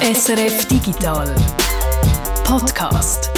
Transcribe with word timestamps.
SRF 0.00 0.68
Digital 0.68 1.34
Podcast. 2.44 3.32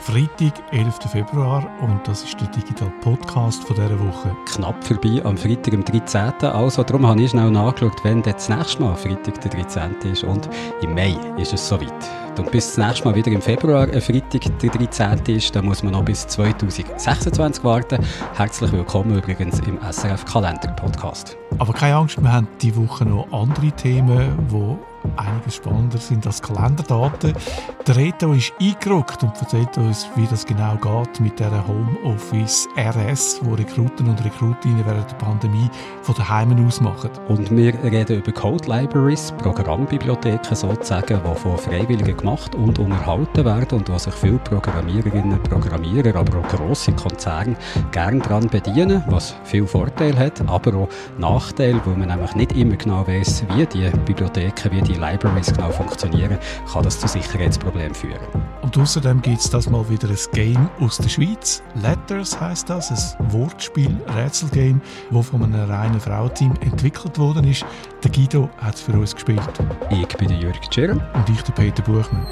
Freitag, 0.00 0.52
11. 0.70 0.94
Februar 1.10 1.68
und 1.80 2.06
das 2.06 2.22
ist 2.22 2.40
der 2.40 2.46
Digital 2.46 2.92
Podcast 3.00 3.64
von 3.64 3.74
dieser 3.74 3.98
Woche. 3.98 4.36
Knapp 4.54 4.84
vorbei 4.84 5.20
am 5.24 5.36
Freitag, 5.36 5.74
am 5.74 5.84
13. 5.84 6.44
Also 6.44 6.84
darum 6.84 7.08
habe 7.08 7.22
ich 7.22 7.32
schnell 7.32 7.50
nachgeschaut, 7.50 8.04
wenn 8.04 8.22
das 8.22 8.48
nächste 8.48 8.82
Mal 8.82 8.94
Freitag 8.94 9.40
der 9.40 9.50
13. 9.50 10.12
ist 10.12 10.22
und 10.22 10.48
im 10.82 10.94
Mai 10.94 11.18
ist 11.38 11.52
es 11.52 11.68
soweit. 11.68 11.92
Und 12.40 12.50
bis 12.52 12.74
das 12.74 12.78
nächste 12.78 13.04
Mal 13.06 13.14
wieder 13.14 13.30
im 13.30 13.42
Februar, 13.42 13.86
ein 13.86 14.00
Freitag, 14.00 14.58
der 14.60 14.70
13. 14.70 15.36
ist, 15.36 15.54
dann 15.54 15.66
muss 15.66 15.82
man 15.82 15.92
noch 15.92 16.02
bis 16.02 16.26
2026 16.26 17.62
warten. 17.62 18.02
Herzlich 18.34 18.72
willkommen 18.72 19.18
übrigens 19.18 19.60
im 19.60 19.78
SRF 19.78 20.24
Kalender 20.24 20.72
Podcast. 20.72 21.36
Aber 21.58 21.74
keine 21.74 21.96
Angst, 21.96 22.22
wir 22.22 22.32
haben 22.32 22.48
diese 22.62 22.76
Woche 22.76 23.04
noch 23.04 23.30
andere 23.30 23.70
Themen, 23.72 24.38
die 24.50 24.89
einiges 25.16 25.56
spannender 25.56 25.98
sind 25.98 26.26
als 26.26 26.42
Kalenderdaten. 26.42 27.34
Der 27.86 27.96
Reto 27.96 28.32
ist 28.32 28.52
eingerückt 28.60 29.22
und 29.22 29.32
erzählt 29.40 29.76
uns, 29.78 30.08
wie 30.16 30.26
das 30.26 30.44
genau 30.44 30.76
geht 30.76 31.20
mit 31.20 31.40
der 31.40 31.50
Homeoffice 31.66 32.68
RS, 32.76 33.40
wo 33.42 33.54
Rekruten 33.54 34.08
und 34.08 34.24
Rekrutinnen 34.24 34.84
während 34.86 35.10
der 35.10 35.16
Pandemie 35.16 35.70
von 36.02 36.14
daheim 36.14 36.66
aus 36.66 36.80
machen. 36.80 37.10
Und 37.28 37.50
wir 37.50 37.72
reden 37.82 38.18
über 38.18 38.32
Code 38.32 38.68
Libraries, 38.68 39.32
Programmbibliotheken 39.38 40.54
sozusagen, 40.54 41.20
die 41.24 41.38
von 41.38 41.58
Freiwilligen 41.58 42.16
gemacht 42.16 42.54
und 42.54 42.78
unterhalten 42.78 43.44
werden 43.44 43.78
und 43.78 43.88
wo 43.88 43.98
sich 43.98 44.14
viele 44.14 44.38
Programmiererinnen 44.38 45.32
und 45.32 45.42
Programmierer, 45.44 46.16
aber 46.16 46.38
auch 46.38 46.48
grosse 46.48 46.92
Konzerne 46.92 47.56
gerne 47.92 48.20
daran 48.20 48.48
bedienen, 48.48 49.02
was 49.08 49.34
viel 49.44 49.66
Vorteil 49.66 50.18
hat, 50.18 50.40
aber 50.46 50.74
auch 50.76 50.88
Nachteil, 51.18 51.80
weil 51.84 51.96
man 51.96 52.08
nämlich 52.08 52.34
nicht 52.34 52.52
immer 52.52 52.76
genau 52.76 53.06
weiß, 53.06 53.44
wie 53.54 53.66
die 53.66 53.90
Bibliotheken, 54.04 54.70
wie 54.70 54.82
die 54.82 54.89
Libraries 54.94 55.52
genau 55.52 55.70
funktionieren, 55.70 56.38
kann 56.72 56.82
das 56.82 57.00
zu 57.00 57.08
Sicherheitsproblemen 57.08 57.94
führen. 57.94 58.20
Und 58.62 58.76
außerdem 58.76 59.22
gibt 59.22 59.40
es 59.40 59.50
das 59.50 59.68
mal 59.68 59.88
wieder 59.88 60.08
ein 60.08 60.18
Game 60.32 60.68
aus 60.80 60.98
der 60.98 61.08
Schweiz. 61.08 61.62
Letters 61.74 62.40
heißt 62.40 62.70
das, 62.70 63.16
ein 63.18 63.32
Wortspiel, 63.32 63.96
Rätselgame, 64.14 64.80
das 65.10 65.26
von 65.26 65.42
einem 65.42 65.70
reinen 65.70 66.00
Frauenteam 66.00 66.54
entwickelt 66.60 67.18
worden 67.18 67.46
ist. 67.48 67.64
Der 68.02 68.10
Guido 68.10 68.48
hat 68.58 68.74
es 68.74 68.80
für 68.82 68.92
uns 68.92 69.14
gespielt. 69.14 69.40
Ich 69.90 70.16
bin 70.16 70.28
der 70.28 70.38
Jürg 70.38 70.60
Tschirr. 70.70 70.92
Und 70.92 71.28
ich 71.28 71.42
der 71.42 71.52
Peter 71.52 71.82
Buchmann. 71.82 72.26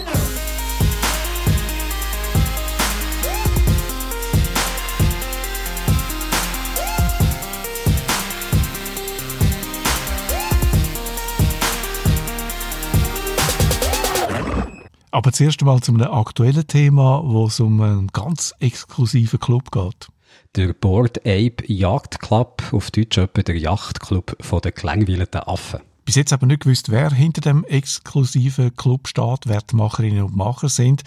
Aber 15.18 15.32
zuerst 15.32 15.60
einmal 15.62 15.80
zu 15.80 15.92
einem 15.92 16.12
aktuellen 16.12 16.64
Thema, 16.68 17.20
wo 17.24 17.46
es 17.46 17.58
um 17.58 17.80
einen 17.80 18.06
ganz 18.06 18.54
exklusiven 18.60 19.40
Club 19.40 19.72
geht. 19.72 20.06
Der 20.54 20.72
Board 20.72 21.18
Ape 21.26 21.64
Jagd 21.66 22.20
Club, 22.20 22.62
auf 22.70 22.92
Deutsch 22.92 23.18
etwa 23.18 23.42
der 23.42 23.58
Yachtclub 23.58 24.36
den 24.62 24.72
gelangweilten 24.72 25.40
Affen. 25.40 25.80
Bis 26.04 26.14
jetzt 26.14 26.32
aber 26.32 26.46
nicht 26.46 26.62
gewusst, 26.62 26.92
wer 26.92 27.10
hinter 27.10 27.40
dem 27.40 27.64
exklusiven 27.64 28.76
Club 28.76 29.08
steht, 29.08 29.40
wer 29.46 29.60
die 29.60 29.74
Macherinnen 29.74 30.22
und 30.22 30.36
Macher 30.36 30.68
sind. 30.68 31.02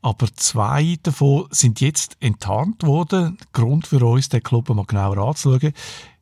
Aber 0.00 0.28
zwei 0.36 0.98
davon 1.02 1.46
sind 1.50 1.80
jetzt 1.80 2.18
enttarnt 2.20 2.84
worden. 2.84 3.36
Grund 3.52 3.88
für 3.88 4.06
uns, 4.06 4.28
den 4.28 4.44
Club 4.44 4.68
mal 4.68 4.84
genauer 4.84 5.18
anzuschauen. 5.18 5.72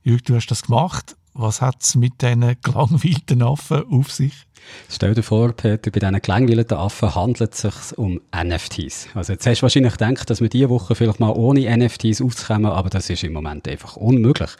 Jürg, 0.02 0.24
du 0.24 0.34
hast 0.34 0.46
das 0.46 0.62
gemacht. 0.62 1.14
Was 1.34 1.60
hat 1.60 1.82
es 1.82 1.94
mit 1.94 2.22
diesen 2.22 2.56
gelangweilten 2.62 3.42
Affen 3.42 3.84
auf 3.90 4.10
sich? 4.10 4.46
Stell 4.88 5.14
dir 5.14 5.22
vor, 5.22 5.52
Peter, 5.52 5.90
bei 5.90 5.98
diesen 5.98 6.20
gelangweilten 6.20 6.76
Affen 6.76 7.14
handelt 7.14 7.52
es 7.52 7.60
sich 7.62 7.98
um 7.98 8.20
NFTs. 8.34 9.08
Also 9.14 9.32
jetzt 9.32 9.46
hast 9.46 9.58
du 9.58 9.62
wahrscheinlich 9.62 9.96
gedacht, 9.96 10.28
dass 10.30 10.40
wir 10.40 10.48
diese 10.48 10.68
Woche 10.70 10.94
vielleicht 10.94 11.20
mal 11.20 11.30
ohne 11.30 11.76
NFTs 11.76 12.20
auskommen, 12.20 12.70
aber 12.70 12.90
das 12.90 13.10
ist 13.10 13.24
im 13.24 13.32
Moment 13.32 13.66
einfach 13.68 13.96
unmöglich. 13.96 14.50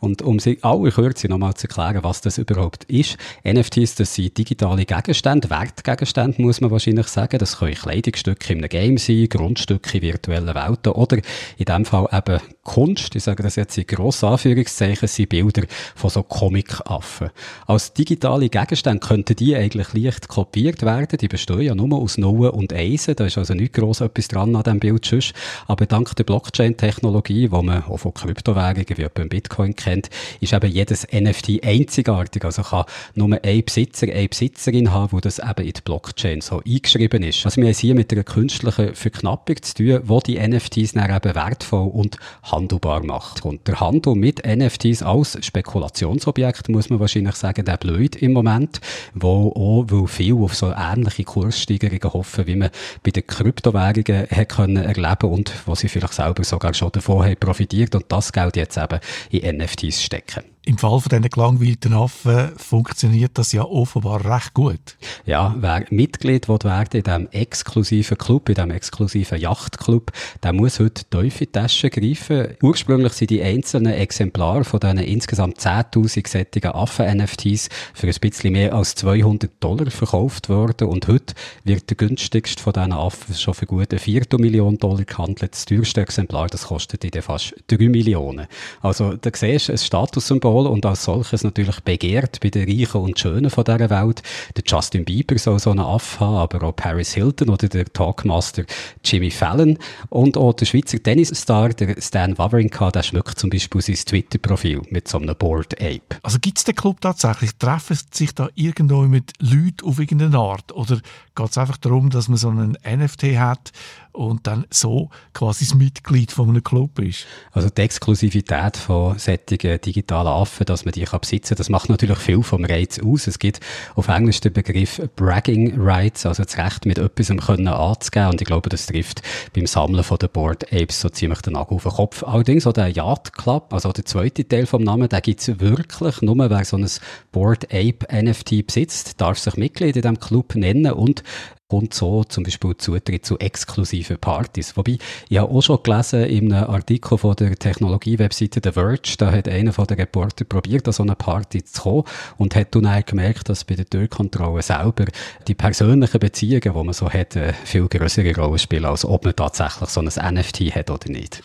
Und 0.00 0.22
um 0.22 0.38
sie 0.38 0.58
alle 0.62 0.90
Kürze 0.90 1.28
nochmal 1.28 1.54
zu 1.54 1.68
erklären, 1.68 2.02
was 2.02 2.20
das 2.20 2.38
überhaupt 2.38 2.84
ist. 2.84 3.16
NFTs, 3.46 3.94
das 3.96 4.14
sind 4.14 4.36
digitale 4.36 4.84
Gegenstände, 4.84 5.50
Wertgegenstände 5.50 6.42
muss 6.42 6.60
man 6.60 6.70
wahrscheinlich 6.70 7.08
sagen. 7.08 7.38
Das 7.38 7.58
können 7.58 7.74
Kleidungsstücke 7.74 8.52
in 8.52 8.58
einem 8.60 8.68
Game 8.68 8.98
sein, 8.98 9.28
Grundstücke 9.28 9.98
in 9.98 10.02
virtuellen 10.02 10.54
Welten 10.54 10.92
oder 10.92 11.18
in 11.56 11.64
dem 11.64 11.84
Fall 11.84 12.08
eben 12.12 12.40
Kunst. 12.62 13.14
Ich 13.14 13.24
sage 13.24 13.42
das 13.42 13.56
jetzt 13.56 13.76
in 13.78 13.86
grossen 13.86 14.28
Anführungszeichen, 14.28 15.08
sind 15.08 15.28
Bilder 15.28 15.62
von 15.94 16.10
so 16.10 16.22
Comic-Affen. 16.22 17.30
Als 17.66 17.92
digitale 17.92 18.48
Gegenstände 18.48 19.06
könnten 19.06 19.36
die 19.36 19.53
eigentlich 19.56 19.92
leicht 19.94 20.28
kopiert 20.28 20.82
werden. 20.82 21.18
Die 21.18 21.28
bestehen 21.28 21.60
ja 21.60 21.74
nur 21.74 21.98
aus 21.98 22.18
Nullen 22.18 22.50
und 22.50 22.72
Eisen. 22.72 23.16
Da 23.16 23.26
ist 23.26 23.38
also 23.38 23.54
nicht 23.54 23.72
gross 23.72 24.00
etwas 24.00 24.28
dran 24.28 24.54
an 24.54 24.62
diesem 24.62 24.80
Bild 24.80 25.04
sonst. 25.04 25.32
Aber 25.66 25.86
dank 25.86 26.14
der 26.16 26.24
Blockchain-Technologie, 26.24 27.48
die 27.48 27.62
man 27.62 27.84
auch 27.84 27.98
von 27.98 28.14
Kryptowährungen 28.14 28.96
wie 28.96 29.02
etwa 29.02 29.24
Bitcoin 29.24 29.74
kennt, 29.76 30.10
ist 30.40 30.52
eben 30.52 30.70
jedes 30.70 31.06
NFT 31.12 31.64
einzigartig. 31.64 32.44
Also 32.44 32.62
kann 32.62 32.84
nur 33.14 33.38
ein 33.42 33.64
Besitzer, 33.64 34.06
eine 34.06 34.28
Besitzerin 34.28 34.92
haben, 34.92 35.12
wo 35.12 35.20
das 35.20 35.38
eben 35.38 35.66
in 35.66 35.72
die 35.72 35.80
Blockchain 35.82 36.40
so 36.40 36.62
eingeschrieben 36.64 37.22
ist. 37.22 37.44
Also 37.44 37.56
wir 37.56 37.64
haben 37.64 37.70
es 37.72 37.78
hier 37.78 37.94
mit 37.94 38.12
einer 38.12 38.24
künstlichen 38.24 38.94
Verknappung 38.94 39.62
zu 39.62 39.74
tun, 39.74 40.00
wo 40.04 40.20
die 40.20 40.38
NFTs 40.38 40.92
dann 40.92 41.14
eben 41.14 41.34
wertvoll 41.34 41.88
und 41.88 42.18
handelbar 42.42 43.04
macht. 43.04 43.44
Und 43.44 43.66
der 43.66 43.80
Handel 43.80 44.14
mit 44.14 44.42
NFTs 44.46 45.02
als 45.02 45.38
Spekulationsobjekt, 45.44 46.68
muss 46.68 46.90
man 46.90 47.00
wahrscheinlich 47.00 47.34
sagen, 47.34 47.64
der 47.64 47.76
blöd 47.76 48.16
im 48.16 48.32
Moment, 48.32 48.80
wo 49.14 49.33
auch, 49.34 49.84
weil 49.88 50.06
viele 50.06 50.36
auf 50.36 50.54
so 50.54 50.72
ähnliche 50.72 51.24
Kurssteigerungen 51.24 52.12
hoffen, 52.12 52.46
wie 52.46 52.56
man 52.56 52.70
bei 53.02 53.10
den 53.10 53.26
Kryptowährungen 53.26 54.28
hat 54.30 54.48
können 54.48 54.76
erleben 54.76 55.30
und 55.30 55.52
wo 55.66 55.74
sie 55.74 55.88
vielleicht 55.88 56.14
selber 56.14 56.44
sogar 56.44 56.74
schon 56.74 56.92
davon 56.92 57.24
haben 57.24 57.36
profitiert 57.36 57.94
und 57.94 58.04
das 58.08 58.32
Geld 58.32 58.56
jetzt 58.56 58.76
eben 58.76 59.00
in 59.30 59.58
NFTs 59.58 60.02
stecken. 60.02 60.53
Im 60.66 60.78
Fall 60.78 60.98
von 60.98 61.10
diesen 61.10 61.28
gelangweilten 61.28 61.92
Affen 61.92 62.52
funktioniert 62.56 63.32
das 63.34 63.52
ja 63.52 63.64
offenbar 63.64 64.24
recht 64.24 64.54
gut. 64.54 64.96
Ja, 65.26 65.54
wer 65.58 65.84
Mitglied 65.90 66.48
werden 66.48 66.88
in 66.92 67.02
diesem 67.02 67.28
exklusiven 67.32 68.16
Club, 68.16 68.48
in 68.48 68.54
diesem 68.54 68.70
exklusiven 68.70 69.38
Yachtclub, 69.38 70.10
der 70.42 70.54
muss 70.54 70.80
heute 70.80 71.04
tief 71.04 71.42
in 71.42 71.48
greifen. 71.52 72.56
Ursprünglich 72.62 73.12
sind 73.12 73.28
die 73.28 73.42
einzelnen 73.42 73.92
Exemplare 73.92 74.64
von 74.64 74.80
diesen 74.80 74.98
insgesamt 75.00 75.58
10.000 75.58 76.26
sättigen 76.26 76.72
Affen-NFTs 76.72 77.68
für 77.92 78.06
ein 78.06 78.14
bisschen 78.18 78.52
mehr 78.54 78.72
als 78.72 78.94
200 78.94 79.50
Dollar 79.60 79.90
verkauft 79.90 80.48
worden 80.48 80.88
und 80.88 81.08
heute 81.08 81.34
wird 81.64 81.90
der 81.90 81.98
günstigste 81.98 82.62
von 82.62 82.72
diesen 82.72 82.94
Affen 82.94 83.34
schon 83.34 83.52
für 83.52 83.66
gute 83.66 83.98
Viertelmillion 83.98 84.78
Dollar 84.78 85.04
gehandelt. 85.04 85.52
Das 85.52 85.66
teuerste 85.66 86.00
Exemplar, 86.00 86.46
das 86.46 86.68
kostet 86.68 87.04
in 87.04 87.20
fast 87.20 87.54
3 87.66 87.90
Millionen. 87.90 88.46
Also, 88.80 89.12
da 89.14 89.30
siehst 89.34 89.68
du 89.68 89.72
ein 89.72 89.78
Statussymbol 89.78 90.53
Idol 90.54 90.66
und 90.66 90.86
als 90.86 91.04
solches 91.04 91.44
natürlich 91.44 91.80
begehrt 91.80 92.40
bei 92.40 92.50
den 92.50 92.68
Reichen 92.68 93.00
und 93.00 93.18
Schönen 93.18 93.50
von 93.50 93.64
dieser 93.64 93.90
Welt. 93.90 94.22
Der 94.56 94.64
Justin 94.66 95.04
Bieber 95.04 95.38
soll 95.38 95.58
so 95.58 95.70
einen 95.70 95.80
Aff 95.80 96.20
haben, 96.20 96.36
aber 96.36 96.66
auch 96.66 96.76
Paris 96.76 97.14
Hilton 97.14 97.50
oder 97.50 97.68
der 97.68 97.86
Talkmaster 97.86 98.64
Jimmy 99.04 99.30
Fallon 99.30 99.78
und 100.10 100.36
auch 100.36 100.52
der 100.52 100.66
Schweizer 100.66 101.02
Tennisstar, 101.02 101.70
der 101.70 102.00
Stan 102.00 102.36
Wawrinka, 102.38 102.90
der 102.90 103.02
schmückt 103.02 103.38
zum 103.38 103.50
Beispiel 103.50 103.82
sein 103.82 103.96
Twitter-Profil 103.96 104.82
mit 104.90 105.08
so 105.08 105.18
einem 105.18 105.34
Board 105.36 105.74
Ape. 105.80 106.20
Also 106.22 106.38
gibt 106.38 106.58
es 106.58 106.64
den 106.64 106.76
Club 106.76 107.00
tatsächlich? 107.00 107.56
Treffen 107.56 107.98
sich 108.12 108.34
da 108.34 108.48
irgendwo 108.54 109.02
mit 109.02 109.32
Leuten 109.40 109.84
auf 109.84 109.98
irgendeine 109.98 110.38
Art? 110.38 110.72
Oder 110.72 111.00
geht 111.34 111.50
es 111.50 111.58
einfach 111.58 111.78
darum, 111.78 112.10
dass 112.10 112.28
man 112.28 112.38
so 112.38 112.48
einen 112.48 112.76
NFT 112.84 113.38
hat, 113.38 113.72
und 114.14 114.46
dann 114.46 114.64
so 114.70 115.10
quasi 115.32 115.66
das 115.66 115.74
Mitglied 115.74 116.32
von 116.32 116.48
einem 116.48 116.62
Club 116.62 116.98
ist. 117.00 117.26
Also 117.52 117.68
die 117.68 117.82
Exklusivität 117.82 118.76
von 118.76 119.18
solchen 119.18 119.80
digitalen 119.80 120.28
Affen, 120.28 120.66
dass 120.66 120.84
man 120.84 120.92
die 120.92 121.02
kann 121.04 121.20
besitzen 121.20 121.50
kann, 121.50 121.58
das 121.58 121.68
macht 121.68 121.90
natürlich 121.90 122.18
viel 122.18 122.42
vom 122.42 122.64
Reiz 122.64 123.00
aus. 123.00 123.26
Es 123.26 123.38
gibt 123.38 123.60
auf 123.96 124.08
Englisch 124.08 124.40
den 124.40 124.52
Begriff 124.52 125.02
Bragging 125.16 125.74
Rights, 125.76 126.26
also 126.26 126.44
das 126.44 126.56
Recht 126.56 126.86
mit 126.86 126.98
etwas 126.98 127.28
können 127.28 127.68
anzugeben 127.68 128.30
und 128.30 128.40
ich 128.40 128.46
glaube, 128.46 128.68
das 128.68 128.86
trifft 128.86 129.22
beim 129.54 129.66
Sammeln 129.66 130.04
von 130.04 130.18
den 130.18 130.30
Board 130.30 130.72
Apes 130.72 131.00
so 131.00 131.08
ziemlich 131.08 131.40
den 131.40 131.54
Nagel 131.54 131.74
auf 131.74 131.82
den 131.82 131.92
Kopf. 131.92 132.22
Allerdings 132.22 132.66
auch 132.66 132.72
der 132.72 132.88
Yacht 132.88 133.32
Club, 133.32 133.72
also 133.72 133.90
der 133.92 134.04
zweite 134.04 134.46
Teil 134.46 134.66
vom 134.66 134.82
Namen, 134.82 135.08
der 135.08 135.20
gibt 135.20 135.40
es 135.40 135.60
wirklich 135.60 136.22
nur, 136.22 136.36
wer 136.50 136.64
so 136.64 136.76
ein 136.76 136.88
Board 137.32 137.64
Ape 137.72 138.06
NFT 138.12 138.66
besitzt, 138.66 139.20
darf 139.20 139.38
sich 139.38 139.56
Mitglied 139.56 139.96
in 139.96 140.02
diesem 140.02 140.20
Club 140.20 140.54
nennen 140.54 140.92
und 140.92 141.24
und 141.68 141.94
so 141.94 142.24
zum 142.24 142.44
Beispiel 142.44 142.76
Zutritt 142.76 143.24
zu 143.24 143.38
exklusiven 143.38 144.18
Partys. 144.18 144.76
Wobei, 144.76 144.98
ich 145.28 145.38
habe 145.38 145.50
auch 145.50 145.62
schon 145.62 145.82
gelesen 145.82 146.24
in 146.24 146.52
einem 146.52 146.70
Artikel 146.70 147.16
von 147.16 147.34
der 147.36 147.56
Technologie-Webseite 147.56 148.60
The 148.62 148.72
Verge, 148.72 149.14
da 149.18 149.32
hat 149.32 149.48
einer 149.48 149.72
von 149.72 149.86
den 149.86 149.98
Reporter 149.98 150.44
probiert, 150.44 150.86
an 150.86 150.92
so 150.92 151.02
eine 151.02 151.14
Party 151.14 151.64
zu 151.64 151.82
kommen 151.82 152.04
und 152.36 152.54
hat 152.54 152.74
dann 152.74 152.86
auch 152.86 153.04
gemerkt, 153.04 153.48
dass 153.48 153.64
bei 153.64 153.74
der 153.74 153.88
Türkontrolle 153.88 154.62
selber 154.62 155.06
die 155.48 155.54
persönlichen 155.54 156.20
Beziehungen, 156.20 156.60
die 156.60 156.70
man 156.70 156.92
so 156.92 157.08
hat, 157.10 157.36
eine 157.36 157.54
viel 157.64 157.88
größere 157.88 158.34
Rolle 158.34 158.58
spielen, 158.58 158.84
als 158.84 159.04
ob 159.04 159.24
man 159.24 159.34
tatsächlich 159.34 159.88
so 159.88 160.00
ein 160.00 160.34
NFT 160.34 160.74
hat 160.74 160.90
oder 160.90 161.08
nicht. 161.08 161.42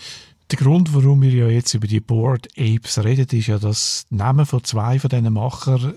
Der 0.51 0.57
Grund, 0.57 0.95
warum 0.95 1.21
wir 1.21 1.29
ja 1.29 1.47
jetzt 1.47 1.75
über 1.75 1.85
die 1.85 1.99
Board 1.99 2.47
Apes 2.57 3.03
reden, 3.03 3.27
ist 3.37 3.47
ja, 3.47 3.59
dass 3.59 4.07
die 4.09 4.15
Namen 4.15 4.47
von 4.47 4.63
zwei 4.63 4.97
von 4.97 5.09
diesen 5.09 5.31
Machern, 5.31 5.93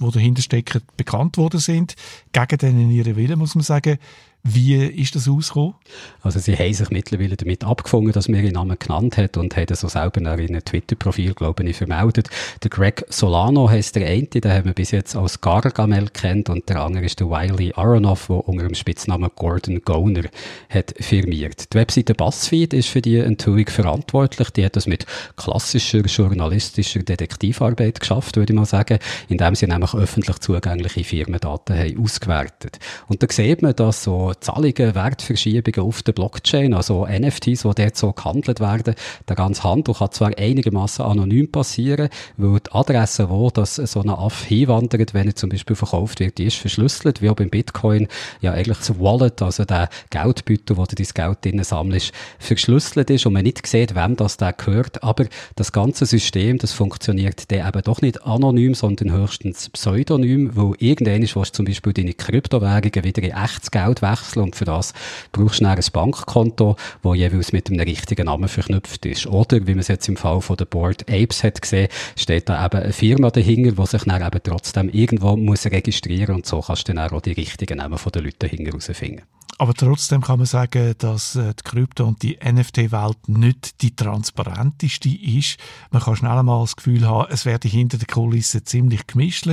die 0.00 0.04
äh, 0.04 0.10
dahinter 0.12 0.40
stecken, 0.40 0.82
bekannt 0.96 1.36
worden 1.36 1.58
sind. 1.58 1.96
Gegen 2.32 2.58
denen 2.58 2.90
ihre 2.90 3.16
Willen, 3.16 3.40
muss 3.40 3.56
man 3.56 3.64
sagen. 3.64 3.98
Wie 4.44 4.76
ist 4.76 5.14
das 5.14 5.28
ausgekommen? 5.28 5.74
Also 6.22 6.38
sie 6.38 6.56
haben 6.56 6.72
sich 6.72 6.90
mittlerweile 6.90 7.36
damit 7.36 7.64
abgefunden, 7.64 8.12
dass 8.12 8.28
man 8.28 8.42
ihren 8.42 8.54
Namen 8.54 8.78
genannt 8.78 9.16
hat 9.16 9.36
und 9.36 9.56
haben 9.56 9.74
so 9.74 9.88
selber 9.88 10.20
in 10.20 10.26
einem 10.28 10.64
Twitter-Profil, 10.64 11.34
glaube 11.34 11.64
ich, 11.64 11.76
vermeldet. 11.76 12.30
Der 12.62 12.70
Greg 12.70 13.04
Solano 13.08 13.68
heisst 13.68 13.96
der 13.96 14.06
eine, 14.06 14.26
den 14.26 14.50
haben 14.50 14.66
wir 14.66 14.74
bis 14.74 14.92
jetzt 14.92 15.16
als 15.16 15.40
Gargamel 15.40 16.08
kennt 16.08 16.48
und 16.48 16.68
der 16.68 16.80
andere 16.82 17.04
ist 17.04 17.20
der 17.20 17.28
Wiley 17.28 17.72
Aronoff, 17.74 18.28
der 18.28 18.48
unter 18.48 18.64
dem 18.64 18.74
Spitznamen 18.74 19.30
Gordon 19.34 19.82
Goner 19.84 20.24
hat 20.70 20.94
firmiert. 20.98 21.72
Die 21.72 21.78
Webseite 21.78 22.14
BuzzFeed 22.14 22.72
ist 22.72 22.88
für 22.88 23.02
die 23.02 23.18
Enthüllung 23.18 23.66
verantwortlich. 23.66 24.50
Die 24.50 24.64
hat 24.64 24.76
das 24.76 24.86
mit 24.86 25.04
klassischer 25.36 26.00
journalistischer 26.00 27.00
Detektivarbeit 27.00 28.00
geschafft, 28.00 28.36
würde 28.36 28.52
ich 28.52 28.58
mal 28.58 28.66
sagen, 28.66 28.98
indem 29.28 29.54
sie 29.54 29.66
nämlich 29.66 29.94
öffentlich 29.94 30.38
zugängliche 30.38 31.04
Firmendaten 31.04 31.76
haben 31.76 32.02
ausgewertet. 32.02 32.78
Und 33.08 33.22
da 33.22 33.26
sieht 33.30 33.62
man, 33.62 33.74
dass 33.74 34.04
so 34.04 34.27
Zahlungen, 34.40 34.94
Wertverschiebungen 34.94 35.88
auf 35.88 36.02
der 36.02 36.12
Blockchain, 36.12 36.74
also 36.74 37.06
NFTs, 37.06 37.62
die 37.62 37.74
dort 37.74 37.96
so 37.96 38.12
gehandelt 38.12 38.60
werden, 38.60 38.94
der 39.28 39.36
ganze 39.36 39.64
Handel 39.64 39.94
kann 39.94 40.12
zwar 40.12 40.36
einigermaßen 40.36 41.04
anonym 41.04 41.50
passieren, 41.50 42.08
weil 42.36 42.60
die 42.60 42.72
Adresse, 42.72 43.30
wo 43.30 43.50
das 43.50 43.76
so 43.76 44.00
ein 44.00 44.10
Aff 44.10 44.44
hinwandert, 44.44 45.14
wenn 45.14 45.28
er 45.28 45.34
zum 45.34 45.50
Beispiel 45.50 45.76
verkauft 45.76 46.20
wird, 46.20 46.38
die 46.38 46.46
ist 46.46 46.56
verschlüsselt, 46.56 47.22
wie 47.22 47.30
auch 47.30 47.36
beim 47.36 47.50
Bitcoin. 47.50 48.08
Ja 48.40 48.52
eigentlich 48.52 48.78
das 48.78 48.98
Wallet, 48.98 49.40
also 49.42 49.64
der 49.64 49.88
Geldbeutel, 50.10 50.76
wo 50.76 50.84
du 50.84 50.94
dein 50.94 51.06
Geld 51.06 51.44
drinnen 51.44 51.64
sammelst, 51.64 52.12
verschlüsselt 52.38 53.10
ist 53.10 53.26
und 53.26 53.32
man 53.32 53.44
nicht 53.44 53.66
sieht, 53.66 53.94
wem 53.94 54.16
das 54.16 54.36
da 54.36 54.52
gehört, 54.52 55.02
aber 55.02 55.26
das 55.56 55.72
ganze 55.72 56.06
System, 56.06 56.58
das 56.58 56.72
funktioniert 56.72 57.50
dann 57.50 57.66
eben 57.66 57.82
doch 57.82 58.00
nicht 58.00 58.24
anonym, 58.24 58.74
sondern 58.74 59.12
höchstens 59.12 59.68
pseudonym, 59.70 60.52
irgendwann 60.78 61.22
ist, 61.22 61.36
was 61.36 61.52
zum 61.52 61.64
Beispiel 61.64 61.92
deine 61.92 62.14
Kryptowährungen 62.14 63.04
wieder 63.04 63.22
in 63.22 63.30
echtes 63.30 63.70
Geld 63.70 64.02
wechseln 64.02 64.17
wechseln 64.20 64.42
und 64.42 64.56
für 64.56 64.64
das 64.64 64.92
brauchst 65.32 65.60
du 65.60 65.66
ein 65.66 65.78
Bankkonto, 65.92 66.76
das 67.02 67.16
jeweils 67.16 67.52
mit 67.52 67.68
einem 67.68 67.80
richtigen 67.80 68.26
Namen 68.26 68.48
verknüpft 68.48 69.04
ist. 69.06 69.26
Oder, 69.26 69.66
wie 69.66 69.72
man 69.72 69.80
es 69.80 69.88
jetzt 69.88 70.08
im 70.08 70.16
Fall 70.16 70.40
von 70.40 70.56
der 70.56 70.64
Board 70.66 71.08
Apes 71.08 71.44
hat 71.44 71.60
gesehen, 71.60 71.88
steht 72.16 72.48
da 72.48 72.64
eben 72.64 72.82
eine 72.82 72.92
Firma 72.92 73.30
dahinter, 73.30 73.72
die 73.72 73.86
sich 73.86 74.02
dann 74.04 74.22
eben 74.22 74.40
trotzdem 74.42 74.88
irgendwo 74.90 75.36
muss 75.36 75.66
registrieren 75.66 76.36
und 76.36 76.46
so 76.46 76.60
kannst 76.60 76.88
du 76.88 76.94
dann 76.94 77.10
auch 77.10 77.20
die 77.20 77.32
richtigen 77.32 77.78
Namen 77.78 77.98
von 77.98 78.12
den 78.12 78.24
Leuten 78.24 78.38
dahinter 78.40 78.72
herausfinden. 78.72 79.22
Aber 79.56 79.74
trotzdem 79.74 80.20
kann 80.20 80.38
man 80.38 80.46
sagen, 80.46 80.94
dass 80.98 81.34
äh, 81.34 81.54
die 81.54 81.62
Krypto- 81.64 82.06
und 82.06 82.22
die 82.22 82.38
NFT-Welt 82.44 83.28
nicht 83.28 83.82
die 83.82 83.96
transparenteste 83.96 85.08
ist. 85.08 85.56
Man 85.90 86.02
kann 86.02 86.16
schnell 86.16 86.42
mal 86.42 86.60
das 86.60 86.76
Gefühl 86.76 87.08
haben, 87.08 87.26
es 87.30 87.44
werde 87.44 87.68
hinter 87.68 87.98
den 87.98 88.06
Kulissen 88.06 88.64
ziemlich 88.66 89.06
gemischt, 89.06 89.48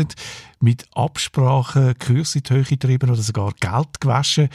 mit 0.59 0.85
Absprachen 0.93 1.97
Kurse 1.97 2.39
in 2.39 2.43
die 2.43 2.53
Höhe 2.53 2.63
getrieben 2.63 3.09
oder 3.09 3.21
sogar 3.21 3.53
Geld 3.59 4.01
gewaschen. 4.01 4.49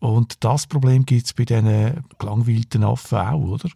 Und 0.00 0.42
das 0.44 0.66
Problem 0.66 1.04
gibt 1.04 1.26
es 1.26 1.34
bei 1.34 1.44
diesen 1.44 2.04
gelangweilten 2.18 2.84
Affen 2.84 3.18
auch, 3.18 3.38
oder? 3.38 3.68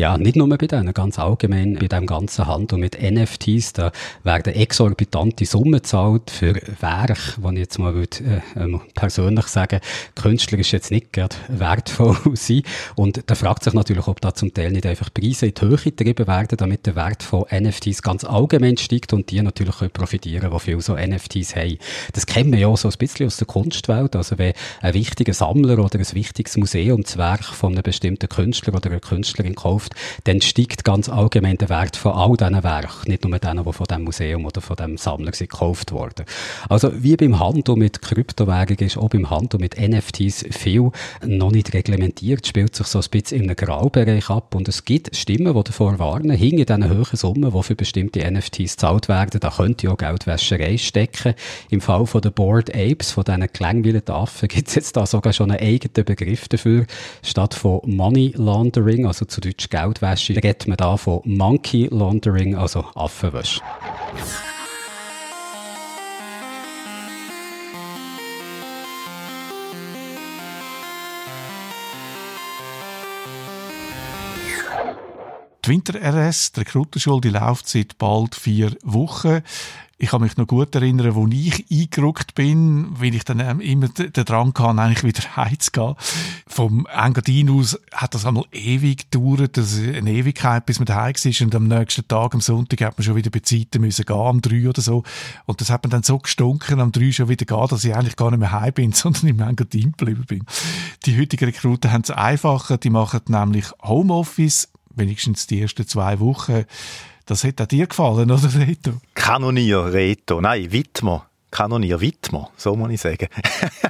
Ja, 0.00 0.16
nicht 0.16 0.34
nur 0.34 0.48
bei 0.48 0.56
denen, 0.56 0.94
ganz 0.94 1.18
allgemein 1.18 1.74
bei 1.74 1.86
dem 1.86 2.06
ganzen 2.06 2.46
Handel 2.46 2.78
mit 2.78 3.00
NFTs, 3.00 3.74
da 3.74 3.92
werden 4.24 4.54
exorbitante 4.54 5.44
Summen 5.44 5.72
gezahlt 5.72 6.30
für 6.30 6.54
Werke, 6.80 7.16
die 7.36 7.52
ich 7.52 7.58
jetzt 7.58 7.78
mal 7.78 7.94
würde, 7.94 8.16
äh, 8.56 8.60
ähm, 8.60 8.80
persönlich 8.94 9.46
sagen, 9.46 9.80
Künstler 10.14 10.58
ist 10.58 10.72
jetzt 10.72 10.90
nicht 10.90 11.12
gerade 11.12 11.36
wertvoll 11.48 12.16
sein. 12.34 12.62
Und 12.96 13.22
da 13.26 13.34
fragt 13.34 13.62
sich 13.64 13.74
natürlich, 13.74 14.06
ob 14.08 14.20
da 14.20 14.32
zum 14.32 14.54
Teil 14.54 14.72
nicht 14.72 14.86
einfach 14.86 15.12
Preise 15.12 15.46
in 15.46 15.54
die 15.54 15.60
Höhe 15.60 15.76
getrieben 15.76 16.26
werden, 16.26 16.56
damit 16.56 16.86
der 16.86 16.96
Wert 16.96 17.22
von 17.22 17.44
NFTs 17.52 18.02
ganz 18.02 18.24
allgemein 18.24 18.78
steigt 18.78 19.12
und 19.12 19.30
die 19.30 19.42
natürlich 19.42 19.76
können 19.76 19.90
profitieren, 19.90 20.50
die 20.50 20.60
viele 20.60 20.80
so 20.80 20.96
NFTs 20.96 21.54
haben. 21.54 21.76
Das 22.14 22.24
kennen 22.24 22.52
wir 22.52 22.58
ja 22.60 22.76
so 22.76 22.88
ein 22.88 22.94
bisschen 22.98 23.26
aus 23.26 23.36
der 23.36 23.46
Kunstwelt, 23.46 24.16
also 24.16 24.38
wenn 24.38 24.54
ein 24.80 24.94
wichtiger 24.94 25.34
Sammler 25.34 25.59
oder 25.64 25.98
ein 25.98 26.06
wichtiges 26.12 26.56
Museum 26.56 27.02
das 27.02 27.16
Werk 27.16 27.44
von 27.44 27.72
einem 27.72 27.82
bestimmten 27.82 28.28
Künstler 28.28 28.74
oder 28.74 28.90
einer 28.90 29.00
Künstlerin 29.00 29.54
kauft, 29.54 29.94
dann 30.24 30.40
steigt 30.40 30.84
ganz 30.84 31.08
allgemein 31.08 31.58
der 31.58 31.68
Wert 31.68 31.96
von 31.96 32.12
all 32.12 32.36
diesen 32.36 32.62
Werken, 32.62 33.10
nicht 33.10 33.24
nur 33.24 33.38
denen, 33.38 33.64
die 33.64 33.72
von 33.72 33.86
dem 33.86 34.04
Museum 34.04 34.44
oder 34.44 34.60
von 34.60 34.76
dem 34.76 34.96
Sammler 34.96 35.32
sind 35.32 35.50
gekauft 35.50 35.92
worden. 35.92 36.24
Also 36.68 36.90
wie 37.02 37.16
beim 37.16 37.38
Handel 37.38 37.76
mit 37.76 38.02
Kryptowährungen 38.02 38.80
ist 38.80 38.96
auch 38.96 39.08
beim 39.08 39.30
Handel 39.30 39.60
mit 39.60 39.78
NFTs 39.78 40.46
viel 40.50 40.90
noch 41.24 41.50
nicht 41.50 41.74
reglementiert, 41.74 42.46
spielt 42.46 42.74
sich 42.74 42.86
so 42.86 42.98
ein 42.98 43.04
bisschen 43.10 43.42
in 43.42 43.44
einem 43.44 43.56
Graubereich 43.56 44.30
ab 44.30 44.54
und 44.54 44.68
es 44.68 44.84
gibt 44.84 45.14
Stimmen, 45.16 45.54
die 45.54 45.64
davor 45.64 45.98
warnen, 45.98 46.36
hinter 46.36 46.76
diesen 46.76 46.90
hohen 46.90 47.16
Summen, 47.16 47.52
die 47.52 47.62
für 47.62 47.74
bestimmte 47.74 48.30
NFTs 48.30 48.76
gezahlt 48.76 49.08
werden, 49.08 49.40
da 49.40 49.50
könnte 49.50 49.86
ja 49.86 49.94
Geldwäscherei 49.94 50.78
stecken. 50.78 51.34
Im 51.70 51.80
Fall 51.80 52.06
von 52.06 52.20
den 52.20 52.32
Board 52.32 52.74
Apes, 52.74 53.10
von 53.12 53.24
diesen 53.24 53.46
gelangweilten 53.52 54.14
Affen, 54.14 54.48
gibt 54.48 54.68
es 54.68 54.74
jetzt 54.74 54.96
da 54.96 55.06
sogar 55.06 55.32
schon 55.32 55.49
einen 55.50 55.60
eigenen 55.60 56.04
Begriff 56.04 56.48
dafür, 56.48 56.86
statt 57.22 57.54
von 57.54 57.80
Money 57.84 58.32
Laundering, 58.36 59.06
also 59.06 59.24
zu 59.24 59.40
Deutsch 59.40 59.68
Geldwäsche, 59.68 60.36
redet 60.36 60.66
man 60.66 60.76
da 60.76 60.96
von 60.96 61.20
Monkey 61.24 61.88
Laundering, 61.90 62.54
also 62.54 62.84
Affenwäsche. 62.94 63.60
Die 75.64 75.70
Winter-RS, 75.70 76.52
die 76.52 76.60
Rekrutenschule, 76.60 77.20
die 77.20 77.28
läuft 77.28 77.68
seit 77.68 77.98
bald 77.98 78.34
vier 78.34 78.72
Wochen. 78.82 79.42
Ich 80.02 80.08
kann 80.08 80.22
mich 80.22 80.38
noch 80.38 80.46
gut 80.46 80.74
erinnern, 80.74 81.14
wo 81.14 81.26
ich 81.26 81.66
eingerückt 81.70 82.34
bin, 82.34 82.88
weil 82.98 83.14
ich 83.14 83.22
dann 83.24 83.60
immer 83.60 83.86
den 83.88 84.24
Drang 84.24 84.58
hatte, 84.58 84.80
eigentlich 84.80 85.04
wieder 85.04 85.36
heimzugehen. 85.36 85.94
Vom 86.46 86.86
Engadin 86.90 87.50
aus 87.50 87.78
hat 87.92 88.14
das 88.14 88.24
einmal 88.24 88.46
ewig 88.50 89.10
gedauert, 89.10 89.58
das 89.58 89.78
eine 89.78 90.10
Ewigkeit, 90.10 90.64
bis 90.64 90.78
man 90.78 90.86
daheim 90.86 91.12
war. 91.12 91.46
Und 91.46 91.54
am 91.54 91.68
nächsten 91.68 92.08
Tag, 92.08 92.32
am 92.32 92.40
Sonntag, 92.40 92.80
hat 92.80 92.96
man 92.96 93.04
schon 93.04 93.14
wieder 93.14 93.28
bei 93.28 93.40
Zeiten 93.40 93.82
müssen 93.82 94.06
gehen, 94.06 94.16
am 94.16 94.40
drei 94.40 94.70
oder 94.70 94.80
so. 94.80 95.02
Und 95.44 95.60
das 95.60 95.68
hat 95.68 95.84
man 95.84 95.90
dann 95.90 96.02
so 96.02 96.16
gestunken, 96.16 96.80
am 96.80 96.92
drei 96.92 97.12
schon 97.12 97.28
wieder 97.28 97.44
gehen, 97.44 97.68
dass 97.68 97.84
ich 97.84 97.94
eigentlich 97.94 98.16
gar 98.16 98.30
nicht 98.30 98.40
mehr 98.40 98.52
heim 98.52 98.72
bin, 98.72 98.92
sondern 98.94 99.26
im 99.26 99.40
Engadin 99.40 99.92
geblieben 99.92 100.24
bin. 100.26 100.46
Die 101.04 101.20
heutigen 101.20 101.44
Rekruten 101.44 101.92
haben 101.92 102.04
es 102.04 102.10
einfacher, 102.10 102.78
die 102.78 102.88
machen 102.88 103.20
nämlich 103.28 103.66
Homeoffice, 103.82 104.70
wenigstens 104.94 105.46
die 105.46 105.60
ersten 105.60 105.86
zwei 105.86 106.20
Wochen. 106.20 106.64
Das 107.30 107.44
hat 107.44 107.60
auch 107.60 107.66
dir 107.66 107.86
gefallen, 107.86 108.28
oder 108.28 108.52
Reto? 108.56 108.94
Kanonier 109.14 109.92
Reto, 109.92 110.40
nein, 110.40 110.72
Wittmer. 110.72 111.28
Kanonier 111.52 112.00
Wittmer, 112.00 112.50
so 112.56 112.74
muss 112.74 112.90
ich 112.90 113.00
sagen. 113.00 113.28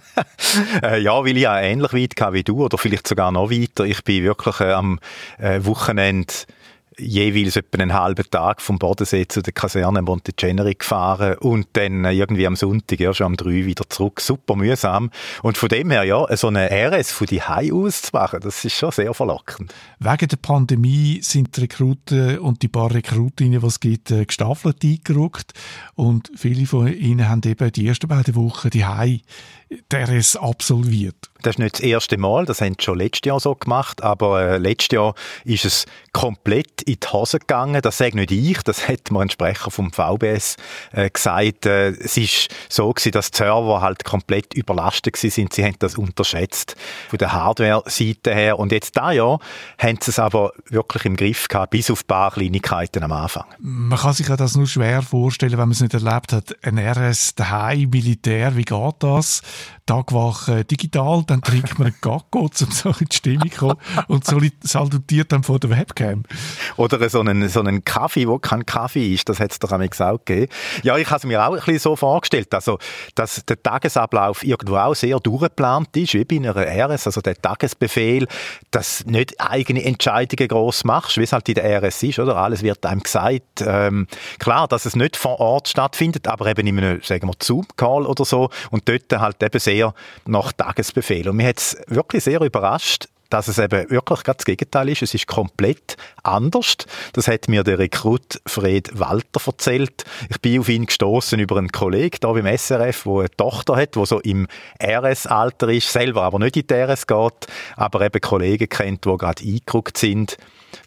äh, 0.83 1.01
ja, 1.01 1.25
weil 1.25 1.39
ich 1.39 1.49
auch 1.49 1.57
ähnlich 1.57 1.95
weit 1.95 2.35
wie 2.35 2.45
du 2.45 2.63
oder 2.63 2.77
vielleicht 2.77 3.09
sogar 3.09 3.33
noch 3.33 3.51
weiter. 3.51 3.87
Ich 3.87 4.05
bin 4.05 4.25
wirklich 4.25 4.61
äh, 4.61 4.73
am 4.73 5.01
äh, 5.39 5.65
Wochenende 5.65 6.35
jeweils 7.01 7.57
etwa 7.57 7.79
einen 7.79 7.95
halben 7.95 8.29
Tag 8.31 8.61
vom 8.61 8.79
Bodensee 8.79 9.27
zu 9.27 9.43
der 9.43 9.53
Kaserne 9.53 10.03
Monteceneri 10.03 10.75
gefahren 10.75 11.37
und 11.39 11.69
dann 11.73 12.05
irgendwie 12.05 12.47
am 12.47 12.57
Sonntag 12.57 13.01
erst 13.01 13.23
am 13.23 13.37
3 13.37 13.67
wieder 13.67 13.89
zurück. 13.89 14.21
Super 14.21 14.57
mühsam. 14.57 15.11
Und 15.43 15.59
von 15.59 15.69
dem 15.69 15.91
her, 15.91 16.05
ja, 16.05 16.25
so 16.37 16.49
eine 16.49 16.71
RS 16.71 17.13
von 17.13 17.27
die 17.27 17.43
Hai 17.43 17.73
aus 17.73 18.03
zu 18.03 18.11
machen, 18.13 18.41
das 18.43 18.65
ist 18.65 18.77
schon 18.77 18.91
sehr 18.91 19.15
verlockend. 19.15 19.75
Wegen 19.99 20.29
der 20.29 20.37
Pandemie 20.37 21.21
sind 21.23 21.57
die 21.57 21.63
Rekruten 21.63 22.39
und 22.39 22.63
die 22.63 22.69
paar 22.69 22.93
Rekrutinnen, 22.93 23.61
die 23.61 23.67
es 23.67 23.81
gibt, 23.81 24.11
äh, 24.11 24.25
gestaffelt 24.25 24.85
eingerückt 24.85 25.53
und 25.95 26.31
viele 26.37 26.67
von 26.67 26.89
ihnen 26.93 27.29
haben 27.29 27.43
eben 27.45 27.73
die 27.73 27.87
ersten 27.87 28.09
beiden 28.09 28.35
Wochen 28.35 28.71
die 28.71 28.85
Hai 28.85 29.21
der 29.91 30.09
es 30.09 30.37
absolviert. 30.37 31.31
Das 31.43 31.55
ist 31.55 31.59
nicht 31.59 31.75
das 31.77 31.81
erste 31.81 32.19
Mal, 32.19 32.45
das 32.45 32.61
haben 32.61 32.75
sie 32.79 32.85
schon 32.85 32.99
letztes 32.99 33.27
Jahr 33.27 33.41
so 33.41 33.55
gemacht, 33.55 34.03
aber 34.03 34.43
äh, 34.43 34.59
letztes 34.59 34.95
Jahr 34.95 35.15
ist 35.45 35.65
es 35.65 35.87
komplett 36.13 36.83
in 36.83 36.99
die 37.01 37.07
Hose 37.09 37.39
gegangen. 37.39 37.81
Das 37.81 37.97
sage 37.99 38.17
nicht 38.17 38.31
ich, 38.31 38.63
das 38.63 38.89
hat 38.89 39.11
mir 39.11 39.21
ein 39.21 39.31
Sprecher 39.31 39.71
vom 39.71 39.91
VBS 39.91 40.57
äh, 40.93 41.09
gesagt. 41.09 41.65
Äh, 41.65 41.91
es 41.91 42.17
ist 42.19 42.49
so 42.69 42.93
gewesen, 42.93 43.13
dass 43.13 43.31
die 43.31 43.39
Server 43.39 43.81
halt 43.81 44.05
komplett 44.05 44.53
überlastet 44.53 45.17
sind. 45.17 45.55
Sie 45.55 45.65
haben 45.65 45.77
das 45.79 45.97
unterschätzt 45.97 46.77
von 47.09 47.19
der 47.19 47.33
Hardware-Seite 47.33 48.35
her. 48.35 48.59
Und 48.59 48.73
jetzt 48.73 48.97
da 48.97 49.13
Jahr 49.13 49.41
haben 49.79 49.99
sie 50.01 50.11
es 50.11 50.19
aber 50.19 50.53
wirklich 50.69 51.07
im 51.07 51.17
Griff 51.17 51.49
gehabt, 51.49 51.71
bis 51.71 51.91
auf 51.91 52.03
ein 52.03 52.07
paar 52.07 52.33
Kleinigkeiten 52.33 53.03
am 53.03 53.13
Anfang. 53.13 53.47
Man 53.61 53.99
kann 53.99 54.13
sich 54.13 54.29
ja 54.29 54.37
das 54.37 54.57
nur 54.57 54.67
schwer 54.67 55.01
vorstellen, 55.01 55.53
wenn 55.53 55.61
man 55.61 55.71
es 55.71 55.81
nicht 55.81 55.95
erlebt 55.95 56.33
hat. 56.35 56.55
Ein 56.63 56.79
RS 56.79 57.35
daheim, 57.35 57.89
Militär, 57.89 58.57
wie 58.57 58.65
geht 58.65 58.95
das? 58.99 59.43
Tagwache 59.87 60.65
digital, 60.65 61.25
dann 61.27 61.43
trinkt 61.43 61.79
man 61.79 61.89
einen 61.89 61.97
Gacko, 62.01 62.43
um 62.43 62.51
so 62.53 62.91
in 62.91 63.07
die 63.11 63.17
Stimmung 63.17 63.51
zu 63.51 63.59
kommen 63.59 63.77
und 64.09 64.25
salutiert 64.25 65.33
dann 65.33 65.43
vor 65.43 65.59
der 65.59 65.71
Webcam. 65.71 66.23
Oder 66.77 67.09
so 67.09 67.21
einen, 67.21 67.49
so 67.49 67.61
einen 67.61 67.85
Kaffee, 67.85 68.29
wo 68.29 68.39
kein 68.39 68.65
Kaffee 68.65 69.13
ist, 69.15 69.29
das 69.29 69.41
hat 69.41 69.51
es 69.51 69.59
doch 69.59 69.73
auch 69.73 70.19
gegeben. 70.25 70.53
Ja, 70.83 70.97
ich 70.97 71.09
habe 71.09 71.19
es 71.19 71.25
mir 71.25 71.45
auch 71.45 71.53
ein 71.53 71.57
bisschen 71.57 71.79
so 71.79 71.97
vorgestellt, 71.97 72.55
also, 72.55 72.79
dass 73.15 73.45
der 73.47 73.61
Tagesablauf 73.63 74.45
irgendwo 74.45 74.77
auch 74.77 74.95
sehr 74.95 75.19
durchgeplant 75.19 75.97
ist, 75.97 76.15
wie 76.15 76.25
bei 76.25 76.37
einer 76.37 76.55
RS, 76.55 77.07
also 77.07 77.21
der 77.21 77.35
Tagesbefehl, 77.35 78.29
dass 78.71 79.05
nicht 79.07 79.41
eigene 79.41 79.85
Entscheidungen 79.85 80.49
gross 80.49 80.85
machst, 80.85 81.17
wie 81.17 81.23
es 81.23 81.33
halt 81.33 81.49
in 81.49 81.55
der 81.55 81.83
RS 81.83 82.03
ist, 82.03 82.19
oder? 82.19 82.37
Alles 82.37 82.63
wird 82.63 82.85
einem 82.87 83.03
gesagt. 83.03 83.63
Ähm, 83.67 84.07
klar, 84.39 84.69
dass 84.69 84.87
es 84.87 84.95
nicht 84.95 85.17
vor 85.17 85.41
Ort 85.41 85.69
stattfindet, 85.69 86.29
aber 86.29 86.47
eben 86.47 86.67
in 86.67 86.79
einem, 86.79 87.03
sagen 87.03 87.29
wir, 87.29 87.35
Zoom-Call 87.41 88.07
oder 88.07 88.25
so 88.25 88.51
und 88.71 88.89
dort 88.89 89.13
halt 89.13 89.43
eben 89.51 89.61
sehr 89.61 89.95
nach 90.27 90.53
Tagesbefehl. 90.53 91.29
Und 91.29 91.37
mich 91.37 91.47
hat 91.47 91.59
es 91.59 91.77
wirklich 91.89 92.25
sehr 92.25 92.41
überrascht, 92.41 93.09
dass 93.31 93.47
es 93.49 93.59
eben 93.59 93.89
wirklich 93.91 94.23
das 94.23 94.45
Gegenteil 94.45 94.89
ist. 94.89 95.03
Es 95.03 95.15
ist 95.15 95.27
komplett 95.27 95.97
anders. 96.23 96.77
Das 97.13 97.29
hat 97.29 97.49
mir 97.49 97.63
der 97.63 97.79
Rekrut 97.79 98.41
Fred 98.45 98.99
Walter 98.99 99.41
erzählt. 99.47 100.05
Ich 100.29 100.41
bin 100.41 100.61
auf 100.61 100.69
ihn 100.69 100.87
gestoßen 100.87 101.39
über 101.39 101.57
einen 101.57 101.71
Kollegen 101.71 102.19
da 102.21 102.33
beim 102.33 102.47
SRF, 102.47 103.07
wo 103.07 103.21
eine 103.21 103.31
Tochter 103.31 103.77
hat, 103.77 103.97
wo 103.97 104.05
so 104.05 104.19
im 104.21 104.49
RS-Alter 104.83 105.69
ist, 105.69 105.93
selber 105.93 106.23
aber 106.23 106.41
nicht 106.41 106.57
in 106.57 106.67
die 106.67 106.75
RS 106.75 107.07
geht, 107.07 107.47
aber 107.77 108.01
eben 108.03 108.21
Kollegen 108.21 108.69
kennt, 108.69 109.05
die 109.05 109.17
gerade 109.17 109.45
eingerückt 109.45 109.97
sind 109.97 110.37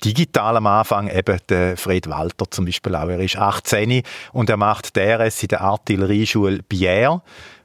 digital 0.04 0.58
am 0.58 0.68
Anfang, 0.68 1.10
eben 1.10 1.38
der 1.50 1.78
Fred 1.78 2.10
Walter 2.10 2.50
zum 2.50 2.66
Beispiel 2.66 2.96
auch. 2.96 3.10
Er 3.10 3.20
ist 3.20 3.38
18 3.38 4.04
und 4.32 4.50
er 4.50 4.58
macht 4.58 4.96
DRS 4.96 5.44
in 5.44 5.50
der 5.50 5.62
Artillerieschule 5.62 6.60
Bière. 6.70 7.22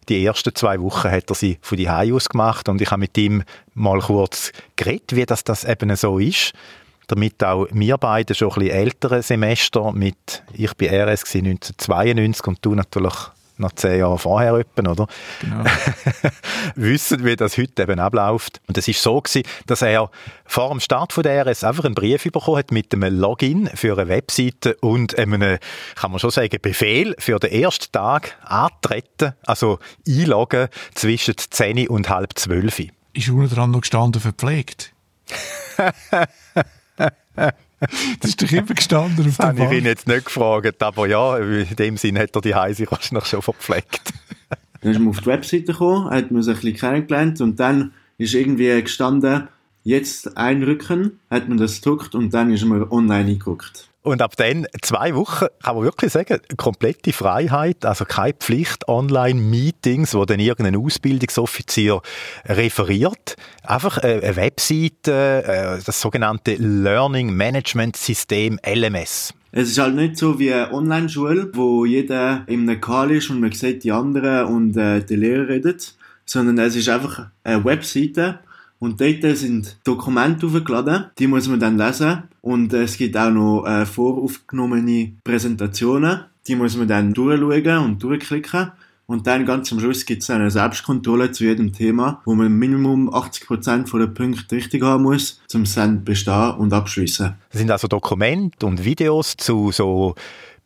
Die 0.08 0.24
ersten 0.24 0.54
zwei 0.54 0.80
Wochen 0.80 1.10
hat 1.10 1.30
er 1.30 1.34
sie 1.34 1.58
von 1.60 1.76
die 1.76 1.88
aus 1.88 2.28
gemacht 2.28 2.68
und 2.68 2.80
ich 2.80 2.90
habe 2.90 3.00
mit 3.00 3.16
ihm 3.18 3.42
mal 3.74 4.00
kurz 4.00 4.52
geredet, 4.76 5.14
wie 5.14 5.26
das, 5.26 5.44
das 5.44 5.64
eben 5.64 5.94
so 5.96 6.18
ist 6.18 6.52
damit 7.08 7.42
auch 7.42 7.66
wir 7.72 7.96
beide 7.96 8.34
schon 8.34 8.50
ein 8.50 8.54
bisschen 8.60 8.70
ältere 8.70 9.22
Semester 9.22 9.92
mit, 9.92 10.42
ich 10.52 10.74
bin 10.74 10.90
RS 10.90 11.24
1992 11.34 12.46
und 12.46 12.58
du 12.60 12.74
natürlich 12.74 13.14
noch 13.58 13.72
zehn 13.72 14.00
Jahre 14.00 14.18
vorher 14.18 14.54
etwa, 14.54 14.90
oder? 14.90 15.06
Genau. 15.40 15.64
wissen, 16.74 17.24
wie 17.24 17.36
das 17.36 17.58
heute 17.58 17.82
eben 17.82 18.00
abläuft. 18.00 18.60
Und 18.66 18.78
es 18.78 18.88
ist 18.88 19.02
so 19.02 19.20
gewesen, 19.20 19.42
dass 19.66 19.82
er 19.82 20.10
vor 20.44 20.70
dem 20.70 20.80
Start 20.80 21.12
von 21.12 21.22
der 21.22 21.46
RS 21.46 21.64
einfach 21.64 21.84
einen 21.84 21.94
Brief 21.94 22.24
bekommen 22.24 22.58
hat 22.58 22.72
mit 22.72 22.92
einem 22.94 23.18
Login 23.18 23.68
für 23.74 23.98
eine 23.98 24.08
Webseite 24.08 24.76
und 24.80 25.18
einem, 25.18 25.58
kann 25.94 26.10
man 26.10 26.20
schon 26.20 26.30
sagen, 26.30 26.58
Befehl 26.60 27.14
für 27.18 27.38
den 27.38 27.52
ersten 27.52 27.92
Tag 27.92 28.36
antreten, 28.42 29.34
also 29.44 29.78
einloggen 30.06 30.68
zwischen 30.94 31.34
10 31.36 31.88
und 31.88 32.08
halb 32.08 32.38
12. 32.38 32.88
Ist 33.12 33.28
unten 33.28 33.54
dran 33.54 33.70
noch 33.70 33.80
gestanden 33.80 34.20
verpflegt? 34.20 34.92
Das 37.80 38.30
ist 38.30 38.42
doch 38.42 38.50
immer 38.50 38.74
gestanden 38.74 39.28
auf 39.28 39.36
der 39.36 39.52
Bank. 39.52 39.72
Ich 39.72 39.78
ihn 39.78 39.84
jetzt 39.84 40.08
nicht 40.08 40.24
gefragt, 40.24 40.82
aber 40.82 41.06
ja, 41.06 41.38
in 41.38 41.76
dem 41.76 41.96
Sinn 41.96 42.18
hat 42.18 42.34
er 42.34 42.40
die 42.40 42.54
Heise 42.54 42.86
wahrscheinlich 42.90 43.26
schon 43.26 43.42
verpflegt. 43.42 44.12
Dann 44.80 44.92
ist 44.92 44.98
man 44.98 45.08
auf 45.08 45.20
die 45.20 45.26
Webseite 45.26 45.64
gekommen, 45.64 46.10
hat 46.10 46.30
man 46.30 46.42
sich 46.42 46.56
ein 46.56 46.60
bisschen 46.60 46.76
kennengelernt 46.76 47.40
und 47.40 47.58
dann 47.58 47.92
ist 48.16 48.34
irgendwie 48.34 48.80
gestanden, 48.80 49.48
jetzt 49.82 50.36
einrücken, 50.36 51.18
hat 51.30 51.48
man 51.48 51.58
das 51.58 51.80
gedruckt 51.80 52.14
und 52.14 52.32
dann 52.32 52.52
ist 52.52 52.64
man 52.64 52.88
online 52.90 53.30
eingeguckt. 53.30 53.88
Und 54.08 54.22
ab 54.22 54.36
dann, 54.36 54.66
zwei 54.80 55.14
Wochen, 55.14 55.48
kann 55.62 55.76
man 55.76 55.84
wirklich 55.84 56.12
sagen, 56.12 56.38
komplette 56.56 57.12
Freiheit, 57.12 57.84
also 57.84 58.06
keine 58.06 58.32
Pflicht, 58.32 58.88
Online-Meetings, 58.88 60.14
wo 60.14 60.24
dann 60.24 60.40
irgendein 60.40 60.76
Ausbildungsoffizier 60.76 62.00
referiert. 62.46 63.36
Einfach 63.64 63.98
eine 63.98 64.34
Webseite, 64.36 65.44
äh, 65.44 65.84
das 65.84 66.00
sogenannte 66.00 66.54
Learning 66.54 67.34
Management 67.34 67.98
System 67.98 68.58
LMS. 68.66 69.34
Es 69.52 69.68
ist 69.68 69.78
halt 69.78 69.94
nicht 69.94 70.16
so 70.16 70.38
wie 70.38 70.54
eine 70.54 70.72
Online-Schule, 70.72 71.50
wo 71.52 71.84
jeder 71.84 72.44
im 72.46 72.80
Call 72.80 73.10
ist 73.10 73.28
und 73.28 73.40
man 73.40 73.52
sieht 73.52 73.84
die 73.84 73.92
anderen 73.92 74.46
und 74.46 74.76
äh, 74.78 75.04
die 75.04 75.16
Lehrer 75.16 75.48
redet, 75.48 75.94
sondern 76.24 76.56
es 76.58 76.76
ist 76.76 76.88
einfach 76.88 77.26
eine 77.44 77.62
Webseite, 77.62 78.40
und 78.78 79.00
dort 79.00 79.36
sind 79.36 79.76
Dokumente 79.84 80.46
aufgeladen, 80.46 81.06
die 81.18 81.26
muss 81.26 81.48
man 81.48 81.60
dann 81.60 81.76
lesen. 81.76 82.24
Und 82.40 82.72
es 82.72 82.96
gibt 82.96 83.16
auch 83.16 83.30
noch 83.30 83.64
äh, 83.66 83.84
voraufgenommene 83.84 85.12
Präsentationen, 85.24 86.20
die 86.46 86.54
muss 86.54 86.76
man 86.76 86.88
dann 86.88 87.12
durchschauen 87.12 87.84
und 87.84 88.02
durchklicken. 88.02 88.72
Und 89.06 89.26
dann 89.26 89.46
ganz 89.46 89.72
am 89.72 89.80
Schluss 89.80 90.04
gibt 90.04 90.22
es 90.22 90.28
eine 90.28 90.50
Selbstkontrolle 90.50 91.32
zu 91.32 91.44
jedem 91.44 91.72
Thema, 91.72 92.20
wo 92.26 92.34
man 92.34 92.52
Minimum 92.52 93.08
80% 93.08 93.86
von 93.86 94.00
den 94.00 94.12
Punkten 94.12 94.54
richtig 94.54 94.82
haben 94.82 95.04
muss, 95.04 95.40
zum 95.46 95.64
Send 95.64 96.04
bestehen 96.04 96.50
und 96.58 96.74
abschließen. 96.74 97.34
Das 97.50 97.58
sind 97.58 97.70
also 97.70 97.88
Dokumente 97.88 98.66
und 98.66 98.84
Videos 98.84 99.34
zu 99.38 99.72
so 99.72 100.14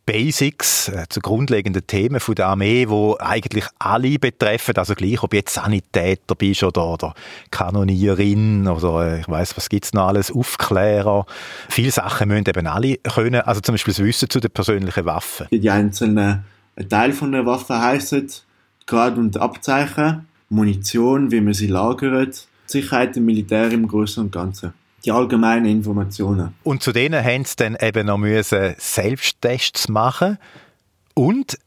Basics, 0.04 0.88
äh, 0.88 1.04
zu 1.08 1.20
grundlegenden 1.20 1.86
Themen 1.86 2.18
von 2.18 2.34
der 2.34 2.48
Armee, 2.48 2.88
wo 2.88 3.16
eigentlich 3.20 3.66
alle 3.78 4.18
betreffen, 4.18 4.76
also 4.76 4.94
gleich, 4.94 5.22
ob 5.22 5.32
jetzt 5.32 5.54
Sanitäter 5.54 6.34
bist 6.34 6.64
oder, 6.64 6.86
oder 6.86 7.14
Kanonierin 7.50 8.66
oder 8.66 9.06
äh, 9.06 9.20
ich 9.20 9.28
weiß 9.28 9.56
was 9.56 9.68
gibt's 9.68 9.92
noch 9.92 10.08
alles, 10.08 10.32
Aufklärer. 10.32 11.24
Viele 11.68 11.92
Sachen 11.92 12.28
müssen 12.28 12.48
eben 12.48 12.66
alle 12.66 12.96
können, 12.96 13.42
also 13.42 13.60
zum 13.60 13.74
Beispiel 13.74 13.94
das 13.94 14.02
Wissen 14.02 14.28
zu 14.28 14.40
den 14.40 14.50
persönlichen 14.50 15.04
Waffen. 15.04 15.46
Die 15.52 15.70
einzelnen 15.70 16.44
Teile 16.88 17.12
von 17.12 17.30
der 17.30 17.46
Waffe 17.46 17.78
heißen 17.78 18.28
Grad 18.86 19.16
und 19.18 19.36
Abzeichen, 19.36 20.26
Munition, 20.48 21.30
wie 21.30 21.40
man 21.40 21.54
sie 21.54 21.68
lagert, 21.68 22.48
Sicherheit 22.66 23.16
im 23.16 23.26
Militär 23.26 23.70
im 23.70 23.86
Großen 23.86 24.24
und 24.24 24.32
Ganzen 24.32 24.72
die 25.04 25.12
allgemeinen 25.12 25.66
Informationen. 25.66 26.54
Und 26.62 26.82
zu 26.82 26.92
denen 26.92 27.24
haben 27.24 27.44
sie 27.44 27.56
dann 27.56 27.76
eben 27.80 28.06
noch 28.06 28.18
müssen 28.18 28.74
Selbsttests 28.78 29.88
machen 29.88 30.38
und 31.14 31.58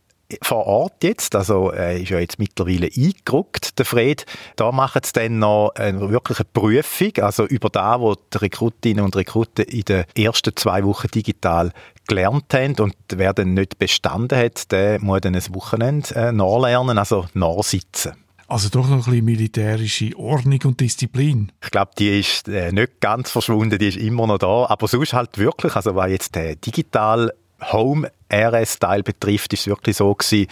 vor 0.42 0.66
Ort 0.66 1.04
jetzt, 1.04 1.36
also 1.36 1.72
äh, 1.72 2.02
ist 2.02 2.10
ja 2.10 2.20
jetzt 2.20 2.40
mittlerweile 2.40 2.88
eingerückt, 2.88 3.78
der 3.78 3.86
Fred, 3.86 4.26
da 4.56 4.72
machen 4.72 5.02
sie 5.04 5.14
dann 5.14 5.40
noch 5.40 5.72
eine 5.76 6.10
wirkliche 6.10 6.44
Prüfung, 6.46 7.12
also 7.22 7.46
über 7.46 7.70
das, 7.70 8.02
was 8.02 8.18
die 8.34 8.38
Rekrutinnen 8.40 9.06
und 9.06 9.16
Rekruten 9.16 9.66
in 9.66 9.84
den 9.84 10.06
ersten 10.18 10.56
zwei 10.56 10.84
Wochen 10.84 11.10
digital 11.10 11.72
gelernt 12.08 12.54
haben 12.54 12.76
und 12.80 12.96
wer 13.10 13.34
dann 13.34 13.54
nicht 13.54 13.78
bestanden 13.78 14.38
hat, 14.38 14.72
der 14.72 15.00
muss 15.00 15.22
dann 15.22 15.36
ein 15.36 15.56
Wochenende 15.56 16.16
äh, 16.16 16.32
nachlernen, 16.32 16.98
also 16.98 17.26
nachsitzen. 17.34 18.14
Also 18.48 18.70
doch 18.70 18.88
noch 18.88 19.08
ein 19.08 19.12
bisschen 19.12 19.26
militärische 19.26 20.16
Ordnung 20.18 20.60
und 20.66 20.80
Disziplin. 20.80 21.52
Ich 21.64 21.72
glaube, 21.72 21.92
die 21.98 22.20
ist 22.20 22.48
äh, 22.48 22.72
nicht 22.72 23.00
ganz 23.00 23.32
verschwunden, 23.32 23.80
die 23.80 23.88
ist 23.88 23.98
immer 23.98 24.28
noch 24.28 24.38
da. 24.38 24.68
Aber 24.68 24.88
sonst 24.88 25.14
halt 25.14 25.38
wirklich, 25.38 25.76
also 25.76 25.96
was 25.96 26.12
jetzt 26.12 26.36
der 26.36 26.56
digital 26.56 27.34
Home 27.72 28.12
RS-Teil 28.32 29.02
betrifft, 29.02 29.54
ist 29.54 29.62
es 29.62 29.68
wirklich 29.68 29.98
so 29.98 30.14
gewesen, 30.14 30.48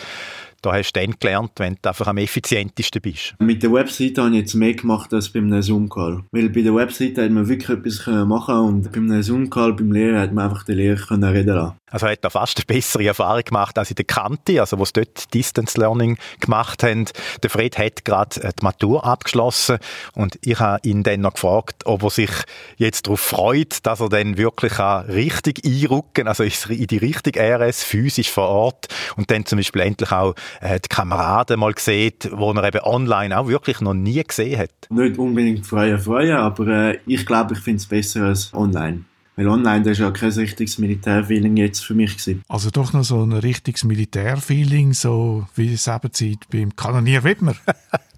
da 0.64 0.74
hast 0.74 0.94
du 0.94 1.00
dann 1.00 1.14
gelernt, 1.20 1.52
wenn 1.58 1.78
du 1.80 1.90
einfach 1.90 2.08
am 2.08 2.18
effizientesten 2.18 3.02
bist. 3.02 3.36
Mit 3.40 3.62
der 3.62 3.72
Webseite 3.72 4.24
habe 4.24 4.32
ich 4.32 4.42
jetzt 4.42 4.54
mehr 4.56 4.74
gemacht 4.74 5.14
als 5.14 5.30
bei 5.30 5.40
einem 5.40 5.62
Zoom-Call. 5.62 6.24
Weil 6.32 6.50
bei 6.50 6.62
der 6.62 6.74
Webseite 6.74 7.24
hat 7.24 7.32
man 7.32 7.48
wirklich 7.48 7.70
etwas 7.70 8.08
machen 8.08 8.56
und 8.56 8.92
bei 8.92 8.98
einem 8.98 9.22
Zoom-Call 9.22 9.74
beim 9.74 9.92
Lehrer 9.92 10.22
hat 10.22 10.34
man 10.34 10.50
einfach 10.50 10.64
den 10.64 10.78
Lehrer 10.78 11.12
reden 11.12 11.56
lassen. 11.56 11.76
Also 11.92 12.08
hat 12.08 12.24
er 12.24 12.32
fast 12.32 12.58
eine 12.58 12.66
bessere 12.66 13.06
Erfahrung 13.06 13.44
gemacht 13.44 13.78
als 13.78 13.92
in 13.92 13.96
der 13.96 14.06
Kante, 14.06 14.60
also 14.60 14.80
wo 14.80 14.86
sie 14.86 14.94
dort 14.94 15.32
Distance 15.32 15.80
Learning 15.80 16.18
gemacht 16.40 16.82
haben. 16.82 17.06
Der 17.44 17.52
Fred 17.52 17.78
hat 17.78 18.04
gerade 18.04 18.40
die 18.40 18.64
Matur 18.64 19.06
abgeschlossen 19.06 19.78
und 20.14 20.40
ich 20.42 20.60
habe 20.60 20.80
ihn 20.88 21.04
dann 21.04 21.22
noch 21.22 21.34
gefragt, 21.34 21.86
ob 21.86 22.02
er 22.02 22.10
sich 22.10 22.32
jetzt 22.78 23.06
darauf 23.06 23.20
freut, 23.20 23.86
dass 23.86 24.00
er 24.00 24.10
dann 24.10 24.38
wirklich 24.38 24.80
richtig 24.80 25.64
einrücken, 25.64 26.28
also 26.28 26.44
in 26.44 26.88
die 26.88 26.98
richtige 26.98 27.40
RS 27.40 27.84
physisch 27.84 28.32
vor 28.32 28.48
Ort 28.48 28.88
und 29.16 29.30
dann 29.30 29.46
zum 29.46 29.58
Beispiel 29.58 29.82
endlich 29.82 30.12
auch 30.12 30.34
äh, 30.62 30.80
die 30.80 30.90
Kameraden 30.90 31.60
mal 31.60 31.74
sieht, 31.78 32.30
wo 32.32 32.52
er 32.52 32.64
eben 32.64 32.82
online 32.84 33.38
auch 33.38 33.48
wirklich 33.48 33.82
noch 33.82 33.94
nie 33.94 34.24
gesehen 34.24 34.60
hat. 34.60 34.72
Nicht 34.90 35.18
unbedingt 35.18 35.66
freue, 35.66 35.98
freue, 36.00 36.38
aber 36.38 36.68
äh, 36.68 37.00
ich 37.06 37.26
glaube, 37.26 37.54
ich 37.54 37.60
finde 37.60 37.78
es 37.78 37.86
besser 37.86 38.24
als 38.24 38.54
online. 38.54 39.06
Weil 39.36 39.48
online, 39.48 39.82
das 39.82 39.94
ist 39.94 40.00
ja 40.00 40.12
kein 40.12 40.30
richtiges 40.30 40.78
Militärfeeling 40.78 41.58
jetzt 41.58 41.84
für 41.84 41.96
mich 41.96 42.18
gewesen. 42.18 42.44
Also 42.48 42.70
doch 42.70 42.94
noch 42.94 43.04
so 43.04 43.24
ein 43.24 43.34
richtiges 43.34 43.84
Militärfeeling, 43.84 44.94
so 44.94 45.48
wie 45.56 45.74
es 45.74 45.88
eben 45.88 46.14
Zeit 46.14 46.48
beim 46.52 46.76
Kanonier 46.76 47.24
Wittmer. 47.24 47.56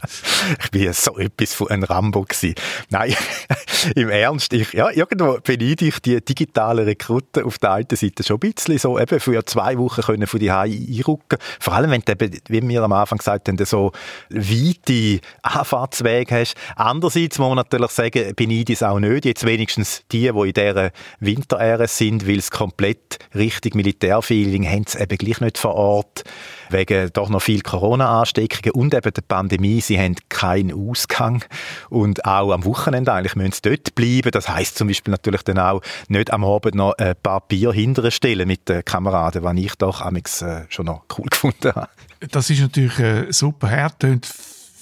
ich 0.63 0.71
bin 0.71 0.91
so 0.93 1.17
etwas 1.17 1.53
von 1.53 1.69
einem 1.69 1.83
Rambo 1.83 2.21
gewesen. 2.21 2.55
Nein, 2.89 3.15
im 3.95 4.09
Ernst, 4.09 4.53
ich, 4.53 4.73
ja, 4.73 4.89
irgendwo 4.89 5.37
beneide 5.43 5.85
ich 5.85 5.99
die 5.99 6.23
digitalen 6.23 6.85
Rekruten 6.85 7.43
auf 7.43 7.57
der 7.57 7.73
einen 7.73 7.87
Seite 7.91 8.23
schon 8.23 8.37
ein 8.41 8.53
bisschen 8.53 8.77
so, 8.77 8.99
eben 8.99 9.19
für 9.19 9.45
zwei 9.45 9.77
Wochen 9.77 10.01
können 10.01 10.27
von 10.27 10.39
die 10.39 10.51
einrücken. 10.51 11.37
Vor 11.59 11.73
allem, 11.73 11.91
wenn 11.91 12.01
du 12.01 12.11
eben, 12.11 12.39
wie 12.47 12.67
wir 12.67 12.83
am 12.83 12.93
Anfang 12.93 13.17
gesagt 13.17 13.47
haben, 13.47 13.63
so 13.65 13.91
weite 14.29 15.19
Anfahrtswege 15.41 16.35
hast. 16.35 16.55
Andererseits 16.75 17.39
muss 17.39 17.49
man 17.49 17.57
natürlich 17.57 17.91
sagen, 17.91 18.33
beneide 18.35 18.71
ich 18.71 18.79
es 18.79 18.83
auch 18.83 18.99
nicht. 18.99 19.25
Jetzt 19.25 19.45
wenigstens 19.45 20.03
die, 20.11 20.31
die 20.31 20.47
in 20.47 20.53
dieser 20.53 20.91
Winteräre 21.19 21.87
sind, 21.87 22.27
weil 22.27 22.37
es 22.37 22.51
komplett 22.51 23.19
richtig 23.33 23.75
Militärfeeling 23.75 24.67
haben 24.67 24.85
sie 24.87 24.99
eben 24.99 25.17
gleich 25.17 25.41
nicht 25.41 25.57
vor 25.57 25.75
Ort 25.75 26.23
wegen 26.69 27.09
doch 27.13 27.29
noch 27.29 27.41
viel 27.41 27.61
Corona-Ansteckungen 27.61 28.71
und 28.71 28.93
eben 28.93 29.13
der 29.13 29.21
Pandemie 29.21 29.81
sie 29.81 29.99
haben 29.99 30.15
keinen 30.29 30.73
Ausgang 30.73 31.43
und 31.89 32.25
auch 32.25 32.51
am 32.51 32.65
Wochenende 32.65 33.13
eigentlich 33.13 33.35
müssen 33.35 33.53
sie 33.53 33.61
dort 33.61 33.95
bleiben. 33.95 34.31
Das 34.31 34.49
heißt 34.49 34.77
zum 34.77 34.87
Beispiel 34.87 35.11
natürlich 35.11 35.43
dann 35.43 35.59
auch 35.59 35.81
nicht 36.07 36.31
am 36.31 36.43
Abend 36.43 36.75
noch 36.75 36.93
ein 36.97 37.15
paar 37.21 37.41
Bier 37.41 37.71
hinterher 37.71 38.11
stellen 38.11 38.47
mit 38.47 38.67
den 38.69 38.83
Kameraden, 38.83 39.43
was 39.43 39.57
ich 39.57 39.75
doch 39.75 40.01
amix 40.01 40.41
äh, 40.41 40.65
schon 40.69 40.87
noch 40.87 41.03
cool 41.17 41.25
gefunden 41.29 41.73
habe. 41.73 41.89
Das 42.31 42.49
ist 42.49 42.61
natürlich 42.61 42.99
äh, 42.99 43.31
super 43.31 43.69
hart, 43.69 44.03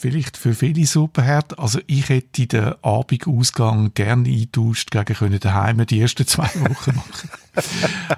vielleicht 0.03 0.35
für 0.35 0.53
viele 0.53 0.85
super 0.85 1.25
hart. 1.25 1.57
Also 1.57 1.79
ich 1.87 2.09
hätte 2.09 2.45
den 2.45 2.73
Abendausgang 2.81 3.93
gerne 3.93 4.27
eingetauscht 4.27 4.91
gegen 4.91 5.15
können 5.15 5.39
daheim 5.39 5.85
die 5.85 6.01
ersten 6.01 6.27
zwei 6.27 6.43
Wochen 6.55 6.95
machen. 6.97 7.29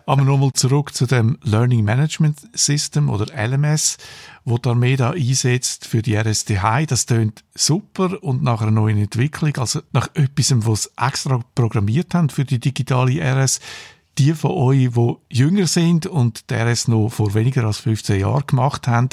Aber 0.07 0.23
nochmal 0.23 0.51
zurück 0.53 0.95
zu 0.95 1.05
dem 1.05 1.37
Learning 1.43 1.83
Management 1.83 2.39
System 2.53 3.07
oder 3.07 3.27
LMS, 3.35 3.97
wo 4.45 4.57
die 4.57 4.67
Armee 4.67 4.95
da 4.95 5.11
einsetzt 5.11 5.85
für 5.85 6.01
die 6.01 6.15
RSDH. 6.15 6.87
Das 6.87 7.05
tönt 7.05 7.43
super 7.53 8.23
und 8.23 8.41
nach 8.41 8.61
einer 8.61 8.71
neuen 8.71 8.97
Entwicklung, 8.97 9.55
also 9.57 9.81
nach 9.91 10.09
etwas, 10.15 10.55
was 10.65 10.83
sie 10.85 10.89
extra 10.97 11.39
programmiert 11.53 12.15
haben 12.15 12.31
für 12.31 12.45
die 12.45 12.59
digitale 12.59 13.21
RS, 13.21 13.59
die 14.17 14.33
von 14.33 14.51
euch, 14.51 14.89
die 14.91 15.15
jünger 15.29 15.67
sind 15.67 16.07
und 16.07 16.49
der 16.49 16.67
es 16.67 16.87
noch 16.87 17.09
vor 17.09 17.33
weniger 17.33 17.63
als 17.65 17.79
15 17.79 18.19
Jahren 18.19 18.47
gemacht 18.47 18.87
haben, 18.87 19.09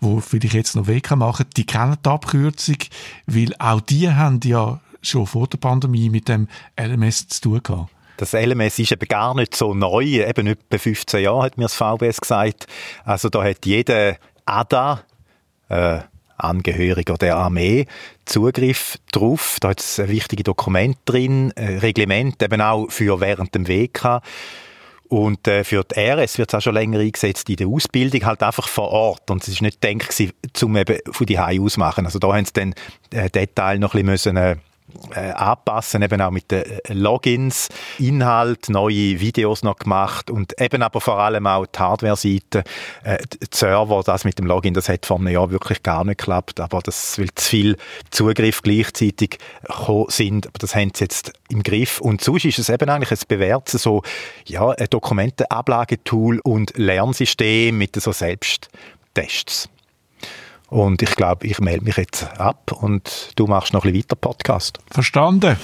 wo 0.00 0.20
vielleicht 0.20 0.54
jetzt 0.54 0.76
noch 0.76 0.86
WK 0.86 1.16
machen, 1.16 1.46
die 1.56 1.66
kennen 1.66 1.96
die 2.04 2.08
Abkürzung, 2.08 2.78
weil 3.26 3.54
auch 3.58 3.80
die 3.80 4.10
haben 4.10 4.40
ja 4.44 4.80
schon 5.02 5.26
vor 5.26 5.46
der 5.46 5.58
Pandemie 5.58 6.10
mit 6.10 6.28
dem 6.28 6.48
LMS 6.78 7.28
zu 7.28 7.40
tun 7.42 7.62
gehabt. 7.62 7.90
Das 8.16 8.32
LMS 8.32 8.78
ist 8.78 8.92
eben 8.92 9.08
gar 9.08 9.34
nicht 9.34 9.54
so 9.54 9.74
neu, 9.74 10.04
eben 10.04 10.46
etwa 10.46 10.78
15 10.78 11.22
Jahre 11.22 11.42
hat 11.42 11.58
mir 11.58 11.64
das 11.64 11.74
VBS 11.74 12.20
gesagt. 12.20 12.66
Also 13.04 13.28
da 13.28 13.44
hat 13.44 13.66
jeder 13.66 14.16
ADA, 14.46 15.02
äh, 15.68 16.00
Angehöriger 16.36 17.14
der 17.14 17.36
Armee 17.36 17.86
Zugriff 18.24 18.98
drauf. 19.12 19.58
Da 19.60 19.70
hat 19.70 19.80
es 19.80 19.98
wichtige 19.98 20.42
Dokumente 20.42 20.98
drin, 21.04 21.52
Reglement 21.56 22.42
eben 22.42 22.60
auch 22.60 22.90
für 22.90 23.20
während 23.20 23.54
dem 23.54 23.68
WK. 23.68 24.20
Und 25.08 25.46
äh, 25.46 25.62
für 25.62 25.84
die 25.84 26.00
RS 26.00 26.38
wird 26.38 26.50
es 26.50 26.54
auch 26.54 26.60
schon 26.60 26.74
länger 26.74 26.98
eingesetzt 26.98 27.48
in 27.48 27.56
der 27.56 27.68
Ausbildung, 27.68 28.24
halt 28.24 28.42
einfach 28.42 28.68
vor 28.68 28.90
Ort. 28.90 29.30
Und 29.30 29.42
es 29.42 29.48
ist 29.48 29.62
nicht 29.62 29.80
gedacht, 29.80 30.62
um 30.62 30.76
eben 30.76 30.98
von 31.10 31.26
die 31.26 31.38
aus 31.38 31.76
machen. 31.76 32.06
Also 32.06 32.18
da 32.18 32.34
haben 32.34 32.44
sie 32.44 32.52
dann 32.52 32.74
äh, 33.12 33.30
Detail 33.30 33.78
noch 33.78 33.94
ein 33.94 34.04
bisschen 34.04 34.34
müssen, 34.34 34.36
äh, 34.36 34.56
äh, 35.14 35.30
anpassen, 35.32 36.02
eben 36.02 36.20
auch 36.20 36.30
mit 36.30 36.50
den 36.50 36.62
äh, 36.62 36.92
Logins, 36.92 37.68
Inhalt, 37.98 38.68
neue 38.68 39.20
Videos 39.20 39.62
noch 39.62 39.76
gemacht 39.76 40.30
und 40.30 40.60
eben 40.60 40.82
aber 40.82 41.00
vor 41.00 41.18
allem 41.18 41.46
auch 41.46 41.66
die 41.66 41.78
Hardware-Seite, 41.78 42.64
äh, 43.04 43.18
Server, 43.52 44.02
das 44.04 44.24
mit 44.24 44.38
dem 44.38 44.46
Login, 44.46 44.74
das 44.74 44.88
hat 44.88 45.06
vor 45.06 45.18
einem 45.18 45.28
Jahr 45.28 45.50
wirklich 45.50 45.82
gar 45.82 46.04
nicht 46.04 46.18
geklappt, 46.18 46.60
aber 46.60 46.80
das, 46.82 47.18
weil 47.18 47.28
zu 47.34 47.48
viel 47.48 47.76
Zugriff 48.10 48.62
gleichzeitig 48.62 49.38
sind, 50.08 50.46
aber 50.46 50.58
das 50.58 50.74
haben 50.74 50.92
sie 50.94 51.04
jetzt 51.04 51.32
im 51.48 51.62
Griff 51.62 52.00
und 52.00 52.20
sonst 52.20 52.44
ist 52.44 52.58
es 52.58 52.68
eben 52.68 52.88
eigentlich 52.88 53.10
ein 53.10 53.18
bewährtes 53.28 53.82
so, 53.82 54.02
ja, 54.46 54.70
ein 54.70 54.86
Dokumentenablagetool 54.90 56.40
und 56.40 56.76
Lernsystem 56.76 57.76
mit 57.76 58.00
so 58.00 58.12
Selbsttests. 58.12 59.68
Und 60.68 61.02
ich 61.02 61.14
glaube, 61.14 61.46
ich 61.46 61.60
melde 61.60 61.84
mich 61.84 61.96
jetzt 61.96 62.24
ab 62.38 62.72
und 62.72 63.30
du 63.36 63.46
machst 63.46 63.72
noch 63.72 63.84
ein 63.84 63.92
bisschen 63.92 64.04
weiter 64.04 64.16
Podcast. 64.16 64.78
Verstanden. 64.90 65.56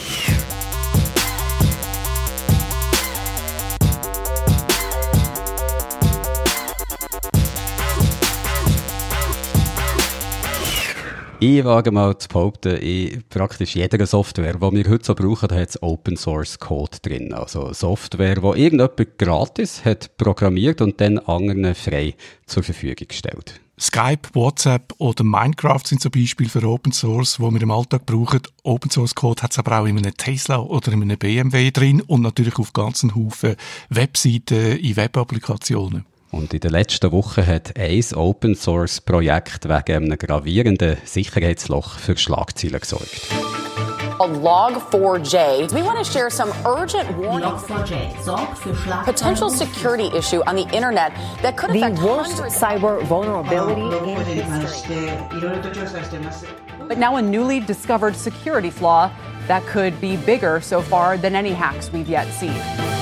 Ich 11.45 11.65
wage 11.65 11.91
mal 11.91 12.17
zu 12.17 12.29
behaupten, 12.29 12.77
in 12.77 13.25
praktisch 13.29 13.75
jeder 13.75 14.07
Software, 14.07 14.53
die 14.53 14.61
wir 14.61 14.89
heute 14.89 15.05
so 15.05 15.13
brauchen, 15.17 15.51
hat 15.51 15.71
es 15.71 15.83
Open 15.83 16.17
Source 16.17 16.61
Code 16.61 16.99
drin. 17.03 17.35
Also 17.35 17.73
Software, 17.73 18.37
die 18.37 18.63
irgendjemand 18.63 19.19
gratis 19.19 19.85
hat 19.85 20.17
programmiert 20.19 20.81
und 20.81 21.01
dann 21.01 21.19
anderen 21.19 21.75
frei 21.75 22.15
zur 22.47 22.63
Verfügung 22.63 23.09
gestellt. 23.09 23.62
Skype, 23.83 24.29
WhatsApp 24.35 24.95
oder 24.99 25.25
Minecraft 25.25 25.81
sind 25.85 26.01
zum 26.01 26.13
Beispiel 26.13 26.49
für 26.49 26.63
Open 26.63 26.93
Source, 26.93 27.41
wo 27.41 27.51
wir 27.51 27.61
im 27.61 27.73
Alltag 27.73 28.07
brauchen. 28.07 28.43
Open 28.63 28.93
Source 28.93 29.13
Code 29.17 29.43
hat 29.43 29.51
es 29.51 29.59
aber 29.59 29.81
auch 29.81 29.87
in 29.87 29.99
einem 29.99 30.17
Tesla 30.17 30.61
oder 30.61 30.93
in 30.93 31.03
einem 31.03 31.19
BMW 31.19 31.73
drin 31.73 32.01
und 32.01 32.23
natürlich 32.23 32.61
auf 32.61 32.73
ganzen 32.73 33.17
Haufen 33.17 33.57
Webseiten 33.89 34.79
in 34.79 34.95
Webapplikationen. 34.95 36.05
Und 36.31 36.55
in 36.55 36.61
der 36.61 36.71
letzten 36.71 37.11
Woche 37.11 37.45
hat 37.45 37.77
ein 37.77 38.05
Open 38.15 38.55
Source 38.55 39.01
Projekt 39.01 39.65
wegen 39.65 40.05
einem 40.05 40.17
gravierenden 40.17 40.99
Sicherheitsloch 41.05 41.99
für 41.99 42.17
Schlagzeilen 42.17 42.79
gesorgt. 42.79 43.21
A 44.23 44.29
Log4j. 44.29 45.73
We 45.73 45.83
want 45.83 45.99
to 46.05 46.05
share 46.11 46.31
some 46.31 46.53
urgent 46.65 47.17
warnings. 47.17 47.63
Log4j. 47.63 49.05
Potential 49.05 49.51
security 49.51 50.07
issue 50.17 50.43
on 50.47 50.55
the 50.55 50.69
internet 50.75 51.13
that 51.43 51.57
could 51.57 51.71
affect 51.71 51.97
the 51.97 52.07
worst 52.07 52.37
cyber 52.43 53.03
vulnerability 53.05 53.83
in 54.41 54.45
history. 54.61 55.11
But 56.87 56.99
now 56.99 57.17
a 57.17 57.23
newly 57.23 57.61
discovered 57.61 58.15
security 58.15 58.71
flaw 58.71 59.11
that 59.49 59.65
could 59.65 60.01
be 60.01 60.17
bigger 60.17 60.61
so 60.61 60.81
far 60.83 61.17
than 61.17 61.35
any 61.35 61.51
hacks 61.51 61.93
we've 61.93 62.09
yet 62.09 62.33
seen. 62.33 63.02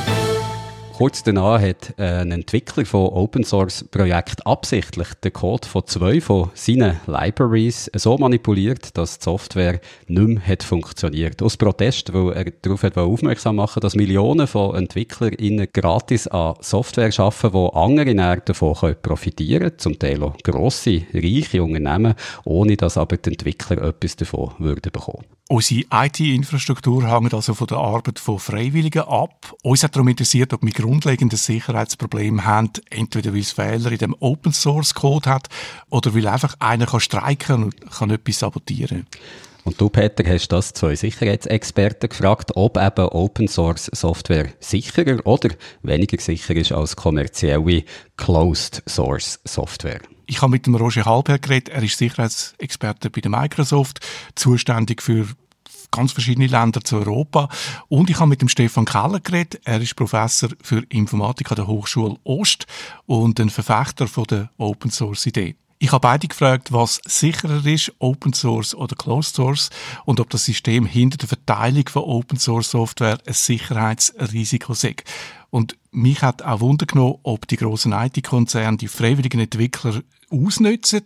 Kurz 1.00 1.22
danach 1.22 1.62
hat 1.62 1.94
äh, 1.98 2.20
ein 2.20 2.30
Entwickler 2.30 2.84
von 2.84 3.06
Open 3.06 3.42
Source 3.42 3.86
Projekt 3.90 4.46
absichtlich 4.46 5.08
den 5.24 5.32
Code 5.32 5.66
von 5.66 5.86
zwei 5.86 6.20
von 6.20 6.50
seinen 6.52 7.00
Libraries 7.06 7.90
so 7.94 8.18
manipuliert, 8.18 8.98
dass 8.98 9.18
die 9.18 9.24
Software 9.24 9.80
nicht 10.08 10.28
mehr 10.28 10.46
hat 10.46 10.62
funktioniert. 10.62 11.42
Aus 11.42 11.56
Protest, 11.56 12.12
weil 12.12 12.34
er 12.34 12.44
darauf 12.50 12.82
hat 12.82 12.98
aufmerksam 12.98 13.56
machen 13.56 13.80
dass 13.80 13.94
Millionen 13.94 14.46
von 14.46 14.76
EntwicklerInnen 14.76 15.68
gratis 15.72 16.28
an 16.28 16.56
Software 16.60 17.18
arbeiten, 17.18 17.54
wo 17.54 17.68
andere 17.68 18.14
davon 18.44 18.94
profitieren 19.00 19.68
können, 19.68 19.78
zum 19.78 19.98
Teil 19.98 20.22
auch 20.22 20.36
grosse, 20.44 21.04
reiche 21.14 21.62
Unternehmen, 21.62 22.12
ohne 22.44 22.76
dass 22.76 22.98
aber 22.98 23.16
die 23.16 23.30
Entwickler 23.30 23.80
etwas 23.84 24.16
davon 24.16 24.52
würden 24.58 24.92
bekommen. 24.92 25.39
Unsere 25.52 25.82
IT-Infrastruktur 25.92 27.10
hängt 27.10 27.34
also 27.34 27.54
von 27.54 27.66
der 27.66 27.78
Arbeit 27.78 28.20
von 28.20 28.38
Freiwilligen 28.38 29.02
ab. 29.02 29.52
Uns 29.64 29.82
hat 29.82 29.96
darum 29.96 30.06
interessiert, 30.06 30.52
ob 30.52 30.62
wir 30.62 30.70
grundlegende 30.70 31.36
Sicherheitsprobleme 31.36 32.44
haben, 32.44 32.70
entweder 32.88 33.32
weil 33.32 33.40
es 33.40 33.50
Fehler 33.50 33.90
in 33.90 33.98
dem 33.98 34.14
Open 34.20 34.52
Source 34.52 34.94
Code 34.94 35.28
hat 35.28 35.48
oder 35.88 36.14
weil 36.14 36.28
einfach 36.28 36.54
einer 36.60 36.86
kann 36.86 37.00
streiken 37.00 37.64
und 37.64 37.90
kann 37.90 38.10
etwas 38.10 38.38
sabotieren. 38.38 39.08
Und 39.64 39.80
du, 39.80 39.88
Peter, 39.88 40.22
hast 40.32 40.52
das 40.52 40.72
zwei 40.72 40.94
Sicherheitsexperten 40.94 42.10
gefragt, 42.10 42.52
ob 42.54 42.76
eben 42.76 43.08
Open 43.08 43.48
Source 43.48 43.90
Software 43.92 44.50
sicherer 44.60 45.26
oder 45.26 45.50
weniger 45.82 46.20
sicher 46.20 46.54
ist 46.54 46.70
als 46.70 46.94
kommerzielle 46.94 47.82
Closed 48.16 48.84
Source 48.86 49.40
Software. 49.44 50.00
Ich 50.30 50.42
habe 50.42 50.52
mit 50.52 50.64
dem 50.64 50.76
Roger 50.76 51.06
Halberg 51.06 51.42
geredet. 51.42 51.70
Er 51.70 51.82
ist 51.82 51.98
Sicherheitsexperte 51.98 53.10
bei 53.10 53.20
der 53.20 53.32
Microsoft, 53.32 53.98
zuständig 54.36 55.02
für 55.02 55.26
ganz 55.90 56.12
verschiedene 56.12 56.46
Länder 56.46 56.82
zu 56.82 56.98
Europa. 56.98 57.48
Und 57.88 58.10
ich 58.10 58.20
habe 58.20 58.28
mit 58.28 58.40
dem 58.40 58.48
Stefan 58.48 58.84
Keller 58.84 59.18
geredet. 59.18 59.60
Er 59.64 59.80
ist 59.80 59.96
Professor 59.96 60.50
für 60.62 60.84
Informatik 60.88 61.50
an 61.50 61.56
der 61.56 61.66
Hochschule 61.66 62.16
Ost 62.22 62.68
und 63.06 63.40
ein 63.40 63.50
Verfechter 63.50 64.06
von 64.06 64.22
der 64.30 64.50
Open 64.56 64.92
Source 64.92 65.26
Idee. 65.26 65.56
Ich 65.80 65.90
habe 65.90 66.02
beide 66.02 66.28
gefragt, 66.28 66.70
was 66.70 67.00
sicherer 67.06 67.66
ist, 67.66 67.90
Open 67.98 68.32
Source 68.32 68.74
oder 68.74 68.94
Closed 68.94 69.34
Source, 69.34 69.70
und 70.04 70.20
ob 70.20 70.30
das 70.30 70.44
System 70.44 70.84
hinter 70.84 71.16
der 71.16 71.28
Verteilung 71.28 71.88
von 71.88 72.02
Open 72.02 72.38
Source 72.38 72.70
Software 72.70 73.18
ein 73.26 73.32
Sicherheitsrisiko 73.32 74.74
sei. 74.74 74.94
Und 75.50 75.76
mich 75.90 76.22
hat 76.22 76.42
auch 76.42 76.60
Wunder 76.60 76.86
genommen, 76.86 77.18
ob 77.22 77.46
die 77.48 77.56
großen 77.56 77.92
IT-Konzerne 77.92 78.76
die 78.76 78.88
freiwilligen 78.88 79.40
Entwickler 79.40 80.02
ausnutzen. 80.30 81.02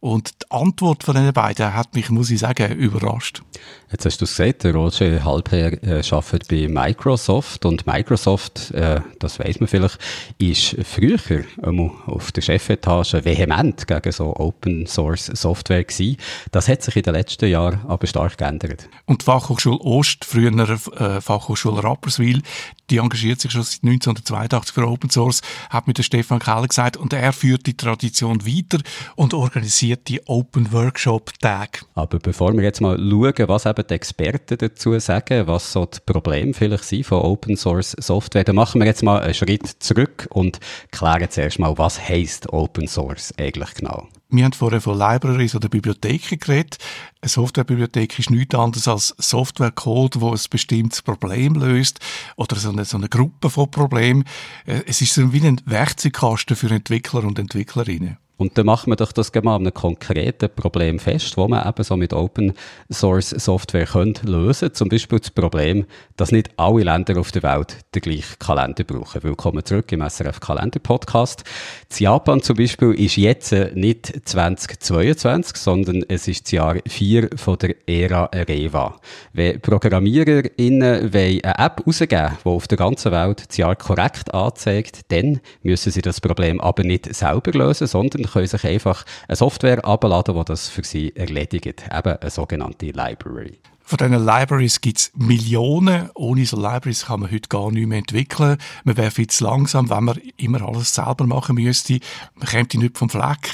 Und 0.00 0.42
die 0.42 0.50
Antwort 0.52 1.02
von 1.02 1.16
den 1.16 1.32
beiden 1.32 1.74
hat 1.74 1.96
mich, 1.96 2.08
muss 2.08 2.30
ich 2.30 2.38
sagen, 2.38 2.72
überrascht. 2.72 3.42
Jetzt 3.90 4.06
hast 4.06 4.20
du 4.20 4.26
es 4.26 4.36
gesagt, 4.36 4.62
der 4.62 4.72
Roger 4.74 5.24
Halper 5.24 5.72
äh, 5.82 6.02
arbeitet 6.08 6.46
bei 6.46 6.68
Microsoft 6.68 7.64
und 7.64 7.84
Microsoft, 7.84 8.70
äh, 8.70 9.00
das 9.18 9.40
weiß 9.40 9.58
man 9.58 9.66
vielleicht, 9.66 9.98
ist 10.38 10.76
früher 10.84 11.18
ähm, 11.64 11.90
auf 12.06 12.30
der 12.30 12.42
Chefetage 12.42 13.24
vehement 13.24 13.88
gegen 13.88 14.12
so 14.12 14.36
Open 14.36 14.86
Source 14.86 15.26
Software 15.26 15.82
gewesen. 15.82 16.16
Das 16.52 16.68
hat 16.68 16.82
sich 16.82 16.94
in 16.94 17.02
den 17.02 17.14
letzten 17.14 17.48
Jahren 17.48 17.80
aber 17.88 18.06
stark 18.06 18.38
geändert. 18.38 18.88
Und 19.06 19.22
die 19.22 19.24
Fachhochschule 19.24 19.80
Ost, 19.80 20.24
früher 20.24 20.52
äh, 20.52 21.20
Fachhochschule 21.20 21.82
Rapperswil, 21.82 22.42
die 22.90 22.98
engagiert 22.98 23.40
sich 23.40 23.52
schon 23.52 23.62
seit 23.62 23.82
1982 23.82 24.74
für 24.74 24.86
Open 24.86 25.10
Source, 25.10 25.42
hat 25.70 25.86
mit 25.86 25.98
der 25.98 26.02
Stefan 26.02 26.38
Keller 26.38 26.66
gesagt, 26.66 26.96
und 26.96 27.12
er 27.12 27.32
führt 27.32 27.66
die 27.66 27.76
Tradition 27.76 28.46
weiter 28.46 28.78
und 29.16 29.34
organisiert 29.34 29.68
organisierte 29.78 30.20
Open 30.26 30.72
Workshop 30.72 31.32
Tag. 31.40 31.84
Aber 31.94 32.18
bevor 32.18 32.54
wir 32.54 32.62
jetzt 32.62 32.80
mal 32.80 32.96
schauen, 32.98 33.48
was 33.48 33.66
eben 33.66 33.86
die 33.86 33.94
Experten 33.94 34.58
dazu 34.58 34.98
sagen, 34.98 35.46
was 35.46 35.72
so 35.72 35.86
die 35.86 35.98
Probleme 36.04 36.54
vielleicht 36.54 36.84
sind 36.84 37.04
von 37.06 37.22
Open 37.22 37.56
Source 37.56 37.96
Software, 37.98 38.44
dann 38.44 38.56
machen 38.56 38.80
wir 38.80 38.86
jetzt 38.86 39.02
mal 39.02 39.20
einen 39.20 39.34
Schritt 39.34 39.66
zurück 39.78 40.28
und 40.30 40.60
klären 40.90 41.30
zuerst 41.30 41.58
mal, 41.58 41.76
was 41.76 42.00
heisst 42.00 42.52
Open 42.52 42.88
Source 42.88 43.34
eigentlich 43.36 43.74
genau. 43.74 44.08
Wir 44.30 44.44
haben 44.44 44.52
vorher 44.52 44.82
von 44.82 44.98
Libraries 44.98 45.54
oder 45.54 45.70
Bibliotheken 45.70 46.36
geredet. 46.38 46.76
Eine 47.22 47.30
Softwarebibliothek 47.30 48.18
ist 48.18 48.30
nichts 48.30 48.54
anderes 48.54 48.86
als 48.86 49.14
Softwarecode, 49.16 50.20
wo 50.20 50.32
ein 50.32 50.40
bestimmtes 50.50 51.00
Problem 51.00 51.54
löst 51.54 52.00
oder 52.36 52.56
so 52.56 52.68
eine, 52.68 52.84
so 52.84 52.98
eine 52.98 53.08
Gruppe 53.08 53.48
von 53.48 53.70
Problemen. 53.70 54.24
Äh, 54.66 54.82
es 54.86 55.00
ist 55.00 55.14
so 55.14 55.32
wie 55.32 55.46
ein 55.46 55.62
Werkzeugkasten 55.64 56.56
für 56.56 56.68
Entwickler 56.68 57.24
und 57.24 57.38
Entwicklerinnen. 57.38 58.18
Und 58.40 58.56
dann 58.56 58.66
machen 58.66 58.92
wir 58.92 58.96
doch 58.96 59.10
das 59.10 59.34
mal 59.34 59.56
an 59.56 59.62
einem 59.62 59.74
konkreten 59.74 60.48
Problem 60.48 61.00
fest, 61.00 61.36
wo 61.36 61.48
man 61.48 61.68
eben 61.68 61.82
so 61.82 61.96
mit 61.96 62.12
Open 62.12 62.52
Source 62.88 63.30
Software 63.30 63.84
können 63.84 64.14
lösen 64.22 64.72
Zum 64.74 64.88
Beispiel 64.88 65.18
das 65.18 65.30
Problem, 65.30 65.86
dass 66.16 66.30
nicht 66.30 66.50
alle 66.56 66.84
Länder 66.84 67.18
auf 67.18 67.32
der 67.32 67.42
Welt 67.42 67.78
den 67.96 68.02
gleichen 68.02 68.38
Kalender 68.38 68.84
brauchen. 68.84 69.24
Willkommen 69.24 69.64
zurück 69.64 69.90
im 69.90 70.08
SRF 70.08 70.38
Kalender 70.38 70.78
Podcast. 70.78 71.42
In 71.90 72.04
Japan 72.04 72.40
zum 72.40 72.56
Beispiel 72.56 72.94
ist 72.94 73.16
jetzt 73.16 73.52
nicht 73.74 74.12
2022, 74.24 75.56
sondern 75.56 76.04
es 76.06 76.28
ist 76.28 76.44
das 76.44 76.52
Jahr 76.52 76.76
4 76.86 77.30
von 77.34 77.58
der 77.58 77.74
Ära 77.88 78.26
Reva. 78.26 79.00
Wenn 79.32 79.60
ProgrammiererInnen 79.60 81.12
eine 81.12 81.42
App 81.58 81.84
rausgeben 81.84 82.38
die 82.44 82.48
auf 82.48 82.68
der 82.68 82.78
ganzen 82.78 83.10
Welt 83.10 83.48
das 83.48 83.56
Jahr 83.56 83.74
korrekt 83.74 84.32
anzeigt, 84.32 85.00
dann 85.10 85.40
müssen 85.64 85.90
sie 85.90 86.02
das 86.02 86.20
Problem 86.20 86.60
aber 86.60 86.84
nicht 86.84 87.12
selber 87.12 87.50
lösen, 87.50 87.88
sondern 87.88 88.27
können 88.28 88.46
sich 88.46 88.64
einfach 88.64 89.04
eine 89.26 89.36
Software 89.36 89.84
abladen, 89.84 90.36
die 90.36 90.44
das 90.44 90.68
für 90.68 90.84
sie 90.84 91.14
erledigt. 91.14 91.66
Eben 91.66 92.16
eine 92.16 92.30
sogenannte 92.30 92.86
Library. 92.86 93.58
Von 93.88 93.96
diesen 93.96 94.22
Libraries 94.22 94.82
gibt 94.82 94.98
es 94.98 95.12
Millionen. 95.16 96.10
Ohne 96.14 96.44
so 96.44 96.60
Libraries 96.60 97.06
kann 97.06 97.20
man 97.20 97.30
heute 97.30 97.48
gar 97.48 97.72
nicht 97.72 97.86
mehr 97.86 97.96
entwickeln. 97.96 98.58
Man 98.84 98.98
wäre 98.98 99.10
viel 99.10 99.28
zu 99.28 99.44
langsam, 99.44 99.88
wenn 99.88 100.04
man 100.04 100.20
immer 100.36 100.60
alles 100.60 100.94
selber 100.94 101.26
machen 101.26 101.54
müsste. 101.54 101.98
Man 102.34 102.48
käme 102.48 102.68
nicht 102.84 102.98
vom 102.98 103.08
Fleck. 103.08 103.50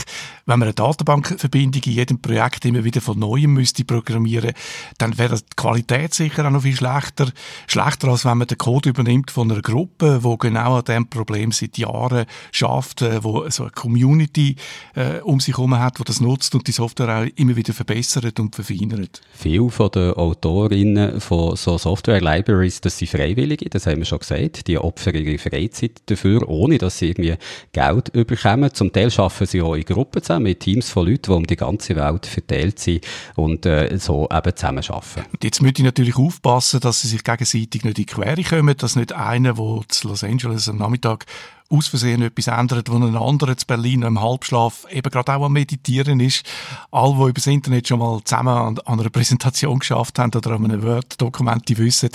Wenn 0.47 0.59
man 0.59 0.66
eine 0.66 0.75
Datenbankverbindung 0.75 1.83
in 1.85 1.92
jedem 1.92 2.20
Projekt 2.20 2.64
immer 2.64 2.83
wieder 2.83 3.01
von 3.01 3.18
Neuem 3.18 3.55
müsste 3.55 3.85
programmieren, 3.85 4.53
dann 4.99 5.16
wäre 5.16 5.37
die 5.37 5.44
Qualität 5.57 6.12
sicher 6.12 6.44
auch 6.44 6.51
noch 6.51 6.62
viel 6.62 6.77
schlechter. 6.77 7.31
Schlechter, 7.68 8.09
als 8.09 8.25
wenn 8.25 8.37
man 8.37 8.49
den 8.49 8.59
Code 8.59 8.90
übernimmt 8.90 9.31
von 9.31 9.51
einer 9.51 9.62
Gruppe, 9.62 10.25
wo 10.25 10.37
genau 10.37 10.77
an 10.77 10.85
diesem 10.85 11.09
Problem 11.09 11.53
seit 11.53 11.79
Jahren 11.79 12.27
schafft, 12.51 13.03
äh, 13.03 13.23
wo 13.23 13.49
so 13.51 13.62
eine 13.62 13.73
Community 13.73 14.57
äh, 14.97 15.20
um 15.20 15.38
sich 15.38 15.57
herum 15.57 15.79
hat, 15.79 16.01
wo 16.01 16.05
das 16.05 16.20
nutzt 16.20 16.57
und 16.57 16.66
die 16.66 16.73
Software 16.73 17.20
auch 17.20 17.27
immer 17.37 17.55
wieder 17.55 17.73
verbessert 17.73 18.38
und 18.40 18.57
verfeinert. 18.57 19.23
Viel 19.33 19.70
von 19.70 19.92
den 19.92 20.12
Autorinnen 20.24 21.20
von 21.20 21.56
so 21.56 21.78
Software-Libraries, 21.78 22.80
das 22.80 22.98
sind 22.98 23.10
Freiwillige, 23.10 23.68
das 23.68 23.87
haben 23.87 23.98
wir 23.98 24.04
schon 24.04 24.18
gesagt. 24.18 24.66
Die 24.66 24.78
opfern 24.78 25.14
ihre 25.14 25.38
Freizeit 25.38 26.02
dafür, 26.06 26.48
ohne 26.48 26.78
dass 26.78 26.98
sie 26.98 27.10
irgendwie 27.10 27.34
Geld 27.72 28.08
überkommen. 28.08 28.72
Zum 28.72 28.92
Teil 28.92 29.10
schaffen 29.10 29.46
sie 29.46 29.62
auch 29.62 29.74
in 29.74 29.84
Gruppen 29.84 30.22
zusammen, 30.22 30.44
mit 30.44 30.60
Teams 30.60 30.90
von 30.90 31.06
Leuten, 31.06 31.30
die 31.30 31.30
um 31.32 31.46
die 31.46 31.56
ganze 31.56 31.96
Welt 31.96 32.26
verteilt 32.26 32.78
sind 32.78 33.04
und 33.37 33.66
äh, 33.66 33.96
so 33.98 34.28
eben 34.32 34.56
zusammen 34.56 34.84
arbeiten. 34.88 35.26
Und 35.32 35.44
jetzt 35.44 35.62
müsste 35.62 35.82
ich 35.82 35.87
natürlich 35.87 36.16
aufpassen, 36.16 36.80
dass 36.80 37.02
sie 37.02 37.08
sich 37.08 37.24
gegenseitig 37.24 37.84
nicht 37.84 37.84
in 37.84 37.94
die 37.94 38.06
Quere 38.06 38.42
kommen, 38.42 38.76
dass 38.76 38.96
nicht 38.96 39.12
einer, 39.12 39.54
der 39.54 39.80
zu 39.88 40.08
Los 40.08 40.24
Angeles 40.24 40.68
am 40.68 40.78
Nachmittag 40.78 41.26
aus 41.70 41.88
Versehen 41.88 42.22
etwas 42.22 42.46
ändert, 42.46 42.90
wo 42.90 42.96
ein 42.96 43.16
anderer 43.16 43.57
zu 43.57 43.66
Berlin 43.66 44.03
im 44.03 44.20
Halbschlaf 44.20 44.87
eben 44.90 45.11
gerade 45.11 45.35
auch 45.35 45.44
am 45.44 45.53
Meditieren 45.53 46.20
ist. 46.20 46.44
Alle, 46.90 47.14
die 47.14 47.20
über 47.22 47.33
das 47.33 47.46
Internet 47.46 47.88
schon 47.88 47.98
mal 47.98 48.20
zusammen 48.24 48.48
an, 48.57 48.79
an 48.85 49.00
einer 49.00 49.11
Präsentation 49.11 49.79
geschafft 49.79 50.18
haben 50.18 50.33
oder 50.35 50.53
an 50.53 50.64
einem 50.64 50.83
Word-Dokument, 50.83 51.68
die 51.68 51.79
wissen, 51.79 52.11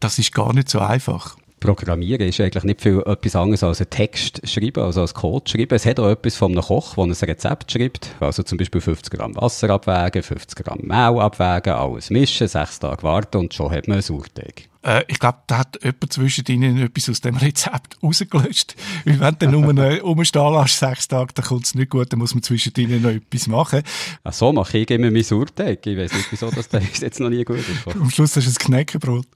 das 0.00 0.18
ist 0.18 0.32
gar 0.32 0.52
nicht 0.52 0.68
so 0.68 0.80
einfach. 0.80 1.36
Programmieren 1.58 2.28
ist 2.28 2.38
eigentlich 2.40 2.64
nicht 2.64 2.82
viel 2.82 3.02
etwas 3.06 3.34
anderes 3.34 3.62
als 3.62 3.80
ein 3.80 3.88
Text 3.88 4.46
schreiben, 4.46 4.82
also 4.82 5.00
als 5.00 5.14
Code 5.14 5.50
schreiben. 5.50 5.74
Es 5.74 5.86
hat 5.86 5.98
auch 5.98 6.10
etwas 6.10 6.36
von 6.36 6.52
einem 6.52 6.62
Koch, 6.62 6.94
der 6.94 7.04
ein 7.04 7.12
Rezept 7.12 7.72
schreibt. 7.72 8.10
Also 8.20 8.42
zum 8.42 8.58
Beispiel 8.58 8.80
50 8.80 9.12
Gramm 9.12 9.34
Wasser 9.36 9.70
abwägen, 9.70 10.22
50 10.22 10.64
Gramm 10.64 10.80
Mehl 10.82 11.20
abwägen, 11.20 11.72
alles 11.72 12.10
mischen, 12.10 12.46
sechs 12.46 12.78
Tage 12.78 13.02
warten 13.02 13.38
und 13.38 13.54
schon 13.54 13.72
hat 13.72 13.88
man 13.88 13.96
einen 13.96 14.02
Sauerteig. 14.02 14.68
Äh, 14.86 15.04
ich 15.08 15.18
glaube, 15.18 15.38
da 15.48 15.58
hat 15.58 15.78
jemand 15.82 16.12
zwischen 16.12 16.44
ihnen 16.46 16.78
etwas 16.78 17.10
aus 17.10 17.20
dem 17.20 17.36
Rezept 17.36 17.98
rausgelöscht. 18.02 18.76
Weil 19.04 19.20
wenn 19.20 19.36
du 19.38 19.50
nur 19.50 20.00
rumstehen 20.00 20.54
lässt, 20.54 20.78
sechs 20.78 21.08
Tage, 21.08 21.34
dann 21.34 21.44
kommt 21.44 21.66
es 21.66 21.74
nicht 21.74 21.90
gut, 21.90 22.12
dann 22.12 22.20
muss 22.20 22.34
man 22.34 22.42
zwischen 22.42 22.72
ihnen 22.76 23.02
noch 23.02 23.10
etwas 23.10 23.48
machen. 23.48 23.82
Ach 24.22 24.32
so, 24.32 24.52
mache 24.52 24.78
ich 24.78 24.90
immer 24.90 25.10
mein 25.10 25.24
Sauerteig. 25.24 25.84
Ich 25.84 25.98
weiß 25.98 26.12
nicht, 26.12 26.30
wieso 26.30 26.50
das 26.50 26.68
jetzt 27.00 27.20
noch 27.20 27.28
nie 27.28 27.44
gut 27.44 27.58
ist. 27.58 27.96
Am 27.96 28.10
Schluss 28.10 28.36
hast 28.36 28.46
du 28.46 28.50
ein 28.50 28.54
Knäckebrot. 28.54 29.26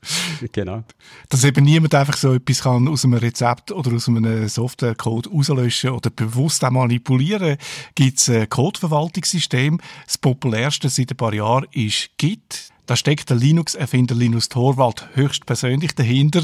Genau. 0.53 0.85
Dass 1.29 1.45
eben 1.45 1.65
niemand 1.65 1.95
einfach 1.95 2.17
so 2.17 2.35
etwas 2.35 2.63
kann 2.63 2.87
aus 2.87 3.05
einem 3.05 3.15
Rezept 3.15 3.73
oder 3.73 3.93
aus 3.93 4.09
einem 4.09 4.49
Softwarecode 4.49 5.31
rauslöschen 5.33 5.91
oder 5.91 6.11
bewusst 6.11 6.65
auch 6.65 6.71
manipulieren, 6.71 7.57
gibt 7.95 8.19
es 8.19 8.31
ein 8.31 8.49
Codeverwaltungssystem. 8.49 9.81
Das 10.07 10.19
populärste 10.19 10.89
seit 10.89 11.11
ein 11.11 11.17
paar 11.17 11.35
Jahren 11.35 11.67
ist 11.73 12.11
Git. 12.19 12.71
Da 12.91 12.97
steckt 12.97 13.31
der 13.31 13.37
Linux-Erfinder 13.37 14.17
Linus 14.17 14.49
Torvald 14.49 15.11
höchstpersönlich 15.15 15.95
dahinter. 15.95 16.43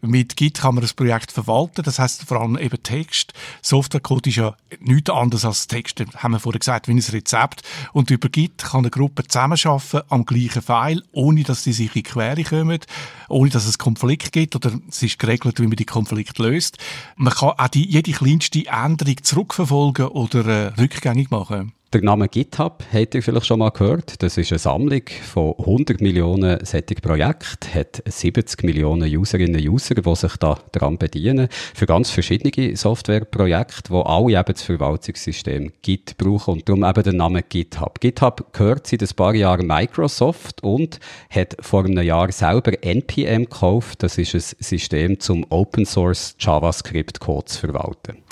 Mit 0.00 0.36
Git 0.36 0.58
kann 0.58 0.74
man 0.74 0.82
das 0.82 0.92
Projekt 0.92 1.30
verwalten. 1.30 1.84
Das 1.84 2.00
heißt 2.00 2.24
vor 2.24 2.40
allem 2.40 2.58
eben 2.58 2.82
Text. 2.82 3.32
Softwarecode 3.62 4.26
ist 4.26 4.34
ja 4.34 4.56
nichts 4.80 5.10
anderes 5.10 5.44
als 5.44 5.68
Text. 5.68 6.02
Haben 6.16 6.32
wir 6.32 6.40
vorher 6.40 6.58
gesagt, 6.58 6.88
wie 6.88 6.94
ein 6.94 6.98
Rezept. 6.98 7.62
Und 7.92 8.10
über 8.10 8.28
Git 8.28 8.58
kann 8.58 8.80
eine 8.80 8.90
Gruppe 8.90 9.22
zusammenarbeiten 9.22 10.00
am 10.08 10.24
gleichen 10.24 10.62
File, 10.62 11.04
ohne 11.12 11.44
dass 11.44 11.62
sie 11.62 11.72
sich 11.72 11.94
in 11.94 12.02
Quere 12.02 12.42
kommen, 12.42 12.80
ohne 13.28 13.50
dass 13.50 13.64
es 13.64 13.78
Konflikt 13.78 14.32
gibt 14.32 14.56
oder 14.56 14.72
es 14.88 15.00
ist 15.00 15.20
geregelt, 15.20 15.60
wie 15.60 15.68
man 15.68 15.76
die 15.76 15.84
Konflikt 15.84 16.40
löst. 16.40 16.76
Man 17.14 17.32
kann 17.32 17.50
auch 17.50 17.68
die, 17.68 17.88
jede 17.88 18.10
kleinste 18.10 18.66
Änderung 18.66 19.22
zurückverfolgen 19.22 20.08
oder 20.08 20.44
äh, 20.44 20.66
rückgängig 20.76 21.30
machen. 21.30 21.72
Der 21.94 22.02
Name 22.02 22.26
GitHub 22.28 22.82
habt 22.92 23.14
ihr 23.14 23.22
vielleicht 23.22 23.46
schon 23.46 23.60
mal 23.60 23.70
gehört. 23.70 24.20
Das 24.20 24.36
ist 24.36 24.50
eine 24.50 24.58
Sammlung 24.58 25.02
von 25.22 25.54
100 25.56 26.00
Millionen 26.00 26.58
solchen 26.64 26.96
Projekten, 27.00 27.72
hat 27.72 28.02
70 28.04 28.64
Millionen 28.64 29.16
Userinnen 29.16 29.60
und 29.60 29.68
User, 29.68 29.94
die 29.94 30.16
sich 30.16 30.36
da 30.38 30.58
daran 30.72 30.98
bedienen, 30.98 31.46
für 31.72 31.86
ganz 31.86 32.10
verschiedene 32.10 32.76
Softwareprojekte, 32.76 33.90
wo 33.90 34.00
alle 34.00 34.36
eben 34.36 34.52
das 34.52 34.62
Verwaltungssystem 34.62 35.72
Git 35.82 36.18
brauchen 36.18 36.54
und 36.54 36.68
darum 36.68 36.82
eben 36.82 37.02
der 37.04 37.12
Name 37.12 37.44
GitHub. 37.44 38.00
GitHub 38.00 38.52
gehört 38.52 38.88
seit 38.88 39.02
ein 39.02 39.14
paar 39.14 39.36
Jahren 39.36 39.68
Microsoft 39.68 40.64
und 40.64 40.98
hat 41.30 41.56
vor 41.60 41.84
einem 41.84 42.02
Jahr 42.02 42.32
selber 42.32 42.72
NPM 42.82 43.44
gekauft. 43.44 44.02
Das 44.02 44.18
ist 44.18 44.34
ein 44.34 44.42
System 44.58 45.20
zum 45.20 45.46
Open 45.48 45.86
Source 45.86 46.34
JavaScript 46.40 47.20
Code 47.20 47.44
zu 47.44 47.60
verwalten. 47.60 48.24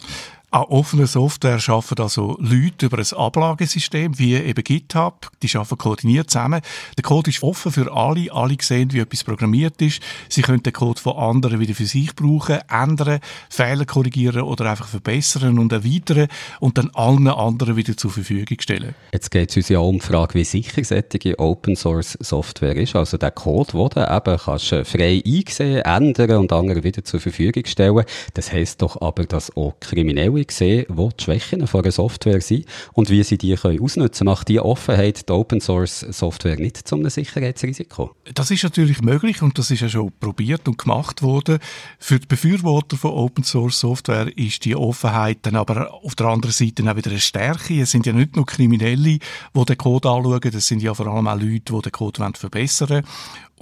An 0.55 0.65
offener 0.65 1.07
Software 1.07 1.59
arbeiten 1.67 2.03
also 2.03 2.37
Leute 2.39 2.85
über 2.85 2.99
ein 2.99 3.07
Ablagesystem, 3.17 4.19
wie 4.19 4.35
eben 4.35 4.63
GitHub. 4.63 5.31
Die 5.43 5.49
arbeiten 5.57 5.79
koordiniert 5.79 6.29
zusammen. 6.29 6.61
Der 6.99 7.03
Code 7.03 7.31
ist 7.31 7.43
offen 7.43 7.73
für 7.73 7.91
alle. 7.91 8.31
Alle 8.31 8.59
sehen, 8.61 8.93
wie 8.93 8.99
etwas 8.99 9.25
programmiert 9.25 9.81
ist. 9.81 10.03
Sie 10.29 10.43
können 10.43 10.63
den 10.63 10.75
Code 10.75 11.01
von 11.01 11.17
anderen 11.17 11.59
wieder 11.59 11.75
für 11.75 11.87
sich 11.87 12.15
brauchen, 12.15 12.59
ändern, 12.69 13.21
Fehler 13.49 13.87
korrigieren 13.87 14.43
oder 14.43 14.71
einfach 14.71 14.89
verbessern 14.89 15.59
und 15.59 15.73
erweitern 15.73 16.29
und 16.61 16.77
dann 16.77 16.91
allen 16.93 17.29
anderen 17.29 17.77
wieder 17.77 17.97
zur 17.97 18.11
Verfügung 18.11 18.61
stellen. 18.61 18.95
Jetzt 19.11 19.31
geht 19.31 19.49
es 19.49 19.57
uns 19.57 19.71
ja 19.71 19.79
um 19.79 20.01
die 20.01 20.05
Frage, 20.05 20.35
wie 20.35 20.45
sicher 20.45 20.85
solche 20.85 21.39
Open 21.39 21.77
Source 21.77 22.19
Software 22.21 22.77
ist. 22.77 22.95
Also 22.95 23.17
der 23.17 23.31
Code, 23.31 23.73
den 23.73 23.89
du 23.89 24.17
eben 24.17 24.39
kannst 24.39 24.69
frei 24.85 25.23
einsehen, 25.25 25.79
ändern 25.79 26.37
und 26.37 26.53
anderen 26.53 26.85
wieder 26.85 27.03
zur 27.03 27.21
Verfügung 27.21 27.65
stellen. 27.65 28.05
Das 28.35 28.53
heisst 28.53 28.83
doch 28.83 29.01
aber, 29.01 29.25
dass 29.25 29.57
auch 29.57 29.73
Kriminelle 29.81 30.42
sehen, 30.51 30.87
wo 30.89 31.11
die 31.11 31.25
Schwächen 31.25 31.67
von 31.67 31.83
einer 31.83 31.93
Software 31.93 32.41
sind 32.41 32.67
und 32.93 33.11
wie 33.11 33.23
sie 33.23 33.39
die 33.39 33.55
können 33.55 33.81
ausnutzen. 33.81 34.25
Macht 34.25 34.49
die 34.49 34.61
Offenheit 34.61 35.29
die 35.29 35.33
Open 35.33 35.61
Source 35.61 36.01
Software 36.01 36.57
nicht 36.57 36.89
zu 36.89 36.97
einem 36.97 37.11
Sicherheitsrisiko? 37.11 38.15
Das 38.35 38.51
ist 38.51 38.65
natürlich 38.65 39.03
möglich 39.03 39.43
und 39.43 39.59
das 39.59 39.71
ist 39.71 39.81
ja 39.81 39.89
schon 39.89 40.13
probiert 40.19 40.67
und 40.67 40.79
gemacht 40.79 41.23
worden. 41.23 41.59
Für 41.99 42.19
die 42.19 42.27
Befürworter 42.27 42.97
von 42.97 43.13
Open 43.13 43.45
Source 43.45 43.81
Software 43.81 44.37
ist 44.37 44.65
die 44.65 44.75
Offenheit 44.75 45.39
dann 45.43 45.57
aber 45.57 45.93
auf 45.93 46.15
der 46.15 46.27
anderen 46.27 46.53
Seite 46.53 46.83
auch 46.91 46.97
wieder 46.97 47.11
eine 47.11 47.21
Stärke. 47.21 47.81
Es 47.81 47.91
sind 47.91 48.07
ja 48.07 48.13
nicht 48.13 48.37
nur 48.37 48.47
Kriminelle, 48.47 49.19
die 49.19 49.65
den 49.65 49.79
Code 49.79 50.09
anschauen, 50.09 50.41
das 50.41 50.67
sind 50.67 50.83
ja 50.83 50.95
vor 50.95 51.07
allem 51.07 51.29
auch 51.29 51.39
Leute, 51.39 51.73
die 51.73 51.83
den 51.83 51.93
Code 51.93 52.33
verbessern 52.35 52.89
wollen 52.89 53.05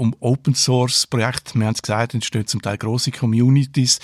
um 0.00 0.16
Open 0.20 0.54
Source 0.54 1.06
Projekte, 1.06 1.58
wir 1.58 1.66
haben 1.66 1.74
es 1.74 1.82
gesagt, 1.82 2.14
entstehen 2.14 2.46
zum 2.46 2.62
Teil 2.62 2.78
große 2.78 3.10
Communities. 3.10 3.98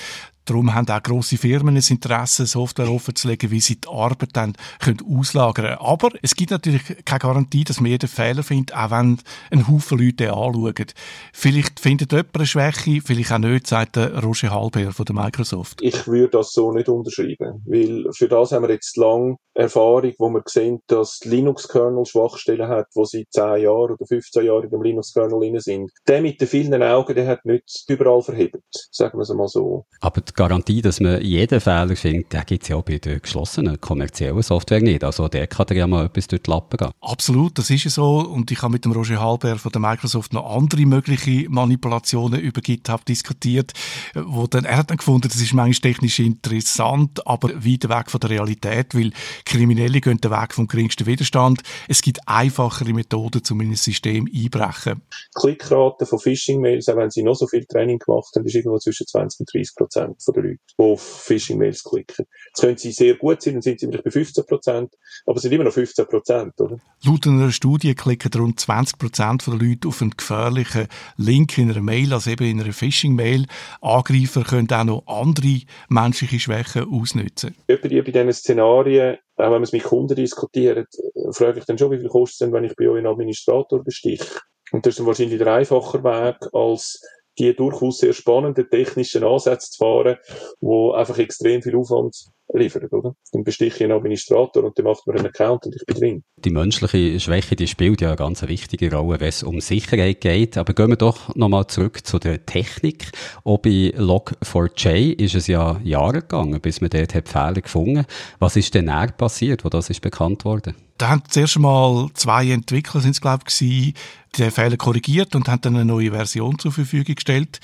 Darum 0.46 0.74
haben 0.74 0.88
auch 0.88 1.02
grosse 1.02 1.36
Firmen 1.36 1.76
ein 1.76 1.82
Interesse, 1.88 2.46
Software 2.46 2.90
offenzulegen, 2.90 3.50
wie 3.50 3.60
sie 3.60 3.80
die 3.80 3.88
Arbeit 3.88 4.30
dann 4.34 4.54
können 4.80 5.00
auslagern 5.06 5.66
können. 5.66 5.78
Aber 5.78 6.10
es 6.22 6.34
gibt 6.34 6.50
natürlich 6.50 6.82
keine 7.04 7.18
Garantie, 7.18 7.64
dass 7.64 7.80
man 7.80 7.90
jeden 7.90 8.08
Fehler 8.08 8.42
findet, 8.42 8.74
auch 8.74 8.90
wenn 8.90 9.18
ein 9.50 9.68
Haufen 9.68 9.98
Leute 9.98 10.32
anschauen. 10.32 10.86
Vielleicht 11.32 11.80
findet 11.80 12.12
jemand 12.12 12.34
eine 12.34 12.46
Schwäche, 12.46 13.00
vielleicht 13.04 13.32
auch 13.32 13.38
nicht, 13.38 13.66
sagt 13.66 13.96
der 13.96 14.22
Roger 14.22 14.50
Halber 14.50 14.92
von 14.92 15.04
der 15.04 15.14
Microsoft. 15.14 15.82
Ich 15.82 16.06
würde 16.06 16.38
das 16.38 16.52
so 16.52 16.72
nicht 16.72 16.88
unterschreiben, 16.88 17.62
weil 17.66 18.06
für 18.12 18.28
das 18.28 18.52
haben 18.52 18.62
wir 18.62 18.70
jetzt 18.70 18.96
lange 18.96 19.36
Erfahrung, 19.56 20.12
wo 20.18 20.28
wir 20.28 20.42
sehen, 20.46 20.80
dass 20.86 21.20
Linux-Kernel 21.24 22.04
Schwachstellen 22.04 22.68
hat, 22.68 22.86
wo 22.94 23.04
seit 23.04 23.26
10 23.30 23.62
Jahren 23.62 23.92
oder 23.92 24.06
15 24.06 24.44
Jahren 24.44 24.64
in 24.64 24.70
dem 24.70 24.82
Linux-Kernel 24.82 25.40
drin 25.40 25.60
sind. 25.60 25.90
Der 26.06 26.20
mit 26.20 26.40
den 26.40 26.48
vielen 26.48 26.82
Augen, 26.82 27.14
der 27.14 27.26
hat 27.26 27.44
nicht 27.44 27.84
überall 27.88 28.22
verhebt, 28.22 28.62
sagen 28.90 29.18
wir 29.18 29.22
es 29.22 29.30
mal 29.30 29.48
so. 29.48 29.86
Aber 30.00 30.20
die 30.20 30.32
Garantie, 30.32 30.82
dass 30.82 31.00
man 31.00 31.22
jeden 31.22 31.60
Fehler 31.60 31.96
findet, 31.96 32.32
den 32.32 32.42
gibt 32.46 32.62
es 32.64 32.68
ja 32.68 32.76
auch 32.76 32.82
bei 32.82 32.98
der 32.98 33.20
geschlossenen 33.20 33.80
kommerziellen 33.80 34.42
Software 34.42 34.80
nicht. 34.80 35.02
Also 35.02 35.28
der 35.28 35.46
kann 35.46 35.66
ja 35.70 35.86
mal 35.86 36.06
etwas 36.06 36.26
durch 36.26 36.42
die 36.42 36.50
Lappen 36.50 36.76
gehen. 36.76 36.90
Absolut, 37.00 37.58
das 37.58 37.70
ist 37.70 37.88
so. 37.90 38.18
Und 38.18 38.50
ich 38.50 38.60
habe 38.62 38.72
mit 38.72 38.84
dem 38.84 38.92
Roger 38.92 39.20
Halber 39.20 39.56
von 39.56 39.72
der 39.72 39.80
Microsoft 39.80 40.32
noch 40.32 40.54
andere 40.54 40.84
mögliche 40.84 41.48
Manipulationen 41.48 42.40
über 42.40 42.60
GitHub 42.60 43.04
diskutiert, 43.04 43.72
wo 44.14 44.46
dann, 44.46 44.64
er 44.64 44.76
hat 44.76 44.90
dann 44.90 44.98
gefunden, 44.98 45.28
das 45.28 45.40
ist 45.40 45.54
manchmal 45.54 45.92
technisch 45.92 46.18
interessant, 46.18 47.26
aber 47.26 47.48
weit 47.64 47.88
weg 47.88 48.10
von 48.10 48.20
der 48.20 48.30
Realität, 48.30 48.94
weil 48.94 49.12
Kriminelle 49.46 50.00
gehen 50.00 50.20
den 50.20 50.30
Weg 50.30 50.52
vom 50.52 50.66
geringsten 50.66 51.06
Widerstand. 51.06 51.62
Es 51.88 52.02
gibt 52.02 52.18
einfachere 52.26 52.92
Methoden, 52.92 53.40
um 53.50 53.60
in 53.62 53.70
ein 53.70 53.76
System 53.76 54.28
einbrechen. 54.32 55.02
Klickrate 55.34 56.04
von 56.04 56.18
Phishing-Mails, 56.18 56.88
auch 56.88 56.96
wenn 56.96 57.10
sie 57.10 57.22
noch 57.22 57.36
so 57.36 57.46
viel 57.46 57.64
Training 57.64 57.98
gemacht 57.98 58.34
haben, 58.34 58.44
ist 58.44 58.54
irgendwo 58.54 58.78
zwischen 58.78 59.06
20 59.06 59.40
und 59.40 59.54
30 59.54 59.74
Prozent 59.76 60.22
der 60.26 60.42
Leute, 60.42 60.58
die 60.78 60.82
auf 60.82 61.00
Phishing-Mails 61.00 61.84
klicken. 61.84 62.26
Jetzt 62.48 62.60
können 62.60 62.76
sie 62.76 62.92
sehr 62.92 63.14
gut 63.14 63.40
sein, 63.40 63.54
dann 63.54 63.62
sind 63.62 63.80
sie 63.80 63.86
vielleicht 63.86 64.04
bei 64.04 64.10
15 64.10 64.44
Prozent, 64.46 64.94
aber 65.24 65.36
es 65.36 65.42
sind 65.42 65.52
immer 65.52 65.64
noch 65.64 65.72
15 65.72 66.06
Prozent, 66.06 66.60
oder? 66.60 66.78
Laut 67.04 67.26
einer 67.26 67.52
Studie 67.52 67.94
klicken 67.94 68.32
rund 68.40 68.58
20 68.58 68.98
Prozent 68.98 69.46
der 69.46 69.54
Leute 69.54 69.88
auf 69.88 70.02
einen 70.02 70.10
gefährlichen 70.10 70.88
Link 71.16 71.56
in 71.56 71.70
einer 71.70 71.80
Mail, 71.80 72.12
also 72.12 72.30
eben 72.30 72.46
in 72.46 72.60
einer 72.60 72.72
Phishing-Mail. 72.72 73.46
Angreifer 73.80 74.42
können 74.42 74.70
auch 74.72 74.84
noch 74.84 75.06
andere 75.06 75.60
menschliche 75.88 76.40
Schwächen 76.40 76.90
ausnutzen. 76.90 77.54
Etwa 77.68 77.88
bei 77.88 78.00
diesen 78.00 78.32
Szenarien, 78.32 79.18
auch 79.36 79.44
wenn 79.44 79.50
man 79.52 79.62
es 79.62 79.72
mit 79.72 79.84
Kunden 79.84 80.14
diskutiert, 80.14 80.88
frage 81.32 81.58
ich 81.58 81.66
dann 81.66 81.78
schon, 81.78 81.90
wie 81.90 81.98
viel 81.98 82.08
kostet 82.08 82.32
es 82.34 82.38
denn, 82.38 82.52
wenn 82.52 82.64
ich 82.64 82.74
bei 82.76 82.88
euch 82.88 82.98
einen 82.98 83.06
Administrator 83.06 83.82
bestiche? 83.82 84.26
Und 84.72 84.84
das 84.84 84.92
ist 84.92 84.98
dann 84.98 85.06
wahrscheinlich 85.06 85.38
der 85.38 85.52
einfacher 85.52 86.02
Weg, 86.02 86.36
als 86.52 87.00
die 87.38 87.54
durchaus 87.54 87.98
sehr 87.98 88.12
spannenden 88.12 88.68
technischen 88.70 89.24
Ansätze 89.24 89.70
zu 89.70 89.78
fahren, 89.78 90.16
die 90.60 90.94
einfach 90.94 91.18
extrem 91.18 91.62
viel 91.62 91.76
Aufwand 91.76 92.16
liefern, 92.52 92.86
oder? 92.90 93.14
Dann 93.32 93.44
bestiche 93.44 93.76
ich 93.76 93.84
einen 93.84 93.92
Administrator 93.92 94.64
und 94.64 94.78
dann 94.78 94.84
macht 94.84 95.06
man 95.06 95.16
einen 95.16 95.26
Account 95.26 95.66
und 95.66 95.74
ich 95.74 95.84
bin 95.86 95.96
drin. 95.96 96.24
Die 96.36 96.50
menschliche 96.50 97.18
Schwäche, 97.20 97.56
die 97.56 97.66
spielt 97.66 98.00
ja 98.00 98.08
eine 98.08 98.16
ganz 98.16 98.42
wichtige 98.42 98.94
Rolle, 98.94 99.20
wenn 99.20 99.28
es 99.28 99.42
um 99.42 99.60
Sicherheit 99.60 100.20
geht. 100.20 100.56
Aber 100.56 100.72
gehen 100.72 100.88
wir 100.88 100.96
doch 100.96 101.34
nochmal 101.34 101.66
zurück 101.66 102.06
zu 102.06 102.18
der 102.18 102.46
Technik. 102.46 103.10
Auch 103.44 103.58
bei 103.58 103.92
Log4j 103.96 105.20
ist 105.20 105.34
es 105.34 105.46
ja 105.46 105.80
Jahre 105.82 106.20
gegangen, 106.20 106.60
bis 106.60 106.80
man 106.80 106.90
dort 106.90 107.12
Fehler 107.28 107.60
gefunden. 107.60 108.06
Was 108.38 108.56
ist 108.56 108.74
denn 108.74 108.86
näher 108.86 109.12
passiert, 109.16 109.64
wo 109.64 109.68
das 109.68 109.90
ist 109.90 110.00
bekannt 110.00 110.44
worden? 110.44 110.74
Da 110.98 111.08
haben 111.08 111.22
zuerst 111.28 111.56
einmal 111.56 112.08
zwei 112.14 112.50
Entwickler, 112.50 113.00
sind 113.00 113.10
es 113.12 113.20
glaube 113.20 113.44
ich, 113.48 113.94
den 114.38 114.50
Fehler 114.50 114.76
korrigiert 114.76 115.34
und 115.34 115.48
haben 115.48 115.60
dann 115.60 115.76
eine 115.76 115.84
neue 115.84 116.10
Version 116.10 116.58
zur 116.58 116.72
Verfügung 116.72 117.14
gestellt. 117.14 117.60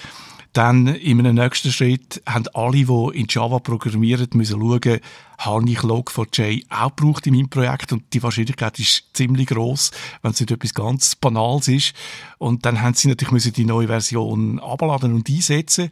Dann 0.52 0.86
in 0.86 1.18
einem 1.18 1.36
nächsten 1.36 1.72
Schritt 1.72 2.22
haben 2.26 2.46
alle, 2.52 2.84
die 2.84 3.18
in 3.18 3.26
Java 3.26 3.58
programmieren, 3.58 4.28
müssen 4.34 4.60
schauen, 4.60 5.00
habe 5.38 5.70
ich 5.70 5.78
Log4j 5.78 6.64
auch 6.68 6.94
gebraucht 6.94 7.26
in 7.26 7.34
meinem 7.34 7.48
Projekt 7.48 7.90
und 7.92 8.12
die 8.12 8.22
Wahrscheinlichkeit 8.22 8.78
ist 8.78 9.04
ziemlich 9.14 9.46
groß, 9.46 9.92
wenn 10.20 10.32
es 10.32 10.40
nicht 10.40 10.50
etwas 10.50 10.74
ganz 10.74 11.16
Banales 11.16 11.68
ist. 11.68 11.94
Und 12.36 12.66
dann 12.66 12.82
haben 12.82 12.92
sie 12.92 13.08
natürlich 13.08 13.32
müssen 13.32 13.54
die 13.54 13.64
neue 13.64 13.86
Version 13.86 14.60
abladen 14.60 15.14
und 15.14 15.28
einsetzen. 15.30 15.90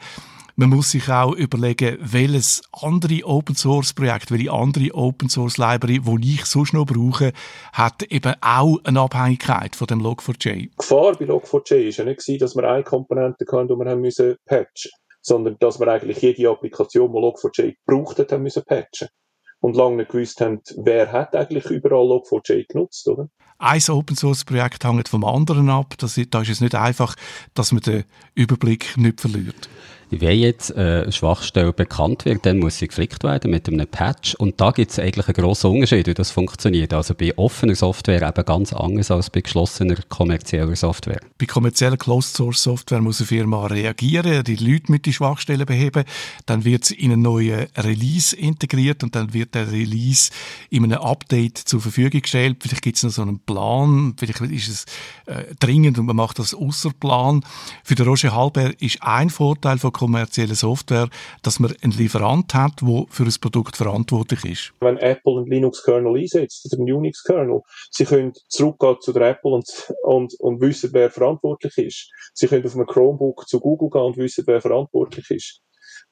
Man 0.60 0.68
muss 0.68 0.90
sich 0.90 1.08
auch 1.08 1.32
überlegen, 1.32 1.96
welches 2.02 2.60
andere 2.70 3.24
Open 3.24 3.54
Source 3.54 3.94
Projekt, 3.94 4.30
welche 4.30 4.52
andere 4.52 4.92
Open 4.92 5.30
Source 5.30 5.56
Library, 5.56 6.00
die 6.00 6.34
ich 6.34 6.44
sonst 6.44 6.74
noch 6.74 6.84
brauche, 6.84 7.32
hat 7.72 8.02
eben 8.02 8.34
auch 8.42 8.76
eine 8.84 9.00
Abhängigkeit 9.00 9.74
von 9.74 9.86
dem 9.86 10.02
Log4j. 10.02 10.52
Die 10.56 10.70
Gefahr 10.76 11.16
bei 11.16 11.24
Log4j 11.24 11.70
war 11.70 12.04
ja 12.04 12.04
nicht, 12.04 12.42
dass 12.42 12.54
wir 12.54 12.70
eine 12.70 12.84
Komponente 12.84 13.46
hatten, 13.50 13.68
die 13.68 13.74
wir 13.74 13.90
haben 13.90 14.02
müssen 14.02 14.36
patchen 14.44 14.90
sondern 15.22 15.56
dass 15.60 15.80
wir 15.80 15.88
eigentlich 15.88 16.20
jede 16.20 16.50
Applikation, 16.50 17.10
die 17.10 17.18
Log4j 17.18 17.76
gebraucht 17.86 18.18
hat, 18.18 18.30
haben 18.30 18.42
müssen 18.42 18.62
patchen 18.66 19.08
und 19.60 19.76
lange 19.76 19.96
nicht 19.96 20.10
gewusst 20.10 20.42
haben, 20.42 20.60
wer 20.76 21.10
hat 21.10 21.34
eigentlich 21.34 21.70
überall 21.70 22.04
Log4j 22.04 22.66
genutzt, 22.68 23.08
oder? 23.08 23.30
Ein 23.58 23.80
Open 23.88 24.16
Source 24.16 24.44
Projekt 24.44 24.84
hängt 24.84 25.08
vom 25.08 25.24
anderen 25.24 25.70
ab. 25.70 25.94
Das, 25.96 26.20
da 26.30 26.42
ist 26.42 26.50
es 26.50 26.60
nicht 26.60 26.74
einfach, 26.74 27.14
dass 27.54 27.72
man 27.72 27.80
den 27.80 28.04
Überblick 28.34 28.98
nicht 28.98 29.22
verliert. 29.22 29.70
Wenn 30.12 30.38
jetzt 30.40 30.70
äh, 30.70 31.02
eine 31.02 31.12
Schwachstelle 31.12 31.72
bekannt 31.72 32.24
wird, 32.24 32.44
dann 32.44 32.58
muss 32.58 32.78
sie 32.78 32.88
geflickt 32.88 33.22
werden 33.22 33.52
mit 33.52 33.68
einem 33.68 33.86
Patch. 33.86 34.34
Und 34.34 34.60
da 34.60 34.72
gibt 34.72 34.90
es 34.90 34.98
eigentlich 34.98 35.28
einen 35.28 35.34
grossen 35.34 35.70
Unterschied, 35.70 36.08
wie 36.08 36.14
das 36.14 36.32
funktioniert. 36.32 36.92
Also 36.92 37.14
bei 37.14 37.36
offener 37.38 37.76
Software 37.76 38.26
eben 38.26 38.44
ganz 38.44 38.72
anders 38.72 39.12
als 39.12 39.30
bei 39.30 39.40
geschlossener 39.40 39.96
kommerzieller 40.08 40.74
Software. 40.74 41.20
Bei 41.38 41.46
kommerzieller 41.46 41.96
Closed 41.96 42.34
Source 42.34 42.60
Software 42.60 43.00
muss 43.00 43.20
eine 43.20 43.28
Firma 43.28 43.66
reagieren, 43.66 44.42
die 44.42 44.56
Leute 44.56 44.90
mit 44.90 45.06
den 45.06 45.12
Schwachstellen 45.12 45.64
beheben. 45.64 46.02
Dann 46.44 46.64
wird 46.64 46.86
sie 46.86 46.96
in 46.96 47.12
einen 47.12 47.22
neuen 47.22 47.68
Release 47.76 48.34
integriert 48.34 49.04
und 49.04 49.14
dann 49.14 49.32
wird 49.32 49.54
der 49.54 49.70
Release 49.70 50.32
in 50.70 50.82
einem 50.82 50.98
Update 50.98 51.56
zur 51.58 51.80
Verfügung 51.80 52.20
gestellt. 52.20 52.56
Vielleicht 52.60 52.82
gibt 52.82 52.96
es 52.96 53.04
noch 53.04 53.10
so 53.10 53.22
einen 53.22 53.38
Plan, 53.38 54.14
vielleicht 54.18 54.40
ist 54.40 54.68
es 54.68 54.84
äh, 55.26 55.54
dringend 55.60 56.00
und 56.00 56.06
man 56.06 56.16
macht 56.16 56.40
das 56.40 56.52
außer 56.52 56.90
Plan. 56.98 57.44
Für 57.84 57.94
den 57.94 58.06
Roger 58.06 58.34
Halber 58.34 58.72
ist 58.80 59.02
ein 59.02 59.30
Vorteil 59.30 59.78
von 59.78 59.92
kommerzielle 60.00 60.54
Software, 60.54 61.08
dass 61.42 61.60
man 61.60 61.74
einen 61.82 61.92
Lieferant 61.92 62.54
hat, 62.54 62.80
der 62.80 63.04
für 63.10 63.24
ein 63.24 63.34
Produkt 63.38 63.76
verantwortlich 63.76 64.44
ist. 64.46 64.72
Wenn 64.80 64.96
Apple 64.96 65.36
einen 65.36 65.46
Linux-Kernel 65.46 66.18
einsetzt 66.18 66.66
oder 66.66 66.80
einen 66.80 66.92
Unix-Kernel, 66.92 67.60
sie 67.90 68.06
können 68.06 68.32
zurückgehen 68.48 68.96
zu 69.00 69.12
der 69.12 69.30
Apple 69.30 69.50
und, 69.50 69.68
und, 70.02 70.34
und 70.40 70.60
wissen, 70.62 70.90
wer 70.94 71.10
verantwortlich 71.10 71.76
ist. 71.76 72.10
Sie 72.32 72.46
können 72.46 72.64
auf 72.64 72.74
einem 72.74 72.86
Chromebook 72.86 73.46
zu 73.46 73.60
Google 73.60 73.90
gehen 73.90 74.02
und 74.02 74.16
wissen, 74.16 74.44
wer 74.46 74.62
verantwortlich 74.62 75.30
ist. 75.30 75.60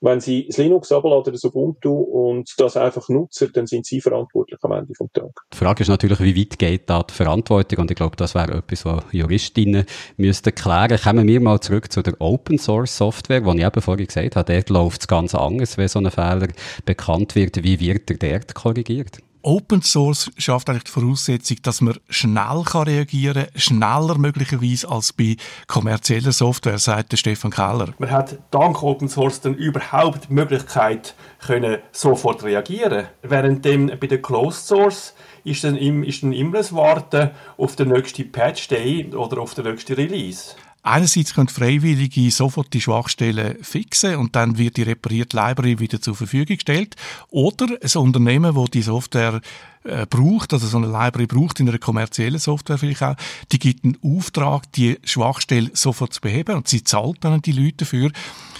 Wenn 0.00 0.20
Sie 0.20 0.46
das 0.46 0.58
Linux 0.58 0.92
abladen, 0.92 1.32
das 1.32 1.44
Ubuntu 1.44 1.92
und 1.92 2.54
das 2.58 2.76
einfach 2.76 3.08
nutzen, 3.08 3.50
dann 3.52 3.66
sind 3.66 3.84
Sie 3.84 4.00
verantwortlich 4.00 4.60
am 4.62 4.72
Ende 4.72 4.94
vom 4.94 5.12
Tag. 5.12 5.30
Die 5.52 5.56
Frage 5.56 5.82
ist 5.82 5.88
natürlich, 5.88 6.20
wie 6.20 6.36
weit 6.36 6.58
geht 6.58 6.88
da 6.88 7.02
die 7.02 7.14
Verantwortung? 7.14 7.80
Und 7.80 7.90
ich 7.90 7.96
glaube, 7.96 8.16
das 8.16 8.36
wäre 8.36 8.58
etwas, 8.58 8.84
was 8.84 9.02
Juristinnen 9.10 9.86
müssten 10.16 10.54
klären. 10.54 10.98
Kommen 10.98 11.26
wir 11.26 11.40
mal 11.40 11.60
zurück 11.60 11.90
zu 11.90 12.02
der 12.02 12.14
Open 12.20 12.58
Source 12.58 12.96
Software, 12.96 13.44
wo 13.44 13.52
ich 13.54 13.64
eben 13.64 13.82
vorhin 13.82 14.06
gesagt 14.06 14.36
habe, 14.36 14.52
dort 14.52 14.70
läuft 14.70 15.00
es 15.00 15.08
ganz 15.08 15.34
anders, 15.34 15.76
wenn 15.78 15.88
so 15.88 15.98
ein 15.98 16.10
Fehler 16.10 16.48
bekannt 16.84 17.34
wird. 17.34 17.64
Wie 17.64 17.80
wird 17.80 18.08
der 18.08 18.18
dort 18.18 18.54
korrigiert? 18.54 19.18
Open 19.42 19.82
Source 19.82 20.30
schafft 20.36 20.68
eigentlich 20.68 20.84
die 20.84 20.90
Voraussetzung, 20.90 21.58
dass 21.62 21.80
man 21.80 21.98
schnell 22.08 22.62
kann 22.64 22.82
reagieren 22.82 23.46
kann, 23.46 23.60
schneller 23.60 24.18
möglicherweise 24.18 24.88
als 24.88 25.12
bei 25.12 25.36
kommerzieller 25.66 26.32
Software, 26.32 26.78
sagt 26.78 27.16
Stefan 27.18 27.50
Keller. 27.50 27.94
Man 27.98 28.10
hat 28.10 28.38
dank 28.50 28.82
Open 28.82 29.08
Source 29.08 29.40
dann 29.40 29.54
überhaupt 29.54 30.28
die 30.28 30.34
Möglichkeit, 30.34 31.14
können 31.44 31.78
sofort 31.92 32.42
reagieren. 32.42 33.06
Währenddem 33.22 33.92
bei 34.00 34.06
der 34.06 34.20
Closed 34.20 34.66
Source 34.66 35.14
ist 35.44 35.64
dann, 35.64 35.76
ist 35.76 36.22
dann 36.22 36.32
immer 36.32 36.58
das 36.58 36.74
Warten 36.74 37.30
auf 37.56 37.76
den 37.76 37.88
nächsten 37.88 38.30
Patch 38.30 38.68
Day 38.68 39.14
oder 39.14 39.40
auf 39.40 39.54
den 39.54 39.64
nächsten 39.64 39.94
Release. 39.94 40.54
Einerseits 40.82 41.34
können 41.34 41.48
Freiwillige 41.48 42.30
sofort 42.30 42.72
die 42.72 42.80
Schwachstellen 42.80 43.62
fixen 43.62 44.16
und 44.16 44.36
dann 44.36 44.58
wird 44.58 44.76
die 44.76 44.84
reparierte 44.84 45.36
Library 45.36 45.80
wieder 45.80 46.00
zur 46.00 46.14
Verfügung 46.14 46.56
gestellt. 46.56 46.94
Oder 47.30 47.66
ein 47.82 48.00
Unternehmen, 48.00 48.54
das 48.54 48.70
die 48.70 48.82
Software 48.82 49.40
äh, 49.84 50.06
braucht, 50.06 50.52
also 50.52 50.66
so 50.66 50.76
eine 50.76 50.86
Library 50.86 51.26
braucht 51.26 51.60
in 51.60 51.68
einer 51.68 51.78
kommerziellen 51.78 52.38
Software 52.38 52.78
vielleicht 52.78 53.02
auch, 53.02 53.16
die 53.50 53.58
gibt 53.58 53.84
einen 53.84 53.98
Auftrag, 54.02 54.70
die 54.72 54.98
Schwachstelle 55.04 55.70
sofort 55.74 56.14
zu 56.14 56.20
beheben 56.20 56.56
und 56.56 56.68
sie 56.68 56.84
zahlt 56.84 57.18
dann 57.20 57.42
die 57.42 57.52
Leute 57.52 57.78
dafür. 57.78 58.10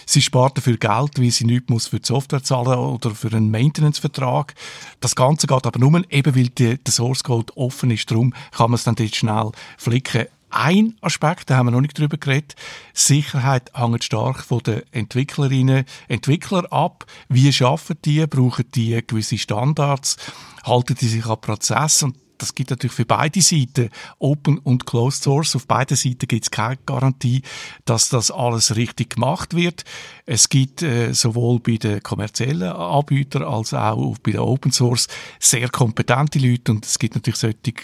Sie 0.05 0.23
spart 0.23 0.57
dafür 0.57 0.79
Geld, 0.79 1.21
wie 1.21 1.31
sie 1.31 1.45
nichts 1.45 1.69
muss 1.69 1.87
für 1.87 2.01
die 2.01 2.07
Software 2.07 2.43
zahlen 2.43 2.79
oder 2.79 3.15
für 3.15 3.31
einen 3.31 3.51
Maintenance-Vertrag. 3.51 4.55
Das 5.01 5.15
Ganze 5.15 5.47
geht 5.47 5.67
aber 5.67 5.79
nur, 5.79 6.03
eben 6.11 6.35
weil 6.35 6.49
der 6.49 6.79
Source 6.89 7.23
Code 7.23 7.55
offen 7.57 7.91
ist, 7.91 8.11
darum 8.11 8.33
kann 8.53 8.71
man 8.71 8.77
es 8.77 8.85
dann 8.85 8.95
dort 8.95 9.15
schnell 9.15 9.51
flicken. 9.77 10.27
Ein 10.51 10.97
Aspekt, 11.03 11.51
da 11.51 11.57
haben 11.57 11.67
wir 11.67 11.71
noch 11.73 11.81
nicht 11.81 11.99
drüber 11.99 12.17
geredet. 12.17 12.55
Sicherheit 12.95 13.71
hängt 13.75 14.05
stark 14.05 14.45
von 14.45 14.61
den 14.61 14.83
Entwicklerinnen, 14.93 15.85
Entwickler 16.09 16.73
ab. 16.73 17.05
Wie 17.29 17.53
schaffen 17.53 17.97
die? 18.05 18.27
Brauchen 18.27 18.65
die 18.75 19.01
gewisse 19.07 19.37
Standards? 19.37 20.17
Halten 20.65 20.95
die 20.95 21.09
sich 21.09 21.27
an 21.27 21.41
Prozess? 21.41 22.03
Und 22.03 22.17
das 22.39 22.55
gibt 22.55 22.71
natürlich 22.71 22.95
für 22.95 23.05
beide 23.05 23.41
Seiten, 23.43 23.91
Open 24.19 24.59
und 24.59 24.87
Closed 24.87 25.23
Source. 25.23 25.57
Auf 25.57 25.67
beiden 25.67 25.97
Seiten 25.97 26.27
gibt 26.27 26.45
es 26.45 26.51
keine 26.51 26.79
Garantie, 26.87 27.43
dass 27.85 28.09
das 28.09 28.31
alles 28.31 28.77
richtig 28.77 29.17
gemacht 29.17 29.55
wird. 29.55 29.85
Es 30.27 30.49
gibt 30.49 30.83
äh, 30.83 31.13
sowohl 31.13 31.61
bei 31.61 31.77
den 31.77 32.03
kommerziellen 32.03 32.71
Anbietern 32.71 33.43
als 33.43 33.75
auch 33.75 34.19
bei 34.19 34.33
den 34.33 34.41
Open 34.41 34.73
Source 34.73 35.09
sehr 35.39 35.69
kompetente 35.69 36.39
Leute 36.39 36.73
und 36.73 36.85
es 36.85 36.99
gibt 36.99 37.15
natürlich 37.15 37.39
solche, 37.39 37.57
die 37.63 37.75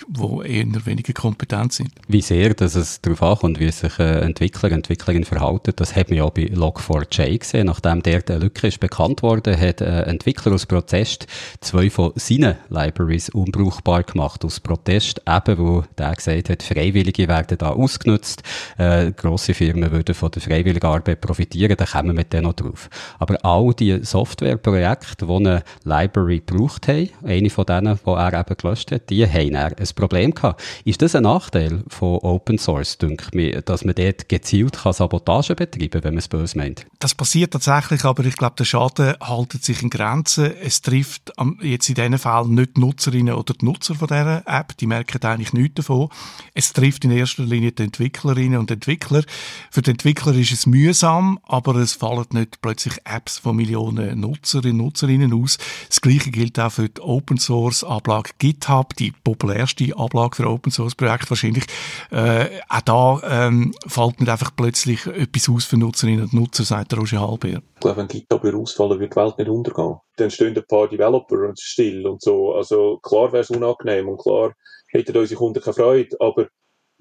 eher 0.44 0.86
weniger 0.86 1.12
kompetent 1.12 1.72
sind. 1.72 1.90
Wie 2.08 2.22
sehr 2.22 2.54
dass 2.54 2.74
es 2.74 3.00
darauf 3.00 3.22
ankommt, 3.22 3.60
wie 3.60 3.70
sich 3.70 3.98
äh, 3.98 4.20
Entwickler, 4.20 4.72
Entwicklerin 4.72 5.24
verhalten, 5.24 5.72
das 5.76 5.96
hat 5.96 6.10
man 6.10 6.18
ja 6.18 6.28
bei 6.28 6.44
Log4j 6.44 7.38
gesehen. 7.38 7.66
Nachdem 7.66 8.02
der 8.02 8.22
eine 8.28 8.38
Lücke 8.38 8.68
ist 8.68 8.80
bekannt 8.80 9.22
worden, 9.22 9.58
hat 9.58 9.82
ein 9.82 10.04
Entwickler 10.04 10.52
aus 10.52 10.66
Protest 10.66 11.26
zwei 11.60 11.90
von 11.90 12.12
seinen 12.16 12.56
Libraries 12.68 13.30
unbrauchbar 13.30 14.02
gemacht 14.02 14.43
Aus 14.44 14.60
Protest, 14.60 15.20
eben 15.26 15.58
wo 15.58 15.84
der 15.98 16.14
gesagt 16.14 16.50
hat, 16.50 16.62
Freiwillige 16.62 17.28
werden 17.28 17.58
da 17.58 17.70
ausgenutzt, 17.70 18.42
äh, 18.78 19.12
grosse 19.12 19.54
Firmen 19.54 19.90
würden 19.90 20.14
von 20.14 20.30
der 20.30 20.42
freiwilligen 20.42 20.86
Arbeit 20.86 21.20
profitieren, 21.20 21.76
da 21.76 21.84
kommen 21.84 22.16
wir 22.16 22.24
dann 22.24 22.44
noch 22.44 22.52
drauf. 22.54 22.88
Aber 23.18 23.44
all 23.44 23.74
die 23.74 24.04
Softwareprojekte, 24.04 25.26
die 25.26 25.32
eine 25.32 25.62
Library 25.84 26.42
gebraucht 26.44 26.88
haben, 26.88 27.10
eine 27.24 27.50
von 27.50 27.66
denen, 27.66 27.98
die 28.04 28.10
er 28.10 28.40
eben 28.40 28.56
gelöscht 28.56 28.92
hat, 28.92 29.10
die 29.10 29.26
haben 29.26 29.56
ein 29.56 29.88
Problem 29.94 30.34
gehabt. 30.34 30.62
Ist 30.84 31.02
das 31.02 31.14
ein 31.14 31.22
Nachteil 31.22 31.82
von 31.88 32.18
Open 32.18 32.58
Source, 32.58 32.98
denke 32.98 33.40
ich, 33.40 33.64
dass 33.64 33.84
man 33.84 33.94
dort 33.94 34.28
gezielt 34.28 34.78
kann 34.78 34.92
Sabotage 34.92 35.54
betreiben 35.54 35.90
kann, 35.90 36.04
wenn 36.04 36.14
man 36.14 36.18
es 36.18 36.28
böse 36.28 36.58
meint? 36.58 36.86
Das 36.98 37.14
passiert 37.14 37.52
tatsächlich, 37.52 38.04
aber 38.04 38.24
ich 38.24 38.36
glaube, 38.36 38.56
der 38.56 38.64
Schaden 38.64 39.14
haltet 39.20 39.64
sich 39.64 39.82
in 39.82 39.90
Grenzen. 39.90 40.52
Es 40.62 40.82
trifft 40.82 41.32
jetzt 41.62 41.88
in 41.88 41.94
diesem 41.94 42.18
Fall 42.18 42.46
nicht 42.46 42.76
die 42.76 42.80
Nutzerinnen 42.80 43.34
oder 43.34 43.54
die 43.54 43.64
Nutzer 43.64 43.94
von 43.94 44.08
dieser 44.08 44.33
App, 44.46 44.76
die 44.76 44.86
merken 44.86 45.22
eigentlich 45.22 45.52
nichts 45.52 45.76
davon. 45.76 46.08
Es 46.54 46.72
trifft 46.72 47.04
in 47.04 47.10
erster 47.10 47.42
Linie 47.42 47.72
die 47.72 47.84
Entwicklerinnen 47.84 48.58
und 48.58 48.70
Entwickler. 48.70 49.22
Für 49.70 49.82
die 49.82 49.90
Entwickler 49.90 50.34
ist 50.34 50.52
es 50.52 50.66
mühsam, 50.66 51.38
aber 51.44 51.76
es 51.76 51.92
fallen 51.92 52.24
nicht 52.30 52.60
plötzlich 52.60 52.94
Apps 53.04 53.38
von 53.38 53.56
Millionen 53.56 54.20
Nutzerinnen 54.20 54.80
und 54.80 54.86
Nutzerinnen 54.86 55.32
aus. 55.32 55.58
Das 55.88 56.00
Gleiche 56.00 56.30
gilt 56.30 56.58
auch 56.58 56.70
für 56.70 56.88
die 56.88 57.00
Open 57.00 57.38
Source 57.38 57.84
Ablage 57.84 58.30
GitHub, 58.38 58.94
die 58.96 59.12
populärste 59.12 59.96
Ablage 59.96 60.36
für 60.36 60.48
Open 60.48 60.72
Source 60.72 60.94
Projekte 60.94 61.30
wahrscheinlich. 61.30 61.64
Äh, 62.10 62.46
auch 62.68 63.20
da 63.20 63.46
ähm, 63.46 63.74
fällt 63.86 64.20
nicht 64.20 64.30
einfach 64.30 64.50
plötzlich 64.54 65.06
etwas 65.06 65.48
aus 65.48 65.64
für 65.64 65.76
Nutzerinnen 65.76 66.24
und 66.24 66.32
Nutzer, 66.32 66.64
sagt 66.64 66.94
Roger 66.96 67.20
Halber. 67.20 67.48
Ich 67.48 67.80
glaube, 67.80 67.96
wenn 67.98 68.08
GitHub 68.08 68.44
ausfallen, 68.44 69.00
wird 69.00 69.12
die 69.12 69.16
Welt 69.16 69.38
nicht 69.38 69.48
untergehen. 69.48 69.96
Dann 70.16 70.30
stehen 70.30 70.56
ein 70.56 70.66
paar 70.66 70.88
Developer 70.88 71.52
still 71.58 72.06
und 72.06 72.22
so. 72.22 72.54
Also 72.54 72.98
klar 72.98 73.32
wäre 73.32 73.42
es 73.42 73.50
unangenehm 73.50 74.08
und 74.08 74.18
klar 74.18 74.54
hätten 74.88 75.16
unsere 75.16 75.38
Kunden 75.38 75.62
keine 75.62 75.74
Freude, 75.74 76.16
aber 76.20 76.48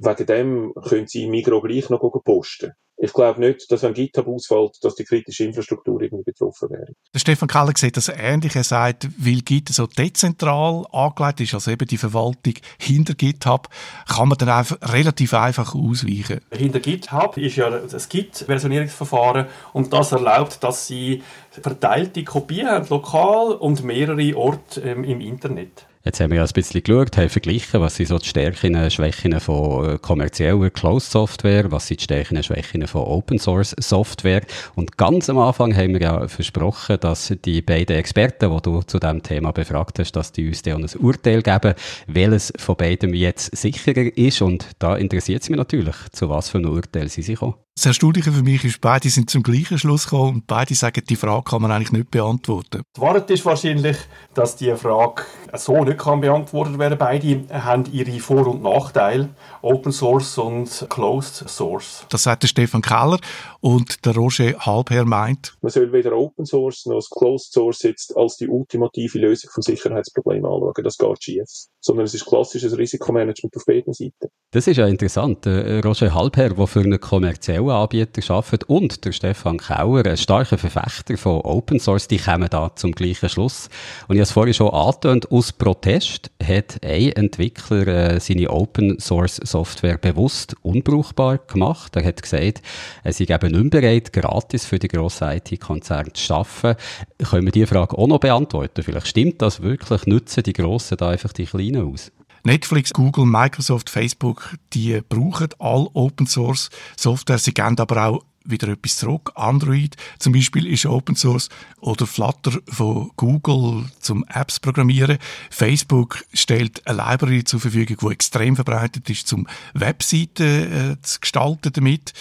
wegen 0.05 0.25
dem 0.25 0.73
können 0.87 1.07
sie 1.07 1.27
Migro 1.27 1.61
gleich 1.61 1.89
noch 1.89 2.01
posten. 2.23 2.73
Ich 3.03 3.11
glaube 3.11 3.39
nicht, 3.41 3.69
dass 3.71 3.83
wenn 3.83 3.93
GitHub 3.93 4.27
ausfällt, 4.27 4.77
dass 4.81 4.95
die 4.95 5.03
kritische 5.03 5.43
Infrastruktur 5.43 6.01
irgendwie 6.01 6.23
betroffen 6.23 6.69
wäre. 6.69 6.93
Der 7.13 7.19
Stefan 7.19 7.49
Keller 7.49 7.73
sieht 7.75 7.97
das 7.97 8.07
ähnlich. 8.07 8.55
Er 8.55 8.63
sagt, 8.63 9.09
weil 9.17 9.41
Git 9.41 9.69
so 9.69 9.87
dezentral 9.87 10.85
angelegt 10.91 11.41
ist, 11.41 11.53
also 11.53 11.71
eben 11.71 11.87
die 11.87 11.97
Verwaltung 11.97 12.53
hinter 12.79 13.15
GitHub, 13.15 13.67
kann 14.07 14.29
man 14.29 14.37
dann 14.37 14.49
einfach 14.49 14.77
relativ 14.93 15.33
einfach 15.33 15.75
ausweichen. 15.75 16.39
Hinter 16.51 16.79
GitHub 16.79 17.35
ist 17.37 17.55
ja 17.55 17.69
das 17.71 18.07
Git-Versionierungsverfahren 18.07 19.47
und 19.73 19.91
das 19.91 20.11
erlaubt, 20.11 20.63
dass 20.63 20.87
sie 20.87 21.23
verteilte 21.49 22.23
Kopien 22.23 22.67
haben, 22.67 22.87
lokal 22.89 23.53
und 23.53 23.83
mehrere 23.83 24.37
Orte 24.37 24.81
ähm, 24.81 25.03
im 25.03 25.19
Internet. 25.19 25.87
Jetzt 26.05 26.19
haben 26.19 26.31
wir 26.31 26.39
ja 26.39 26.43
ein 26.43 26.51
bisschen 26.53 26.83
geschaut, 26.83 27.15
haben 27.15 27.29
verglichen, 27.29 27.79
was 27.79 27.95
sind 27.95 28.07
so 28.07 28.17
die 28.17 28.27
Stärken 28.27 28.75
und 28.75 28.91
Schwächen 28.91 29.39
von 29.39 29.89
äh, 29.89 29.97
kommerzieller 29.97 30.69
Closed 30.69 31.09
Software, 31.09 31.71
was 31.71 31.87
sind 31.87 32.01
die 32.01 32.03
Stärken 32.03 32.35
und 32.35 32.43
Schwächen 32.43 32.85
von 32.87 33.03
Open 33.03 33.39
Source 33.39 33.73
Software. 33.79 34.41
Und 34.75 34.97
ganz 34.97 35.29
am 35.29 35.37
Anfang 35.37 35.73
haben 35.73 35.93
wir 35.93 36.01
ja 36.01 36.27
versprochen, 36.27 36.97
dass 36.99 37.33
die 37.45 37.61
beiden 37.61 37.95
Experten, 37.95 38.53
die 38.53 38.61
du 38.61 38.81
zu 38.81 38.99
diesem 38.99 39.23
Thema 39.23 39.53
befragt 39.53 39.97
hast, 39.97 40.11
dass 40.11 40.33
die 40.33 40.49
uns 40.49 40.61
dann 40.61 40.83
ein 40.83 40.99
Urteil 40.99 41.41
geben, 41.41 41.73
welches 42.07 42.51
von 42.57 42.75
beidem 42.75 43.13
jetzt 43.13 43.55
sicherer 43.55 44.11
ist. 44.17 44.41
Und 44.41 44.67
da 44.79 44.97
interessiert 44.97 45.43
es 45.43 45.49
mich 45.49 45.57
natürlich, 45.57 45.95
zu 46.11 46.27
was 46.27 46.49
für 46.49 46.57
ein 46.57 46.65
Urteil 46.65 47.07
sie 47.07 47.21
sich 47.21 47.39
kommen. 47.39 47.62
Das 47.75 47.87
Erstaunliche 47.87 48.31
für 48.31 48.43
mich 48.43 48.63
ist, 48.63 48.81
beide 48.81 49.09
sind 49.09 49.31
zum 49.31 49.41
gleichen 49.41 49.79
Schluss 49.79 50.03
gekommen 50.03 50.35
und 50.35 50.47
beide 50.47 50.75
sagen, 50.75 51.01
die 51.09 51.15
Frage 51.15 51.43
kann 51.43 51.59
man 51.59 51.71
eigentlich 51.71 51.91
nicht 51.91 52.11
beantworten. 52.11 52.83
Die 52.95 53.01
Wahrheit 53.01 53.31
ist 53.31 53.43
wahrscheinlich, 53.45 53.97
dass 54.35 54.55
die 54.55 54.75
Frage 54.75 55.23
so 55.53 55.83
nicht 55.83 55.97
kann 55.97 56.21
beantwortet 56.21 56.77
werden. 56.77 56.99
Beide 56.99 57.47
haben 57.51 57.85
ihre 57.91 58.19
Vor- 58.19 58.45
und 58.45 58.61
Nachteile, 58.61 59.29
Open 59.63 59.93
Source 59.93 60.37
und 60.37 60.85
Closed 60.89 61.49
Source. 61.49 62.05
Das 62.09 62.23
sagt 62.23 62.43
der 62.43 62.49
Stefan 62.49 62.81
Keller 62.81 63.17
und 63.61 64.05
der 64.05 64.13
Roger 64.13 64.53
Halbherr 64.59 65.05
meint, 65.05 65.53
man 65.61 65.71
soll 65.71 65.93
weder 65.93 66.17
Open 66.17 66.45
Source 66.45 66.85
noch 66.85 66.95
das 66.95 67.09
Closed 67.09 67.53
Source 67.53 67.83
jetzt 67.83 68.15
als 68.17 68.35
die 68.35 68.49
ultimative 68.49 69.19
Lösung 69.19 69.49
vom 69.53 69.61
Sicherheitsproblem 69.61 70.43
anschauen. 70.43 70.73
Das 70.83 70.97
geht 70.97 71.23
schief. 71.23 71.43
Sondern 71.79 72.05
es 72.05 72.13
ist 72.13 72.25
klassisches 72.25 72.77
Risikomanagement 72.77 73.55
auf 73.55 73.65
beiden 73.65 73.93
Seiten. 73.93 74.27
Das 74.51 74.67
ist 74.67 74.77
ja 74.77 74.85
interessant. 74.85 75.47
Roger 75.47 76.13
Halbherr, 76.13 76.49
der 76.49 76.67
für 76.67 76.81
einen 76.81 76.99
kommerziellen 76.99 77.69
Anbieter 77.69 78.33
arbeitet 78.33 78.65
und 78.65 79.05
der 79.05 79.13
Stefan 79.13 79.57
Kauer, 79.57 80.05
ein 80.05 80.17
starker 80.17 80.57
Verfechter 80.57 81.17
von 81.17 81.41
Open 81.41 81.79
Source, 81.79 82.09
die 82.09 82.17
kommen 82.17 82.49
da 82.49 82.75
zum 82.75 82.91
gleichen 82.91 83.29
Schluss. 83.29 83.69
Und 84.09 84.15
ich 84.15 84.19
habe 84.19 84.23
es 84.23 84.31
vorhin 84.31 84.53
schon 84.53 84.69
angetönt, 84.69 85.31
aus 85.31 85.53
Protest 85.53 86.31
hat 86.43 86.77
ein 86.83 87.13
Entwickler 87.13 87.87
äh, 87.87 88.19
seine 88.19 88.49
Open 88.49 88.99
Source 88.99 89.39
Software 89.53 89.97
bewusst 89.99 90.55
unbrauchbar 90.63 91.37
gemacht. 91.37 91.95
Er 91.95 92.03
hat 92.03 92.21
gesagt, 92.21 92.61
er 93.03 93.13
sei 93.13 93.25
eben 93.25 93.51
nicht 93.51 93.69
bereit, 93.69 94.11
gratis 94.11 94.65
für 94.65 94.79
die 94.79 94.87
grossen 94.87 95.29
IT-Konzerne 95.29 96.11
zu 96.13 96.33
arbeiten. 96.33 96.75
Können 97.19 97.45
wir 97.45 97.51
diese 97.51 97.67
Frage 97.67 97.97
auch 97.97 98.07
noch 98.07 98.19
beantworten? 98.19 98.81
Vielleicht 98.81 99.07
stimmt 99.07 99.41
das 99.43 99.61
wirklich? 99.61 100.07
Nutzen 100.07 100.41
die 100.41 100.53
Grossen 100.53 100.97
da 100.97 101.09
einfach 101.09 101.33
die 101.33 101.45
Kleinen 101.45 101.93
aus? 101.93 102.11
Netflix, 102.45 102.91
Google, 102.91 103.25
Microsoft, 103.25 103.89
Facebook, 103.89 104.55
die 104.73 104.99
brauchen 105.07 105.49
all 105.59 105.87
Open 105.93 106.27
Source 106.27 106.69
Software. 106.97 107.37
Sie 107.37 107.53
geben 107.53 107.77
aber 107.77 108.07
auch 108.07 108.23
wieder 108.45 108.67
etwas 108.69 108.97
zurück. 108.97 109.31
Android 109.35 109.95
zum 110.19 110.33
Beispiel 110.33 110.67
ist 110.67 110.85
Open 110.85 111.15
Source 111.15 111.49
oder 111.79 112.05
Flutter 112.05 112.59
von 112.67 113.11
Google 113.15 113.85
zum 113.99 114.25
Apps 114.33 114.59
programmieren. 114.59 115.17
Facebook 115.49 116.23
stellt 116.33 116.85
eine 116.87 116.97
Library 116.97 117.43
zur 117.43 117.59
Verfügung, 117.59 117.97
die 118.01 118.13
extrem 118.13 118.55
verbreitet 118.55 119.09
ist, 119.09 119.27
zum 119.27 119.47
Webseiten 119.73 120.93
äh, 120.93 121.01
zu 121.01 121.19
gestalten 121.19 121.71
damit. 121.73 122.13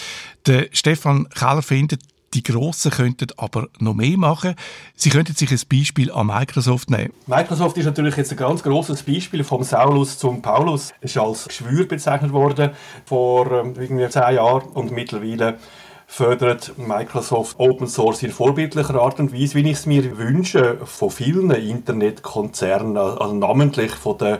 Der 0.47 0.69
Stefan 0.73 1.29
Keller 1.29 1.63
findet, 1.63 2.03
die 2.35 2.43
Grossen 2.43 2.91
könnten 2.91 3.29
aber 3.37 3.69
noch 3.79 3.95
mehr 3.95 4.17
machen. 4.17 4.55
Sie 4.95 5.11
könnten 5.11 5.35
sich 5.35 5.51
ein 5.51 5.61
Beispiel 5.71 6.11
an 6.11 6.29
Microsoft 6.29 6.91
nehmen. 6.91 7.13
Microsoft 7.27 7.77
ist 7.77 7.85
natürlich 7.85 8.17
jetzt 8.17 8.31
ein 8.31 8.39
ganz 8.39 8.63
großes 8.63 9.03
Beispiel 9.03 9.45
vom 9.45 9.63
Saulus 9.63 10.19
zum 10.19 10.41
Paulus. 10.41 10.93
Ist 11.01 11.19
als 11.19 11.47
Geschwür 11.47 11.87
bezeichnet 11.87 12.33
worden 12.33 12.71
vor 13.05 13.51
ähm, 13.53 13.75
irgendwie 13.79 14.09
zehn 14.09 14.35
Jahren 14.35 14.69
und 14.71 14.93
mittlerweile 14.93 15.59
fördert 16.12 16.75
Microsoft 16.77 17.59
Open 17.59 17.87
Source 17.87 18.22
in 18.22 18.33
vorbildlicher 18.33 19.01
Art 19.01 19.18
und 19.18 19.33
Weise, 19.33 19.55
wie 19.55 19.70
ich 19.70 19.79
es 19.79 19.87
mir 19.87 20.18
wünsche, 20.18 20.77
von 20.85 21.09
vielen 21.09 21.51
Internetkonzernen, 21.51 22.98
also 22.98 23.33
namentlich 23.33 23.92
von 23.92 24.18
den 24.18 24.38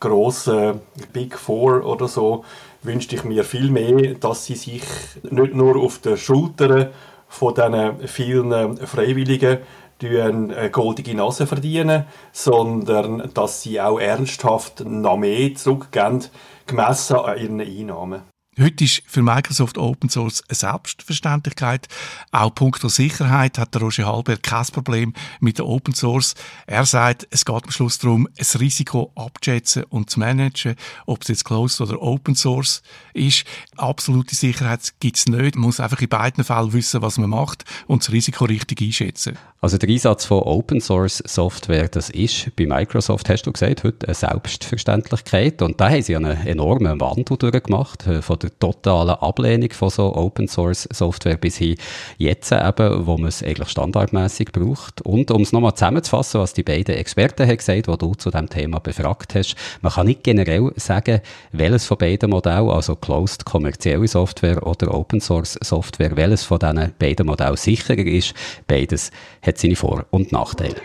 grossen 0.00 0.82
Big 1.14 1.38
Four 1.38 1.86
oder 1.86 2.08
so, 2.08 2.44
wünschte 2.82 3.16
ich 3.16 3.24
mir 3.24 3.42
viel 3.42 3.70
mehr, 3.70 4.16
dass 4.16 4.44
sie 4.44 4.54
sich 4.54 4.82
nicht 5.22 5.54
nur 5.54 5.76
auf 5.76 5.98
der 6.00 6.18
Schulter 6.18 6.90
von 7.26 7.54
diesen 7.54 8.06
vielen 8.06 8.76
Freiwilligen 8.76 9.60
eine 10.02 10.70
goldige 10.70 11.14
Nase 11.14 11.46
verdienen, 11.46 12.04
sondern 12.32 13.30
dass 13.32 13.62
sie 13.62 13.80
auch 13.80 13.98
ernsthaft 13.98 14.84
noch 14.84 15.16
mehr 15.16 15.54
zurückgeben, 15.54 16.22
gemessen 16.66 17.16
an 17.16 17.38
ihren 17.38 17.60
Einnahmen. 17.62 18.33
Heute 18.56 18.84
ist 18.84 19.02
für 19.06 19.20
Microsoft 19.20 19.78
Open 19.78 20.08
Source 20.08 20.44
eine 20.48 20.54
Selbstverständlichkeit. 20.54 21.88
Auch 22.30 22.54
punkto 22.54 22.88
Sicherheit 22.88 23.58
hat 23.58 23.74
der 23.74 23.82
Roger 23.82 24.06
Halbert 24.06 24.44
kein 24.44 24.64
Problem 24.66 25.12
mit 25.40 25.58
der 25.58 25.66
Open 25.66 25.92
Source. 25.92 26.34
Er 26.68 26.86
sagt, 26.86 27.26
es 27.30 27.44
geht 27.44 27.64
am 27.64 27.70
Schluss 27.72 27.98
darum, 27.98 28.28
ein 28.28 28.60
Risiko 28.60 29.10
abzuschätzen 29.16 29.82
und 29.88 30.08
zu 30.08 30.20
managen, 30.20 30.76
ob 31.04 31.22
es 31.22 31.28
jetzt 31.28 31.44
Closed 31.44 31.80
oder 31.80 32.00
Open 32.00 32.36
Source 32.36 32.82
ist. 33.12 33.44
Absolute 33.76 34.36
Sicherheit 34.36 34.94
gibt 35.00 35.16
es 35.16 35.26
nicht. 35.26 35.56
Man 35.56 35.64
muss 35.64 35.80
einfach 35.80 36.00
in 36.00 36.08
beiden 36.08 36.44
Fällen 36.44 36.72
wissen, 36.72 37.02
was 37.02 37.18
man 37.18 37.30
macht 37.30 37.64
und 37.88 38.04
das 38.04 38.12
Risiko 38.12 38.44
richtig 38.44 38.80
einschätzen. 38.80 39.36
Also 39.64 39.78
der 39.78 39.88
Einsatz 39.88 40.26
von 40.26 40.42
Open 40.42 40.78
Source 40.78 41.22
Software, 41.24 41.88
das 41.88 42.10
ist 42.10 42.54
bei 42.54 42.66
Microsoft, 42.66 43.30
hast 43.30 43.44
du 43.44 43.52
gesagt, 43.52 43.82
heute 43.82 44.06
eine 44.06 44.14
Selbstverständlichkeit. 44.14 45.62
Und 45.62 45.80
da 45.80 45.88
haben 45.88 46.02
sie 46.02 46.14
einen 46.14 46.46
enormen 46.46 47.00
Wandel 47.00 47.38
durchgemacht, 47.38 48.06
äh, 48.06 48.20
von 48.20 48.38
der 48.40 48.50
totalen 48.58 49.14
Ablehnung 49.14 49.70
von 49.70 49.88
so 49.88 50.14
Open 50.14 50.48
Source 50.48 50.86
Software 50.92 51.38
bis 51.38 51.56
hin 51.56 51.76
jetzt 52.18 52.52
eben, 52.52 53.06
wo 53.06 53.16
man 53.16 53.28
es 53.28 53.42
eigentlich 53.42 53.70
standardmäßig 53.70 54.52
braucht. 54.52 55.00
Und 55.00 55.30
um 55.30 55.40
es 55.40 55.52
nochmal 55.52 55.72
zusammenzufassen, 55.72 56.42
was 56.42 56.52
die 56.52 56.62
beiden 56.62 56.96
Experten 56.96 57.48
haben 57.48 57.56
gesagt, 57.56 57.86
die 57.86 57.96
du 57.96 58.14
zu 58.16 58.30
dem 58.30 58.50
Thema 58.50 58.80
befragt 58.80 59.34
hast, 59.34 59.56
man 59.80 59.94
kann 59.94 60.08
nicht 60.08 60.24
generell 60.24 60.72
sagen, 60.76 61.22
welches 61.52 61.86
von 61.86 61.96
beiden 61.96 62.28
Modellen, 62.28 62.68
also 62.68 62.96
closed 62.96 63.46
kommerzielle 63.46 64.08
Software 64.08 64.66
oder 64.66 64.92
Open 64.92 65.22
Source 65.22 65.58
Software, 65.62 66.14
welches 66.18 66.44
von 66.44 66.58
diesen 66.58 66.92
beiden 66.98 67.24
Modellen 67.24 67.56
sicherer 67.56 67.96
ist. 67.96 68.34
Beides 68.66 69.10
hat 69.40 69.53
seine 69.58 69.76
Vor- 69.76 70.06
und 70.10 70.32
Nachteile. 70.32 70.76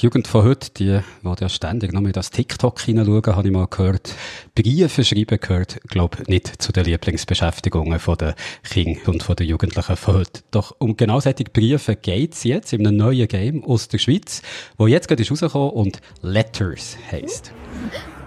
Die 0.00 0.06
Jugend 0.06 0.28
von 0.28 0.44
heute, 0.44 0.70
die 0.70 1.00
will 1.20 1.34
ja 1.38 1.50
ständig 1.50 1.92
noch 1.92 2.00
mit 2.00 2.16
das 2.16 2.30
TikTok 2.30 2.80
hineinschauen, 2.80 3.36
habe 3.36 3.48
ich 3.48 3.52
mal 3.52 3.66
gehört. 3.66 4.14
Briefe 4.54 5.04
schreiben 5.04 5.38
gehört, 5.38 5.78
glaube 5.88 6.22
nicht 6.26 6.62
zu 6.62 6.72
den 6.72 6.86
Lieblingsbeschäftigungen 6.86 7.98
von 7.98 8.16
den 8.16 8.32
Kindern 8.62 9.02
und 9.04 9.22
von 9.22 9.36
den 9.36 9.48
Jugendlichen 9.48 9.96
von 9.96 10.14
heute. 10.14 10.40
Doch 10.52 10.74
um 10.78 10.96
genau 10.96 11.20
solche 11.20 11.44
Briefe 11.44 11.96
geht 11.96 12.32
es 12.32 12.44
jetzt 12.44 12.72
in 12.72 12.86
einem 12.86 12.96
neuen 12.96 13.28
Game 13.28 13.62
aus 13.62 13.88
der 13.88 13.98
Schweiz, 13.98 14.40
wo 14.78 14.86
jetzt 14.86 15.06
gerade 15.06 15.20
ist 15.20 15.30
rausgekommen 15.30 15.68
und 15.68 16.00
Letters 16.22 16.96
heisst. 17.12 17.52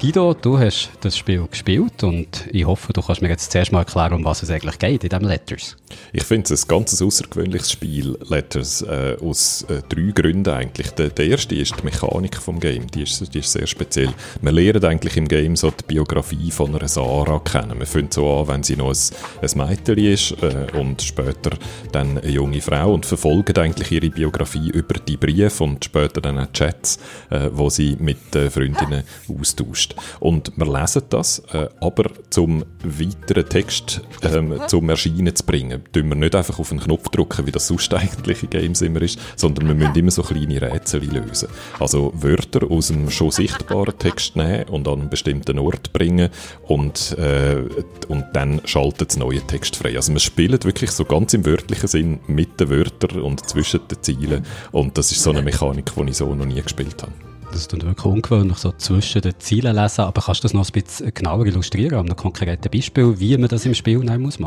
Guido, 0.04 0.34
du 0.34 0.60
hast 0.60 0.89
das 1.00 1.18
Spiel 1.18 1.48
gespielt 1.50 2.04
und 2.04 2.46
ich 2.52 2.66
hoffe, 2.66 2.91
du 2.91 3.02
kannst 3.02 3.22
mir 3.22 3.30
jetzt 3.30 3.54
zuerst 3.54 3.72
mal 3.72 3.80
erklären, 3.80 4.12
um 4.12 4.26
was 4.26 4.44
es 4.44 4.50
eigentlich 4.50 4.78
geht 4.78 5.06
in 5.06 5.10
diesem 5.10 5.26
Letters. 5.26 5.78
Ich 6.12 6.24
finde 6.24 6.54
es 6.54 6.66
ein 6.66 6.68
ganz 6.68 7.02
außergewöhnliches 7.02 7.72
Spiel, 7.72 8.18
Letters, 8.28 8.82
äh, 8.82 9.16
aus 9.22 9.62
äh, 9.70 9.82
drei 9.88 10.12
Gründen 10.12 10.54
eigentlich. 10.54 10.91
Der, 10.91 11.08
der, 11.08 11.28
erste 11.28 11.56
ist 11.56 11.76
die 11.80 11.86
Mechanik 11.86 12.36
vom 12.36 12.60
Game, 12.60 12.88
die 12.88 13.04
ist, 13.04 13.34
die 13.34 13.39
ist 13.39 13.54
sehr 13.54 13.66
speziell. 13.66 14.10
Man 14.41 14.56
lernt 14.56 14.84
eigentlich 14.84 15.16
im 15.16 15.28
Game 15.28 15.56
so 15.56 15.72
die 15.72 15.86
Biografie 15.88 16.52
von 16.52 16.76
einer 16.76 16.89
Sarah 16.89 17.39
kennen. 17.39 17.78
Man 17.78 17.88
fängt 17.88 18.14
so 18.14 18.41
an, 18.41 18.48
wenn 18.50 18.64
sie 18.64 18.76
noch 18.76 18.91
ein, 18.91 19.48
ein 19.50 19.68
Mädchen 19.70 19.98
ist 19.98 20.32
äh, 20.44 20.78
und 20.78 21.02
später 21.02 21.52
dann 21.94 22.18
eine 22.18 22.30
junge 22.30 22.60
Frau 22.60 22.94
und 22.94 23.06
verfolgt 23.06 23.58
eigentlich 23.58 23.89
ihre 23.91 24.10
Biografie 24.10 24.70
über 24.70 24.96
die 24.96 25.16
Briefe 25.16 25.64
und 25.64 25.86
später 25.86 26.20
dann 26.20 26.39
auch 26.39 26.52
Chats, 26.52 27.00
äh, 27.30 27.50
wo 27.54 27.70
sie 27.70 27.96
mit 28.00 28.18
Freundinnen 28.52 29.04
austauscht. 29.40 29.96
Und 30.20 30.52
wir 30.56 30.66
lesen 30.66 31.04
das, 31.10 31.40
äh, 31.52 31.68
aber 31.80 32.06
zum 32.30 32.64
weiteren 32.84 33.48
Text 33.48 34.02
ähm, 34.22 34.60
zum 34.68 34.90
Erscheinen 34.90 35.36
zu 35.36 35.46
bringen, 35.46 35.84
tun 35.92 36.10
wir 36.10 36.16
nicht 36.16 36.36
einfach 36.36 36.60
auf 36.60 36.72
einen 36.72 36.80
Knopf 36.80 37.10
drücken, 37.10 37.46
wie 37.46 37.52
das 37.52 37.68
sonst 37.68 37.94
eigentlich 37.94 38.44
in 38.44 38.50
Games 38.50 38.82
immer 38.82 39.02
ist, 39.02 39.20
sondern 39.36 39.68
wir 39.68 39.76
müssen 39.76 39.96
immer 39.96 40.12
so 40.12 40.24
kleine 40.24 40.62
Rätsel 40.62 41.04
lösen. 41.04 41.50
Also 41.80 42.12
Wörter 42.16 42.70
aus 42.70 42.92
einem 42.92 43.10
schon 43.10 43.32
sichtbaren 43.32 43.98
Text 43.98 44.36
nehmen 44.36 44.70
und 44.70 44.88
an 44.88 45.02
einen 45.02 45.10
bestimmten 45.10 45.60
Ort 45.60 45.94
bringen 45.94 46.30
und, 46.64 47.18
äh, 47.18 47.64
und 48.08 48.26
dann 48.34 48.62
schaltet 48.66 49.10
das 49.10 49.18
neue 49.18 49.42
Text 49.42 49.76
frei. 49.76 49.96
Also 49.96 50.14
wir 50.14 50.20
spielen 50.20 50.64
wirklich 50.64 50.92
so 50.92 51.06
ganz 51.06 51.34
im 51.34 51.46
wörtlichen 51.46 51.88
Sinn 51.88 52.20
mit 52.28 52.60
den 52.60 52.70
Wörtern 52.70 53.22
und 53.22 53.48
zwischen 53.48 53.82
den 53.88 54.02
Zielen 54.02 54.46
und 54.72 54.98
das 54.98 55.12
ist 55.12 55.24
so 55.24 55.32
eine 55.32 55.42
Mechanik, 55.42 55.92
die 55.96 56.10
ich 56.10 56.18
so 56.18 56.34
noch 56.34 56.46
nie 56.46 56.62
gespielt 56.62 57.02
habe. 57.02 57.33
Das 57.54 57.62
ist 57.62 57.72
wirklich 57.72 58.06
ungewöhnlich, 58.06 58.58
so 58.58 58.72
zwischen 58.72 59.22
den 59.22 59.34
Zielen 59.38 59.76
lesen. 59.76 60.01
Aber 60.01 60.24
kannst 60.24 60.43
du 60.43 60.45
das 60.45 60.54
noch 60.56 60.68
ein 60.68 60.72
bisschen 60.72 61.14
genauer 61.14 61.45
illustrieren, 61.45 61.99
an 61.99 62.08
einem 62.08 62.16
konkreten 62.16 62.72
Beispiel, 62.72 63.20
wie 63.20 63.38
man 63.38 63.47
das 63.47 63.64
im 63.68 63.76
Spiel 63.76 63.99
machen 63.99 64.22
muss? 64.24 64.39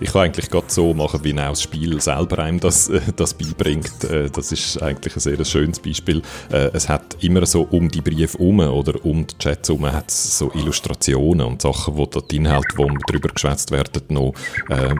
Ich 0.00 0.12
kann 0.12 0.22
eigentlich 0.22 0.50
gerade 0.50 0.66
so 0.68 0.94
machen, 0.94 1.20
wie 1.22 1.32
auch 1.34 1.50
das 1.50 1.62
Spiel 1.62 2.00
selber 2.00 2.38
einem 2.40 2.60
das, 2.60 2.88
äh, 2.88 3.00
das 3.16 3.34
beibringt. 3.34 4.04
Äh, 4.04 4.30
das 4.30 4.52
ist 4.52 4.82
eigentlich 4.82 5.14
ein 5.16 5.20
sehr 5.20 5.44
schönes 5.44 5.78
Beispiel. 5.78 6.22
Äh, 6.50 6.70
es 6.72 6.88
hat 6.88 7.16
immer 7.22 7.46
so 7.46 7.62
um 7.70 7.88
die 7.88 8.00
Briefe 8.00 8.38
herum 8.38 8.60
oder 8.60 9.04
um 9.04 9.26
die 9.26 9.38
Chats 9.38 9.68
herum 9.68 9.86
hat 9.92 10.10
so 10.10 10.50
Illustrationen 10.54 11.46
und 11.46 11.62
Sachen, 11.62 11.96
wo 11.96 12.06
die 12.06 12.36
Inhalte, 12.36 12.76
wo 12.76 12.88
darüber 13.06 13.28
geschwätzt 13.28 13.70
werden, 13.70 14.02
noch 14.08 14.34
äh, 14.68 14.94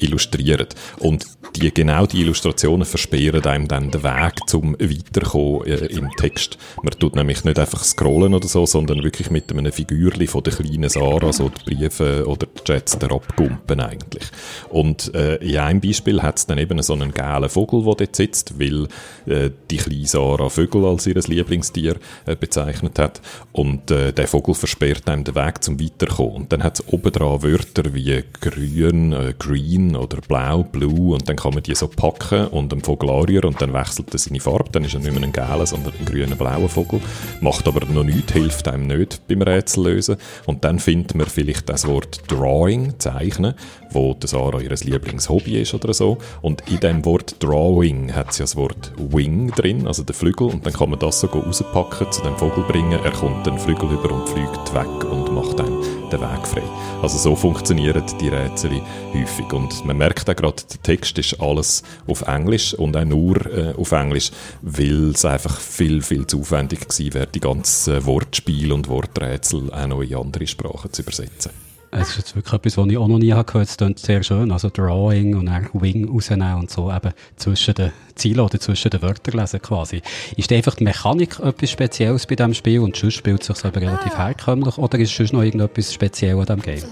illustrieren. 0.00 0.66
Und 0.98 1.26
die, 1.56 1.72
genau 1.72 2.06
die 2.06 2.20
Illustrationen 2.20 2.84
versperren 2.84 3.44
einem 3.44 3.68
dann 3.68 3.90
den 3.90 4.02
Weg 4.02 4.34
zum 4.46 4.74
Weiterkommen 4.78 5.66
äh, 5.66 5.86
im 5.86 6.10
Text. 6.16 6.58
Man 6.82 6.92
tut 6.98 7.16
nämlich 7.16 7.44
nicht 7.44 7.58
einfach 7.58 7.82
scrollen 7.84 8.34
oder 8.34 8.48
so, 8.48 8.66
sondern 8.66 9.02
wirklich 9.02 9.30
mit 9.30 9.50
einem 9.50 9.72
Figürli 9.72 10.26
von 10.26 10.42
der 10.42 10.52
kleinen 10.52 10.88
Sarah 10.88 11.32
so 11.32 11.48
die 11.48 11.74
Briefe 11.74 12.26
oder 12.26 12.46
die 12.46 12.64
Chats 12.64 12.98
herabgumpen 13.00 13.80
eigentlich. 13.80 14.27
Und 14.68 15.14
äh, 15.14 15.36
in 15.36 15.58
einem 15.58 15.80
Beispiel 15.80 16.22
hat 16.22 16.38
es 16.38 16.46
dann 16.46 16.58
eben 16.58 16.80
so 16.82 16.92
einen 16.92 17.12
gelben 17.12 17.48
Vogel, 17.48 17.84
der 17.84 17.94
dort 17.94 18.16
sitzt, 18.16 18.58
weil 18.58 18.88
äh, 19.26 19.50
die 19.70 19.76
kleine 19.76 20.06
Sarah 20.06 20.48
Vögel 20.48 20.84
als 20.84 21.06
ihr 21.06 21.14
Lieblingstier 21.14 21.96
äh, 22.26 22.36
bezeichnet 22.36 22.98
hat. 22.98 23.20
Und 23.52 23.90
äh, 23.90 24.12
der 24.12 24.28
Vogel 24.28 24.54
versperrt 24.54 25.08
einem 25.08 25.24
den 25.24 25.34
Weg 25.34 25.62
zum 25.62 25.80
Weiterkommen. 25.80 26.36
Und 26.36 26.52
dann 26.52 26.62
hat 26.62 26.80
es 26.80 26.88
oben 26.88 27.12
dran 27.12 27.42
Wörter 27.42 27.94
wie 27.94 28.22
grün, 28.40 29.12
äh, 29.12 29.34
green 29.38 29.96
oder 29.96 30.18
blau, 30.20 30.62
blue 30.62 31.14
und 31.14 31.28
dann 31.28 31.36
kann 31.36 31.54
man 31.54 31.62
die 31.62 31.74
so 31.74 31.88
packen 31.88 32.48
und 32.48 32.72
dem 32.72 32.82
Vogel 32.82 33.10
anrühren 33.10 33.50
und 33.50 33.60
dann 33.60 33.72
wechselt 33.72 34.12
er 34.12 34.18
seine 34.18 34.40
Farbe. 34.40 34.70
Dann 34.72 34.84
ist 34.84 34.94
er 34.94 35.00
nicht 35.00 35.12
mehr 35.12 35.22
ein 35.22 35.32
gelber, 35.32 35.66
sondern 35.66 35.92
ein 35.98 36.04
grüner, 36.04 36.36
blauer 36.36 36.68
Vogel. 36.68 37.00
Macht 37.40 37.66
aber 37.68 37.84
noch 37.86 38.04
nichts, 38.04 38.32
hilft 38.32 38.68
einem 38.68 38.86
nicht 38.86 39.26
beim 39.28 39.42
Rätsel 39.42 39.84
lösen. 39.84 40.16
Und 40.46 40.64
dann 40.64 40.78
findet 40.78 41.14
man 41.14 41.26
vielleicht 41.26 41.68
das 41.68 41.86
Wort 41.86 42.22
Drawing, 42.28 42.98
Zeichnen, 42.98 43.54
wo 43.90 44.16
Sarah 44.24 44.60
ihr 44.60 44.70
Lieblingshobby 44.70 45.60
ist 45.60 45.74
oder 45.74 45.94
so. 45.94 46.18
Und 46.42 46.62
in 46.70 46.80
dem 46.80 47.04
Wort 47.04 47.36
Drawing 47.42 48.14
hat 48.14 48.32
sie 48.32 48.42
das 48.42 48.56
Wort 48.56 48.92
Wing 48.96 49.50
drin, 49.52 49.86
also 49.86 50.02
der 50.02 50.14
Flügel. 50.14 50.48
Und 50.48 50.66
dann 50.66 50.72
kann 50.72 50.90
man 50.90 50.98
das 50.98 51.20
so 51.20 51.26
rauspacken, 51.26 52.10
zu 52.10 52.22
dem 52.22 52.36
Vogel 52.36 52.64
bringen. 52.64 52.98
Er 53.04 53.12
kommt 53.12 53.46
den 53.46 53.58
Flügel 53.58 53.90
über 53.90 54.12
und 54.12 54.28
fliegt 54.28 54.74
weg 54.74 55.04
und 55.10 55.32
macht 55.32 55.58
dann 55.58 55.82
den 56.10 56.20
Weg 56.20 56.46
frei. 56.46 56.62
Also 57.02 57.18
so 57.18 57.36
funktionieren 57.36 58.04
die 58.20 58.28
Rätsel 58.28 58.82
häufig. 59.14 59.52
Und 59.52 59.84
man 59.84 59.96
merkt 59.96 60.28
auch 60.28 60.36
gerade, 60.36 60.62
der 60.70 60.82
Text 60.82 61.18
ist 61.18 61.40
alles 61.40 61.82
auf 62.06 62.22
Englisch 62.22 62.74
und 62.74 62.96
auch 62.96 63.04
nur 63.04 63.36
äh, 63.46 63.74
auf 63.74 63.92
Englisch, 63.92 64.30
weil 64.62 65.10
es 65.10 65.24
einfach 65.24 65.60
viel, 65.60 66.02
viel 66.02 66.26
zu 66.26 66.40
aufwendig 66.40 66.88
gewesen 66.88 67.14
wäre, 67.14 67.26
die 67.26 67.40
ganzen 67.40 68.04
Wortspiele 68.04 68.74
und 68.74 68.88
Worträtsel 68.88 69.72
auch 69.72 69.86
noch 69.86 70.02
in 70.02 70.14
andere 70.14 70.46
Sprachen 70.46 70.92
zu 70.92 71.02
übersetzen. 71.02 71.67
Es 71.90 72.10
ist 72.10 72.18
jetzt 72.18 72.36
wirklich 72.36 72.52
etwas, 72.52 72.76
was 72.76 72.86
ich 72.86 72.98
auch 72.98 73.08
noch 73.08 73.18
nie 73.18 73.28
gehört 73.28 73.54
habe. 73.54 73.62
Es 73.62 73.76
klingt 73.76 73.98
sehr 73.98 74.22
schön. 74.22 74.52
Also 74.52 74.68
Drawing 74.68 75.36
und 75.36 75.46
dann 75.46 75.68
Wing 75.72 76.08
rausnehmen 76.08 76.56
und 76.56 76.70
so 76.70 76.92
eben 76.92 77.12
zwischen 77.36 77.74
den 77.74 77.92
Zielen 78.14 78.40
oder 78.40 78.60
zwischen 78.60 78.90
den 78.90 79.00
Wörtern 79.00 79.40
lesen 79.40 79.62
quasi. 79.62 80.02
Ist 80.36 80.52
einfach 80.52 80.74
die 80.74 80.84
Mechanik 80.84 81.38
etwas 81.40 81.70
Spezielles 81.70 82.26
bei 82.26 82.34
diesem 82.34 82.54
Spiel 82.54 82.80
und 82.80 82.96
sonst 82.96 83.14
spielt 83.14 83.40
es 83.40 83.46
sich 83.46 83.64
aber 83.64 83.80
relativ 83.80 84.16
herkömmlich 84.16 84.76
oder 84.76 84.98
ist 84.98 85.14
sonst 85.14 85.32
noch 85.32 85.42
irgendetwas 85.42 85.94
Spezielles 85.94 86.50
an 86.50 86.60
diesem 86.60 86.74
Game? 86.74 86.90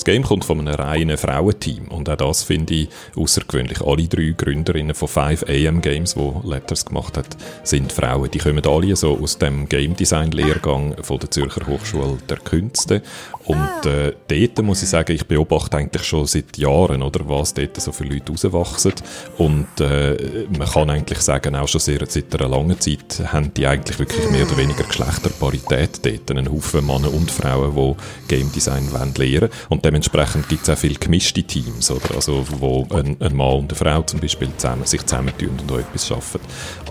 Das 0.00 0.06
Game 0.06 0.22
kommt 0.22 0.46
von 0.46 0.58
einem 0.60 0.74
reinen 0.74 1.18
Frauenteam 1.18 1.88
und 1.88 2.08
auch 2.08 2.16
das 2.16 2.42
finde 2.42 2.72
ich 2.72 2.88
außergewöhnlich. 3.16 3.82
Alle 3.82 4.08
drei 4.08 4.34
Gründerinnen 4.34 4.94
von 4.94 5.08
5am 5.08 5.80
Games, 5.82 6.14
die 6.14 6.48
Letters 6.48 6.86
gemacht 6.86 7.18
hat, 7.18 7.36
sind 7.64 7.92
Frauen. 7.92 8.30
Die 8.30 8.38
kommen 8.38 8.66
alle 8.66 8.96
so 8.96 9.18
aus 9.18 9.36
dem 9.36 9.68
Game 9.68 9.94
Design 9.94 10.30
Lehrgang 10.30 10.96
von 11.02 11.18
der 11.18 11.30
Zürcher 11.30 11.66
Hochschule 11.66 12.16
der 12.30 12.38
Künste. 12.38 13.02
Und 13.44 13.84
äh, 13.84 14.14
dort 14.28 14.64
muss 14.64 14.82
ich 14.82 14.88
sagen, 14.88 15.12
ich 15.12 15.26
beobachte 15.26 15.76
eigentlich 15.76 16.04
schon 16.04 16.26
seit 16.26 16.56
Jahren, 16.56 17.02
oder, 17.02 17.28
was 17.28 17.52
dort 17.52 17.78
so 17.78 17.92
viele 17.92 18.14
Leute 18.14 18.32
rauswachsen. 18.32 18.94
Und 19.36 19.80
äh, 19.80 20.46
man 20.56 20.68
kann 20.68 20.88
eigentlich 20.88 21.18
sagen, 21.18 21.56
auch 21.56 21.68
schon 21.68 21.80
sehr, 21.80 22.00
seit 22.08 22.34
einer 22.34 22.48
langen 22.48 22.80
Zeit 22.80 23.20
haben 23.26 23.52
die 23.52 23.66
eigentlich 23.66 23.98
wirklich 23.98 24.30
mehr 24.30 24.46
oder 24.46 24.56
weniger 24.56 24.84
Geschlechterparität 24.84 26.00
dort, 26.06 26.30
einen 26.30 26.50
Haufen 26.50 26.86
Männer 26.86 27.12
und 27.12 27.30
Frauen, 27.30 27.74
die 27.74 28.34
Game 28.34 28.50
Design 28.52 28.90
wollen 28.92 29.14
lernen 29.14 29.50
und 29.68 29.89
dementsprechend 29.90 30.48
gibt 30.48 30.62
es 30.62 30.70
auch 30.70 30.78
viele 30.78 30.94
gemischte 30.94 31.42
Teams, 31.42 31.90
oder? 31.90 32.14
Also, 32.14 32.44
wo 32.60 32.86
ein, 32.90 33.16
ein 33.18 33.34
Mann 33.34 33.58
und 33.58 33.72
eine 33.72 33.74
Frau 33.74 34.02
zum 34.02 34.20
Beispiel 34.20 34.48
zusammen, 34.56 34.86
sich 34.86 35.04
zusammentun 35.04 35.58
und 35.60 35.72
auch 35.72 35.78
etwas 35.78 36.06
schaffen. 36.06 36.40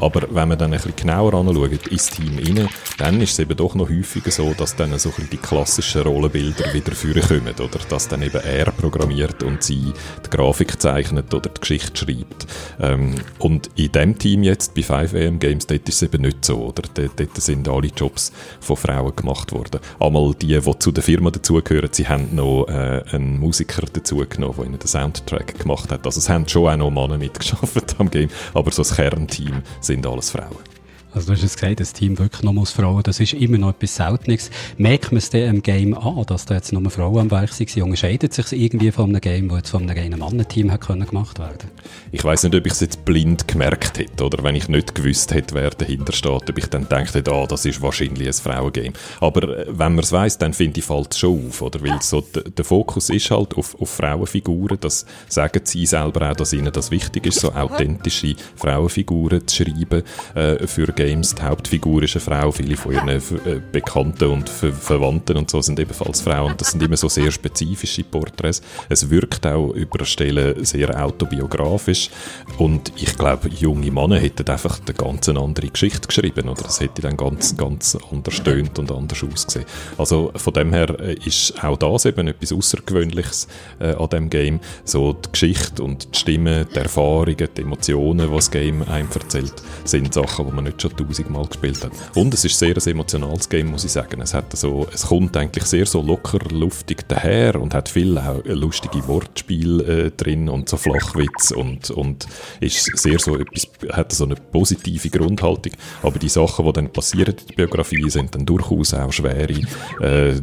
Aber 0.02 0.24
wenn 0.30 0.50
man 0.50 0.58
dann 0.58 0.74
ein 0.74 0.82
bisschen 0.82 0.98
genauer 0.98 1.34
anschaut 1.34 1.88
ins 1.88 2.10
Team 2.10 2.38
rein, 2.38 2.68
dann 2.98 3.22
ist 3.22 3.32
es 3.32 3.40
eben 3.40 3.56
doch 3.56 3.74
noch 3.74 3.90
häufiger 3.90 4.32
so, 4.32 4.54
dass 4.54 4.76
dann 4.76 5.00
so 5.00 5.10
ein 5.10 5.16
bisschen 5.16 5.30
die 5.30 5.38
klassischen 5.38 6.02
Rollenbilder 6.02 6.74
wieder 6.74 6.92
vorkommen, 6.92 7.54
oder? 7.58 7.80
Dass 7.88 8.10
dann 8.10 8.22
eben 8.22 8.42
er 8.44 8.66
programmiert 8.72 9.44
und 9.44 9.64
sie 9.64 9.94
die 10.26 10.30
Grafik 10.30 10.82
zeichnet 10.82 11.34
oder 11.34 11.50
die 11.50 11.62
Geschichte 11.62 11.96
schreibt. 11.96 12.48
Ähm, 12.82 13.16
und 13.38 13.70
in 13.78 13.94
dem 13.94 14.20
Team 14.20 14.44
jetzt, 14.44 14.76
bei 14.76 14.82
5am 14.82 15.38
Games, 15.38 15.68
dort 15.68 15.88
ist 15.88 15.96
es 15.96 16.02
eben 16.02 16.24
nicht 16.24 16.44
so, 16.44 16.58
oder? 16.58 16.84
Dort, 16.94 17.18
dort 17.18 17.42
sind 17.42 17.70
alle 17.70 17.88
Jobs 17.96 18.34
von 18.60 18.76
Frauen 18.76 19.16
gemacht 19.16 19.54
worden. 19.54 19.80
Einmal 20.02 20.34
die, 20.34 20.60
die 20.60 20.80
zu 20.80 20.92
der 20.92 21.04
Firma 21.04 21.32
dazugehören, 21.32 21.90
sie 21.94 22.06
haben 22.06 22.36
noch 22.36 22.68
äh, 22.68 22.79
äh, 22.80 23.16
einen 23.16 23.40
Musiker 23.40 23.86
dazugenommen, 23.92 24.56
der 24.58 24.66
ihnen 24.66 24.80
den 24.80 24.88
Soundtrack 24.88 25.60
gemacht 25.60 25.92
hat. 25.92 26.06
Also 26.06 26.20
es 26.20 26.30
haben 26.30 26.48
schon 26.48 26.68
auch 26.70 26.78
noch 26.78 26.92
Männer 26.92 27.18
mitgeschafft 27.18 27.96
am 28.00 28.10
Game, 28.10 28.30
aber 28.54 28.72
so 28.72 28.82
das 28.82 28.96
Kernteam 28.96 29.62
sind 29.82 30.06
alles 30.06 30.32
Frauen. 30.32 30.79
Also 31.12 31.28
du 31.28 31.34
hast 31.34 31.44
es 31.44 31.56
gesagt, 31.56 31.80
das 31.80 31.94
Team 31.94 32.20
wirklich 32.20 32.44
nur 32.44 32.62
aus 32.62 32.72
Frauen, 32.72 33.02
das 33.02 33.20
ist 33.20 33.34
immer 33.34 33.58
noch 33.58 33.72
etwas 33.72 33.96
Seltenes. 33.96 34.52
Merkt 34.78 35.12
man 35.12 35.18
es 35.18 35.32
denn 35.32 35.56
im 35.56 35.64
Game 35.64 35.98
an, 35.98 36.24
dass 36.28 36.46
da 36.46 36.54
jetzt 36.54 36.72
nur 36.72 36.88
Frauen 36.92 37.18
am 37.18 37.32
Werk 37.32 37.52
sind? 37.52 37.76
Unterscheidet 37.78 38.32
sich 38.34 38.52
irgendwie 38.52 38.92
von 38.92 39.10
einem 39.10 39.20
Game, 39.20 39.50
das 39.50 39.58
jetzt 39.58 39.70
von 39.72 39.82
einem 39.82 39.98
reinen 39.98 40.20
Mannenteam 40.20 40.68
gemacht 40.80 41.40
werden 41.40 41.72
Ich 42.12 42.24
weiß 42.24 42.44
nicht, 42.44 42.56
ob 42.56 42.66
ich 42.66 42.74
es 42.74 42.80
jetzt 42.82 43.06
blind 43.06 43.48
gemerkt 43.48 43.98
hätte 43.98 44.24
oder 44.24 44.44
wenn 44.44 44.54
ich 44.54 44.68
nicht 44.68 44.94
gewusst 44.94 45.34
hätte, 45.34 45.56
wer 45.56 45.72
dahinter 45.72 46.14
steht, 46.14 46.50
ob 46.50 46.58
ich 46.58 46.68
dann 46.68 46.84
gedacht 46.84 47.16
hätte, 47.16 47.32
ah, 47.32 47.48
das 47.48 47.66
ist 47.66 47.82
wahrscheinlich 47.82 48.28
ein 48.28 48.34
Frauengame. 48.34 48.94
Aber 49.20 49.58
äh, 49.58 49.66
wenn 49.68 49.96
man 49.96 50.04
es 50.04 50.12
weiss, 50.12 50.38
dann 50.38 50.54
finde 50.54 50.80
ich, 50.80 50.86
fällt 50.86 51.14
es 51.14 51.20
schon 51.20 51.48
auf, 51.48 51.62
oder? 51.64 51.82
Weil 51.82 52.02
so 52.02 52.22
der 52.22 52.66
Fokus 52.66 53.10
ist 53.10 53.32
halt 53.32 53.56
auf, 53.56 53.80
auf 53.82 53.90
Frauenfiguren, 53.90 54.78
das 54.80 55.08
sagen 55.28 55.62
sie 55.64 55.88
selber 55.88 56.30
auch, 56.30 56.36
dass 56.36 56.54
ihnen 56.54 56.72
das 56.72 56.92
wichtig 56.92 57.26
ist, 57.26 57.40
so 57.40 57.52
authentische 57.52 58.36
Frauenfiguren 58.56 59.48
zu 59.48 59.64
schreiben 59.64 60.04
äh, 60.36 60.68
für 60.68 60.99
Games. 61.00 61.34
Die 61.34 61.44
Hauptfigur 61.44 62.04
ist 62.04 62.18
eine 62.18 62.22
Frau, 62.22 62.52
viele 62.52 62.76
von 62.76 62.92
ihren 62.92 63.08
äh, 63.08 63.62
Bekannten 63.72 64.26
und 64.26 64.50
Ver 64.50 64.74
Verwandten 64.74 65.38
und 65.38 65.50
so 65.50 65.62
sind 65.62 65.80
ebenfalls 65.80 66.20
Frauen. 66.20 66.56
Das 66.58 66.72
sind 66.72 66.84
immer 66.84 66.98
so 66.98 67.08
sehr 67.08 67.32
spezifische 67.32 68.04
Porträts. 68.04 68.62
Es 68.90 69.10
wirkt 69.10 69.48
auch 69.48 69.72
über 69.72 70.04
Stellen 70.04 70.66
sehr 70.66 71.02
autobiografisch. 71.02 72.10
Und 72.58 72.92
ich 72.98 73.18
glaube, 73.18 73.48
junge 73.48 73.92
Männer 73.92 74.18
hätten 74.20 74.46
einfach 74.50 74.82
eine 74.86 74.94
ganz 74.94 75.30
andere 75.30 75.70
Geschichte 75.70 76.06
geschrieben. 76.06 76.50
Oder 76.50 76.64
das 76.64 76.82
hätte 76.82 77.02
dann 77.02 77.16
ganz, 77.16 77.56
ganz 77.56 77.98
anders 78.12 78.34
stöhnt 78.34 78.78
und 78.78 78.92
anders 78.92 79.24
ausgesehen. 79.24 79.66
Also 79.98 80.34
von 80.36 80.54
dem 80.54 80.74
her 80.74 81.00
äh, 81.00 81.14
ist 81.26 81.64
auch 81.64 81.78
das 81.78 82.04
eben 82.06 82.28
etwas 82.28 82.52
Außergewöhnliches 82.52 83.48
äh, 83.80 83.94
an 83.94 84.10
dem 84.10 84.30
Game. 84.30 84.60
So 84.84 85.14
die 85.14 85.32
Geschichte 85.32 85.82
und 85.82 86.14
die 86.14 86.20
Stimme, 86.20 86.66
die 86.66 86.80
Erfahrungen, 86.80 87.48
die 87.56 87.62
Emotionen, 87.62 88.30
die 88.30 88.36
das 88.36 88.52
Game 88.52 88.82
einem 88.84 89.08
erzählt, 89.14 89.54
sind 89.86 90.14
Sachen, 90.14 90.46
die 90.46 90.52
man 90.52 90.66
nicht 90.66 90.82
schon 90.82 90.89
tausendmal 90.96 91.46
gespielt 91.46 91.84
hat. 91.84 91.92
Und 92.16 92.34
es 92.34 92.46
ist 92.46 92.58
sehr 92.58 92.76
ein 92.76 92.88
emotionales 92.88 93.50
Game, 93.50 93.68
muss 93.72 93.86
ich 93.86 93.92
sagen. 93.92 94.22
Es, 94.22 94.34
hat 94.34 94.56
so, 94.56 94.88
es 94.94 95.08
kommt 95.08 95.36
eigentlich 95.38 95.66
sehr 95.66 95.86
so 95.86 96.02
locker, 96.02 96.40
luftig 96.52 97.08
daher 97.08 97.60
und 97.60 97.74
hat 97.74 97.90
viel 97.90 98.18
auch 98.18 98.44
lustige 98.46 99.08
Wortspiele 99.08 99.84
äh, 99.84 100.12
drin 100.12 100.50
und 100.50 100.70
so 100.70 100.78
Flachwitz 100.78 101.52
und, 101.52 101.90
und 101.92 102.28
ist 102.60 102.98
sehr 102.98 103.20
so 103.20 103.38
etwas, 103.38 103.68
hat 103.92 104.12
so 104.12 104.26
eine 104.26 104.36
positive 104.36 105.10
Grundhaltung. 105.10 105.74
Aber 106.02 106.20
die 106.20 106.30
Sachen, 106.30 106.66
die 106.66 106.74
dann 106.74 106.92
passieren 106.92 107.36
in 107.40 107.48
der 107.48 107.56
Biografie, 107.56 108.10
sind 108.10 108.36
dann 108.36 108.46
durchaus 108.46 108.94
auch 108.94 109.12
schwere, 109.12 109.54
äh, 110.02 110.34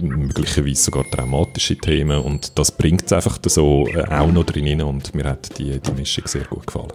möglicherweise 0.00 0.82
sogar 0.82 1.04
traumatische 1.10 1.76
Themen 1.76 2.20
und 2.20 2.58
das 2.58 2.72
bringt 2.72 3.06
es 3.06 3.12
einfach 3.12 3.38
so 3.46 3.86
äh, 3.88 4.04
auch 4.08 4.30
noch 4.30 4.44
drin 4.44 4.82
und 4.82 5.14
mir 5.14 5.24
hat 5.24 5.58
die, 5.58 5.78
die 5.80 5.92
Mischung 5.92 6.26
sehr 6.26 6.44
gut 6.44 6.66
gefallen. 6.66 6.92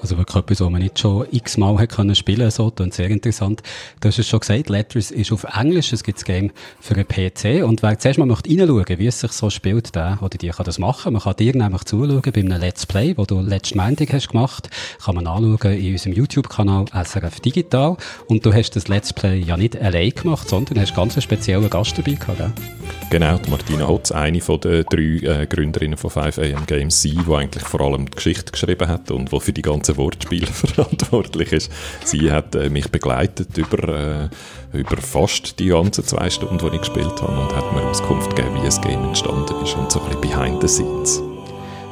Also 0.00 0.18
wirklich 0.18 0.36
etwas, 0.36 0.60
was 0.60 0.70
man 0.70 0.82
nicht 0.82 0.98
schon 0.98 1.26
x-mal 1.30 1.86
können 1.86 2.14
spielen 2.14 2.50
so, 2.50 2.72
sehr 2.90 3.08
interessant. 3.08 3.62
Du 4.00 4.08
hast 4.08 4.18
es 4.18 4.28
schon 4.28 4.40
gesagt, 4.40 4.68
Letters 4.68 5.10
ist 5.10 5.32
auf 5.32 5.44
Englisch, 5.58 5.92
es 5.92 6.04
gibt 6.04 6.18
das 6.18 6.24
Game 6.24 6.50
für 6.80 6.94
einen 6.94 7.06
PC 7.08 7.64
und 7.64 7.82
wer 7.82 7.98
zuerst 7.98 8.18
mal 8.18 8.26
möchte 8.26 8.50
reinschauen, 8.50 8.98
wie 8.98 9.06
es 9.06 9.20
sich 9.20 9.32
so 9.32 9.48
spielt, 9.48 9.94
der 9.94 10.18
oder 10.20 10.36
die 10.36 10.48
kann 10.48 10.66
das 10.66 10.78
machen. 10.78 11.14
Man 11.14 11.22
kann 11.22 11.36
dir 11.36 11.56
nämlich 11.56 11.84
zuschauen 11.84 12.20
bei 12.22 12.40
einem 12.40 12.60
Let's 12.60 12.84
Play, 12.84 13.14
wo 13.16 13.24
du 13.24 13.40
letzten 13.40 13.78
Montag 13.78 14.12
hast 14.12 14.28
gemacht, 14.28 14.68
kann 15.02 15.14
man 15.14 15.26
anschauen 15.26 15.72
in 15.72 15.92
unserem 15.92 16.12
YouTube-Kanal 16.12 16.84
SRF 16.92 17.40
Digital 17.40 17.96
und 18.26 18.44
du 18.44 18.52
hast 18.52 18.76
das 18.76 18.88
Let's 18.88 19.14
Play 19.14 19.38
ja 19.38 19.56
nicht 19.56 19.80
allein 19.80 20.10
gemacht, 20.10 20.48
sondern 20.48 20.78
hast 20.78 20.94
ganz 20.94 21.14
einen 21.14 21.22
speziellen 21.22 21.70
Gast 21.70 21.96
dabei 21.96 22.12
gehabt, 22.12 22.38
gell? 22.38 22.52
Genau, 23.08 23.38
die 23.38 23.50
Martina 23.50 23.86
Hotz, 23.86 24.10
eine 24.10 24.40
von 24.40 24.60
den 24.60 24.84
drei 24.90 25.42
äh, 25.42 25.46
Gründerinnen 25.46 25.96
von 25.96 26.10
5am 26.10 26.66
Games, 26.66 27.02
die 27.02 27.16
eigentlich 27.32 27.62
vor 27.62 27.80
allem 27.80 28.06
die 28.06 28.16
Geschichte 28.16 28.50
geschrieben 28.50 28.88
hat 28.88 29.10
und 29.10 29.30
die 29.30 29.40
für 29.40 29.52
die 29.52 29.62
ganze 29.62 29.85
Wortspiele 29.94 30.46
verantwortlich 30.46 31.52
ist. 31.52 31.72
Sie 32.04 32.32
hat 32.32 32.54
äh, 32.54 32.68
mich 32.70 32.90
begleitet 32.90 33.56
über, 33.56 33.88
äh, 33.88 34.28
über 34.72 34.96
fast 34.96 35.58
die 35.58 35.68
ganzen 35.68 36.04
zwei 36.04 36.30
Stunden, 36.30 36.58
die 36.58 36.74
ich 36.74 36.80
gespielt 36.80 37.22
habe 37.22 37.40
und 37.40 37.54
hat 37.54 37.72
mir 37.72 37.82
Auskunft 37.82 38.34
gegeben, 38.34 38.56
wie 38.56 38.64
das 38.64 38.80
Game 38.80 39.04
entstanden 39.04 39.54
ist 39.62 39.76
und 39.76 39.92
so 39.92 40.00
ein 40.00 40.06
bisschen 40.06 40.20
behind 40.20 40.62
the 40.62 40.68
scenes. 40.68 41.22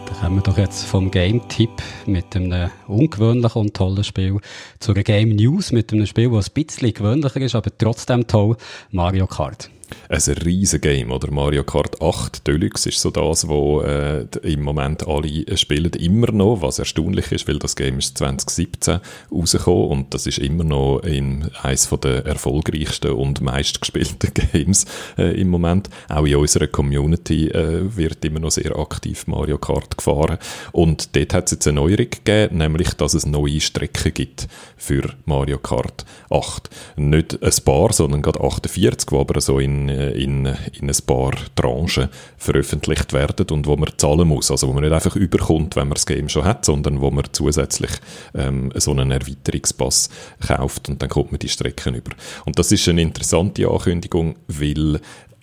Da 0.07 0.15
kommen 0.21 0.37
wir 0.37 0.43
doch 0.43 0.59
jetzt 0.59 0.85
vom 0.85 1.11
Game-Tipp 1.11 1.71
mit 2.07 2.35
einem 2.37 2.71
ungewöhnlichen 2.87 3.61
und 3.61 3.75
tollen 3.75 4.05
Spiel 4.05 4.39
zu 4.81 4.93
einer 4.93 5.03
Game 5.03 5.37
News 5.37 5.73
mit 5.73 5.93
einem 5.93 6.07
Spiel, 6.07 6.31
das 6.31 6.51
ein 6.51 6.65
bisschen 6.65 6.95
gewöhnlicher 6.95 7.41
ist, 7.41 7.55
aber 7.55 7.71
trotzdem 7.77 8.27
toll, 8.27 8.57
Mario 8.91 9.27
Kart 9.27 9.71
ein 10.09 10.21
riesen 10.45 10.81
Game, 10.81 11.11
oder? 11.11 11.31
Mario 11.31 11.65
Kart 11.65 12.01
8 12.01 12.47
Deluxe 12.47 12.89
ist 12.89 13.01
so 13.01 13.11
das, 13.11 13.49
wo 13.49 13.83
äh, 13.83 14.27
im 14.43 14.63
Moment 14.63 15.07
alle 15.07 15.57
spielen, 15.57 15.93
immer 15.93 16.31
noch, 16.33 16.63
was 16.63 16.79
erstaunlich 16.79 17.33
ist, 17.33 17.49
weil 17.49 17.59
das 17.59 17.77
Game 17.77 17.99
ist 17.99 18.19
2017 18.19 19.01
rausgekommen 19.33 19.89
und 19.89 20.15
das 20.15 20.27
ist 20.27 20.39
immer 20.39 20.65
noch 20.65 21.01
in 21.01 21.51
eines 21.63 21.89
der 21.89 22.27
erfolgreichsten 22.27 23.13
und 23.13 23.41
meistgespielten 23.41 24.33
Games 24.53 24.87
äh, 25.17 25.41
im 25.41 25.49
Moment. 25.49 25.89
Auch 26.09 26.25
in 26.25 26.37
unserer 26.37 26.67
Community 26.67 27.49
äh, 27.49 27.97
wird 27.97 28.25
immer 28.25 28.41
noch 28.41 28.51
sehr 28.51 28.77
aktiv 28.77 29.27
Mario 29.27 29.59
Kart 29.59 29.97
gefahren 29.97 30.39
und 30.73 31.15
dort 31.17 31.35
hat 31.35 31.47
es 31.47 31.53
jetzt 31.53 31.69
eine 31.69 31.81
Neuerung 31.81 32.11
gegeben, 32.11 32.59
nämlich, 32.59 32.95
dass 32.95 33.15
es 33.15 33.27
neue 33.27 33.61
Strecken 33.61 34.13
gibt 34.15 34.49
für 34.77 35.15
Mario 35.25 35.59
Kart 35.59 36.05
8. 36.31 36.71
Nicht 36.97 37.43
ein 37.43 37.65
paar, 37.65 37.93
sondern 37.93 38.23
gerade 38.23 38.41
48, 38.41 39.13
wo 39.13 39.21
aber 39.21 39.41
so 39.41 39.59
in 39.59 39.84
in, 39.89 40.47
in 40.47 40.91
ein 40.91 40.97
paar 41.07 41.33
Tranchen 41.55 42.09
veröffentlicht 42.37 43.13
werden 43.13 43.47
und 43.51 43.67
wo 43.67 43.77
man 43.77 43.91
zahlen 43.97 44.29
muss. 44.29 44.51
Also 44.51 44.69
wo 44.69 44.73
man 44.73 44.83
nicht 44.83 44.93
einfach 44.93 45.17
überkommt, 45.17 45.77
wenn 45.77 45.89
man 45.89 45.95
das 45.95 46.07
Game 46.07 46.29
schon 46.29 46.45
hat, 46.45 46.65
sondern 46.65 47.01
wo 47.01 47.11
man 47.11 47.25
zusätzlich 47.33 47.91
ähm, 48.35 48.73
so 48.75 48.91
einen 48.91 49.11
Erweiterungspass 49.11 50.11
kauft 50.47 50.89
und 50.89 51.01
dann 51.03 51.09
kommt 51.09 51.33
man 51.33 51.39
die 51.39 51.49
Strecken 51.49 51.95
über. 51.95 52.13
Und 52.45 52.59
das 52.59 52.73
ist 52.73 52.89
eine 52.89 53.03
interessante 53.03 53.69
Ankündigung, 53.69 54.37
weil 54.49 55.01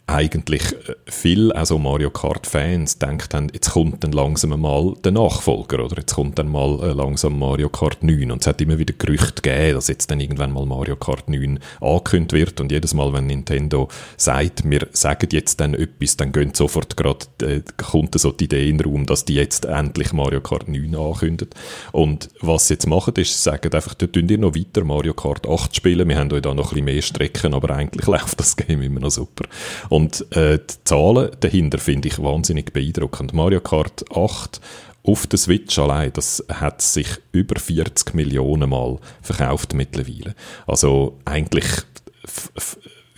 eigentlich 0.07 0.63
äh, 0.73 0.95
viele, 1.05 1.55
also 1.55 1.77
Mario 1.77 2.09
Kart-Fans, 2.09 2.99
denkt 2.99 3.33
haben, 3.33 3.47
jetzt 3.53 3.71
kommt 3.71 4.03
dann 4.03 4.11
langsam 4.11 4.59
mal 4.59 4.93
der 5.03 5.11
Nachfolger 5.11 5.85
oder? 5.85 5.97
Jetzt 5.97 6.15
kommt 6.15 6.37
dann 6.37 6.49
mal 6.49 6.79
äh, 6.81 6.93
langsam 6.93 7.39
Mario 7.39 7.69
Kart 7.69 8.03
9 8.03 8.31
und 8.31 8.41
es 8.41 8.47
hat 8.47 8.61
immer 8.61 8.77
wieder 8.77 8.93
Gerüchte 8.97 9.41
gegeben, 9.41 9.75
dass 9.75 9.87
jetzt 9.87 10.11
dann 10.11 10.19
irgendwann 10.19 10.51
mal 10.51 10.65
Mario 10.65 10.95
Kart 10.95 11.29
9 11.29 11.59
angekündigt 11.79 12.33
wird. 12.33 12.61
Und 12.61 12.71
jedes 12.71 12.93
Mal, 12.93 13.13
wenn 13.13 13.27
Nintendo 13.27 13.87
sagt, 14.17 14.69
wir 14.69 14.87
sagen 14.91 15.29
jetzt 15.31 15.59
dann 15.59 15.73
etwas, 15.73 16.17
dann 16.17 16.31
gehen 16.31 16.53
sofort 16.53 16.97
gerade, 16.97 17.25
äh, 17.41 17.61
kommt 17.77 18.19
so 18.19 18.31
die 18.31 18.45
Idee 18.45 18.69
in 18.69 18.77
den 18.77 18.87
Raum, 18.87 19.05
dass 19.05 19.25
die 19.25 19.35
jetzt 19.35 19.65
endlich 19.65 20.13
Mario 20.13 20.41
Kart 20.41 20.67
9 20.67 20.95
ankündigt. 20.95 21.55
Und 21.91 22.29
was 22.41 22.67
sie 22.67 22.73
jetzt 22.73 22.87
machen, 22.87 23.13
ist, 23.15 23.35
sie 23.35 23.49
sagen 23.49 23.73
einfach, 23.73 23.93
da 23.93 24.07
tun 24.07 24.27
ihr 24.27 24.37
noch 24.37 24.55
weiter 24.55 24.83
Mario 24.83 25.13
Kart 25.13 25.47
8 25.47 25.75
spielen, 25.75 26.07
wir 26.07 26.17
haben 26.17 26.31
euch 26.31 26.41
da 26.41 26.53
noch 26.53 26.71
ein 26.71 26.75
bisschen 26.75 26.85
mehr 26.85 27.01
Strecken, 27.01 27.53
aber 27.53 27.75
eigentlich 27.75 28.07
läuft 28.07 28.39
das 28.39 28.55
Game 28.55 28.81
immer 28.81 28.99
noch 28.99 29.11
super. 29.11 29.45
Und 29.89 30.00
und 30.01 30.35
äh, 30.35 30.57
die 30.57 30.83
Zahlen 30.83 31.29
dahinter 31.41 31.77
finde 31.77 32.07
ich 32.07 32.17
wahnsinnig 32.17 32.73
beeindruckend. 32.73 33.33
Mario 33.33 33.61
Kart 33.61 34.03
8 34.11 34.59
auf 35.03 35.27
der 35.27 35.37
Switch 35.37 35.77
allein, 35.77 36.11
das 36.13 36.43
hat 36.51 36.81
sich 36.81 37.07
über 37.31 37.59
40 37.59 38.15
Millionen 38.15 38.71
Mal 38.71 38.97
verkauft 39.21 39.75
mittlerweile. 39.75 40.33
Also 40.65 41.19
eigentlich, 41.25 41.65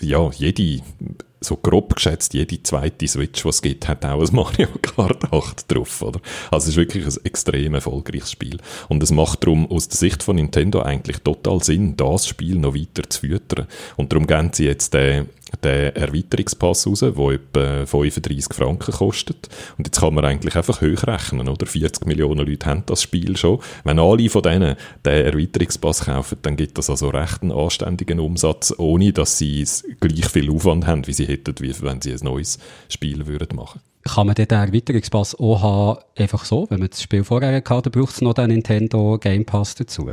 ja, 0.01 0.29
jede 0.31 0.83
so 1.43 1.57
grob 1.57 1.95
geschätzt, 1.95 2.33
jede 2.33 2.61
zweite 2.63 3.07
Switch, 3.07 3.43
die 3.43 3.49
es 3.49 3.61
gibt, 3.61 3.87
hat 3.87 4.05
auch 4.05 4.21
ein 4.21 4.35
Mario 4.35 4.67
Kart 4.81 5.31
8 5.31 5.71
drauf, 5.71 6.01
oder? 6.01 6.19
Also 6.51 6.65
es 6.65 6.69
ist 6.69 6.77
wirklich 6.77 7.05
ein 7.05 7.25
extrem 7.25 7.73
erfolgreiches 7.75 8.31
Spiel. 8.31 8.57
Und 8.89 9.03
es 9.03 9.11
macht 9.11 9.43
darum 9.43 9.69
aus 9.69 9.87
der 9.87 9.97
Sicht 9.97 10.23
von 10.23 10.35
Nintendo 10.35 10.81
eigentlich 10.81 11.19
total 11.19 11.63
Sinn, 11.63 11.95
das 11.97 12.27
Spiel 12.27 12.57
noch 12.57 12.75
weiter 12.75 13.09
zu 13.09 13.21
füttern. 13.21 13.67
Und 13.97 14.11
darum 14.11 14.27
geben 14.27 14.51
sie 14.53 14.65
jetzt 14.65 14.93
den 14.93 15.27
den 15.61 15.95
Erweiterungspass 15.95 16.87
raus, 16.87 16.99
der 16.99 17.09
etwa 17.09 17.85
35 17.85 18.53
Franken 18.53 18.93
kostet. 18.93 19.49
Und 19.77 19.87
jetzt 19.87 19.99
kann 19.99 20.13
man 20.13 20.25
eigentlich 20.25 20.55
einfach 20.55 20.81
hochrechnen, 20.81 21.47
oder? 21.47 21.65
40 21.65 22.05
Millionen 22.05 22.45
Leute 22.45 22.65
haben 22.65 22.83
das 22.85 23.03
Spiel 23.03 23.37
schon. 23.37 23.59
Wenn 23.83 23.99
alle 23.99 24.29
von 24.29 24.41
denen 24.41 24.75
den 25.05 25.25
Erweiterungspass 25.25 26.05
kaufen, 26.05 26.37
dann 26.41 26.55
gibt 26.55 26.77
das 26.77 26.89
also 26.89 27.09
recht 27.09 27.41
einen 27.41 27.51
anständigen 27.51 28.19
Umsatz, 28.19 28.73
ohne 28.77 29.13
dass 29.13 29.37
sie 29.37 29.65
gleich 29.99 30.27
viel 30.29 30.51
Aufwand 30.51 30.87
haben, 30.87 31.07
wie 31.07 31.13
sie 31.13 31.27
hätten, 31.33 31.55
wie 31.59 31.81
wenn 31.81 32.01
sie 32.01 32.13
ein 32.13 32.19
neues 32.21 32.59
Spiel 32.89 33.25
würden 33.27 33.55
machen 33.55 33.81
kann 34.05 34.27
man 34.27 34.35
den 34.35 34.49
Erweiterungspass 34.49 35.35
auch 35.35 35.61
haben, 35.61 35.99
einfach 36.17 36.43
so, 36.45 36.69
wenn 36.69 36.79
man 36.79 36.89
das 36.89 37.01
Spiel 37.01 37.23
vorher 37.23 37.63
hatte, 37.65 37.89
braucht 37.89 38.15
es 38.15 38.21
noch 38.21 38.33
den 38.33 38.47
Nintendo 38.49 39.17
Game 39.17 39.45
Pass 39.45 39.75
dazu? 39.75 40.11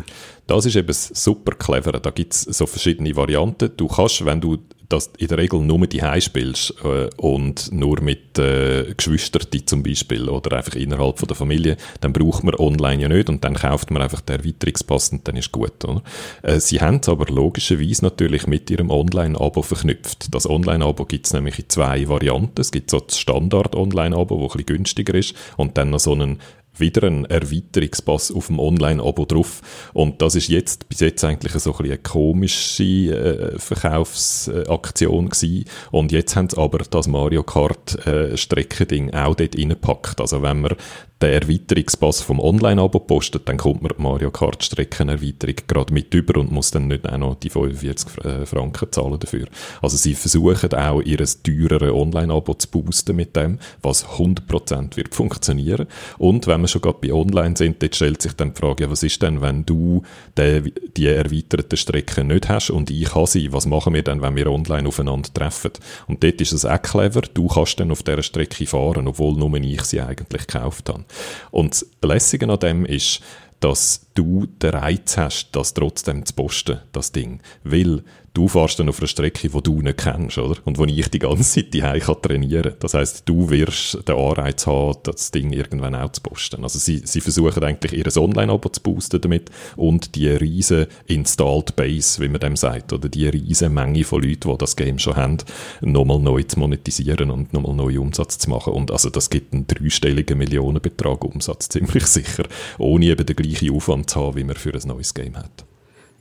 Das 0.51 0.67
ist 0.67 0.75
eben 0.75 0.93
super 0.93 1.53
clever. 1.53 1.93
Da 1.93 2.11
gibt 2.11 2.33
es 2.33 2.41
so 2.41 2.67
verschiedene 2.67 3.15
Varianten. 3.15 3.71
Du 3.77 3.87
kannst, 3.87 4.25
wenn 4.25 4.41
du 4.41 4.59
das 4.89 5.09
in 5.19 5.29
der 5.29 5.39
Regel 5.39 5.61
nur 5.61 5.87
die 5.87 6.03
spielst 6.21 6.75
äh, 6.83 7.09
und 7.19 7.71
nur 7.71 8.01
mit 8.01 8.37
äh, 8.37 8.93
Geschwistern 8.97 9.43
zum 9.65 9.85
Beispiel 9.85 10.29
oder 10.29 10.57
einfach 10.57 10.75
innerhalb 10.75 11.21
von 11.21 11.29
der 11.29 11.37
Familie, 11.37 11.77
dann 12.01 12.13
braucht 12.13 12.43
man 12.43 12.57
online 12.57 13.03
ja 13.03 13.09
nicht 13.09 13.29
und 13.29 13.45
dann 13.45 13.55
kauft 13.55 13.93
man 13.93 14.03
einfach 14.03 14.23
den 14.23 14.41
Erweiterungspass 14.41 15.11
und 15.11 15.29
dann 15.29 15.37
ist 15.37 15.53
gut. 15.53 15.85
Oder? 15.85 16.03
Äh, 16.43 16.59
sie 16.59 16.81
haben 16.81 16.99
es 17.01 17.09
aber 17.09 17.33
logischerweise 17.33 18.05
natürlich 18.05 18.49
mit 18.49 18.69
ihrem 18.73 18.91
Online-Abo 18.91 19.63
verknüpft. 19.63 20.35
Das 20.35 20.51
Online-Abo 20.51 21.05
gibt 21.05 21.27
es 21.27 21.33
nämlich 21.33 21.61
in 21.61 21.69
zwei 21.69 22.09
Varianten. 22.09 22.61
Es 22.61 22.73
gibt 22.73 22.91
so 22.91 22.99
das 22.99 23.21
Standard-Online-Abo, 23.21 24.35
das 24.35 24.55
ein 24.55 24.65
bisschen 24.65 24.79
günstiger 24.79 25.15
ist 25.15 25.37
und 25.57 25.79
dann 25.79 25.91
noch 25.91 26.01
so 26.01 26.11
einen 26.11 26.41
wieder 26.77 27.07
ein 27.07 27.25
Erweiterungspass 27.27 28.33
auf 28.33 28.47
dem 28.47 28.59
Online-Abo 28.59 29.25
drauf. 29.25 29.61
Und 29.93 30.23
das 30.23 30.35
ist 30.35 30.49
jetzt, 30.49 30.89
bis 30.89 31.01
jetzt 31.01 31.25
eigentlich 31.25 31.53
so 31.53 31.77
ein 31.77 31.85
eine 31.85 31.99
komische 31.99 32.85
äh, 32.85 33.59
Verkaufsaktion 33.59 35.29
gewesen. 35.29 35.65
Und 35.91 36.13
jetzt 36.13 36.37
haben 36.37 36.49
sie 36.49 36.59
aber 36.59 36.79
das 36.79 37.07
Mario 37.07 37.43
Kart 37.43 38.07
äh, 38.07 38.37
Streckending 38.37 39.13
auch 39.15 39.35
dort 39.35 39.57
reingepackt. 39.57 40.21
Also 40.21 40.43
wenn 40.43 40.61
man 40.61 40.77
den 41.23 41.35
Erweiterungspass 41.35 42.23
vom 42.23 42.41
Online-Abo 42.41 43.01
postet, 43.01 43.49
dann 43.49 43.59
kommt 43.59 43.83
man 43.83 43.93
Mario 43.99 44.31
Kart 44.31 44.65
Streckenerweiterung 44.65 45.57
gerade 45.67 45.93
mit 45.93 46.15
über 46.15 46.41
und 46.41 46.51
muss 46.51 46.71
dann 46.71 46.89
nicht 46.89 47.09
auch 47.09 47.19
noch 47.19 47.35
die 47.35 47.51
45 47.51 48.25
äh, 48.25 48.47
Franken 48.47 48.91
zahlen 48.91 49.19
dafür. 49.19 49.47
Also 49.83 49.97
sie 49.97 50.15
versuchen 50.15 50.73
auch 50.73 51.03
ihr 51.03 51.19
teurere 51.43 51.95
Online-Abo 51.95 52.55
zu 52.55 52.69
boosten 52.69 53.17
mit 53.17 53.37
dem, 53.37 53.59
was 53.83 54.07
100% 54.07 54.97
wird 54.97 55.15
funktionieren. 55.15 55.87
Und 56.17 56.47
wenn 56.47 56.63
wir 56.63 56.69
schon 56.69 56.83
gerade 56.83 56.99
bei 57.03 57.13
Online 57.13 57.57
sind, 57.57 57.83
dort 57.83 57.97
stellt 57.97 58.23
sich 58.23 58.33
dann 58.33 58.55
die 58.55 58.61
Frage, 58.61 58.85
ja, 58.85 58.91
was 58.91 59.03
ist 59.03 59.21
denn, 59.21 59.43
wenn 59.43 59.67
du 59.67 60.03
die, 60.39 60.73
die 60.97 61.07
erweiterten 61.07 61.77
Strecken 61.77 62.29
nicht 62.29 62.49
hast 62.49 62.71
und 62.71 62.91
ich 62.91 63.15
habe 63.15 63.27
sie, 63.27 63.53
was 63.53 63.67
machen 63.67 63.93
wir 63.93 64.03
dann, 64.03 64.23
wenn 64.23 64.37
wir 64.37 64.51
online 64.51 64.89
aufeinander 64.89 65.33
treffen? 65.33 65.73
Und 66.07 66.25
dort 66.25 66.41
ist 66.41 66.53
es 66.53 66.65
auch 66.65 66.81
clever, 66.81 67.21
du 67.21 67.47
kannst 67.49 67.79
dann 67.79 67.91
auf 67.91 68.03
dieser 68.03 68.23
Strecke 68.23 68.67
fahren, 68.67 69.07
obwohl 69.07 69.35
nur 69.35 69.55
ich 69.61 69.83
sie 69.83 70.01
eigentlich 70.01 70.47
gekauft 70.47 70.89
habe. 70.89 71.05
Und 71.51 71.73
das 71.73 71.87
Lässige 72.03 72.49
an 72.49 72.59
dem 72.59 72.85
ist, 72.85 73.21
dass 73.61 74.07
du 74.15 74.47
den 74.47 74.71
Reiz 74.71 75.17
hast, 75.19 75.51
das 75.53 75.75
trotzdem 75.75 76.25
zu 76.25 76.35
posten, 76.35 76.81
das 76.93 77.13
Ding. 77.13 77.41
Weil 77.63 78.03
du 78.35 78.49
fährst 78.49 78.79
dann 78.79 78.89
auf 78.89 79.01
einer 79.01 79.09
Strecke, 79.09 79.49
die 79.49 79.63
du 79.63 79.81
nicht 79.83 79.99
kennst, 79.99 80.39
oder? 80.39 80.57
Und 80.65 80.79
wo 80.79 80.85
ich 80.85 81.09
die 81.09 81.19
ganze 81.19 81.43
Zeit 81.43 81.75
die 81.75 81.81
kann 81.81 82.77
Das 82.81 82.95
heißt, 82.95 83.29
du 83.29 83.51
wirst 83.51 84.09
den 84.09 84.17
Anreiz 84.17 84.67
haben, 84.67 84.99
das 85.03 85.31
Ding 85.31 85.53
irgendwann 85.53 85.95
auch 85.95 86.13
zu 86.13 86.21
posten. 86.23 86.63
Also 86.63 86.79
sie, 86.79 87.03
sie 87.05 87.21
versuchen 87.21 87.63
eigentlich 87.65 87.93
ihr 87.93 88.07
Online-Abo 88.17 88.69
zu 88.69 88.81
boosten 88.83 89.21
damit 89.21 89.51
und 89.77 90.15
die 90.15 90.29
riesen 90.29 90.87
Installed 91.07 91.77
Base, 91.77 92.21
wie 92.23 92.29
man 92.29 92.41
dem 92.41 92.57
sagt, 92.57 92.93
oder 92.93 93.09
die 93.09 93.29
riesen 93.29 93.75
Menge 93.75 94.05
von 94.05 94.23
Leuten, 94.23 94.51
die 94.51 94.59
das 94.59 94.77
Game 94.77 94.99
schon 94.99 95.17
haben, 95.17 95.39
nochmal 95.81 96.19
neu 96.19 96.43
zu 96.43 96.59
monetisieren 96.59 97.31
und 97.31 97.53
nochmal 97.53 97.75
neuen 97.75 97.99
Umsatz 97.99 98.39
zu 98.39 98.51
machen. 98.51 98.73
Und 98.73 98.91
also 98.91 99.11
das 99.11 99.31
gibt 99.31 99.53
einen 99.53 99.67
dreistelligen 99.67 100.39
Millionenbetrag 100.39 101.25
Umsatz, 101.25 101.69
ziemlich 101.71 102.07
sicher, 102.07 102.45
ohne 102.79 103.07
eben 103.07 103.27
den 103.27 103.37
gleichen 103.37 103.75
Aufwand 103.75 104.11
zu 104.11 104.21
haben, 104.21 104.37
wie 104.37 104.45
man 104.45 104.57
für 104.57 104.75
ein 104.75 104.89
neues 104.89 105.15
Game 105.15 105.37
hat. 105.37 105.65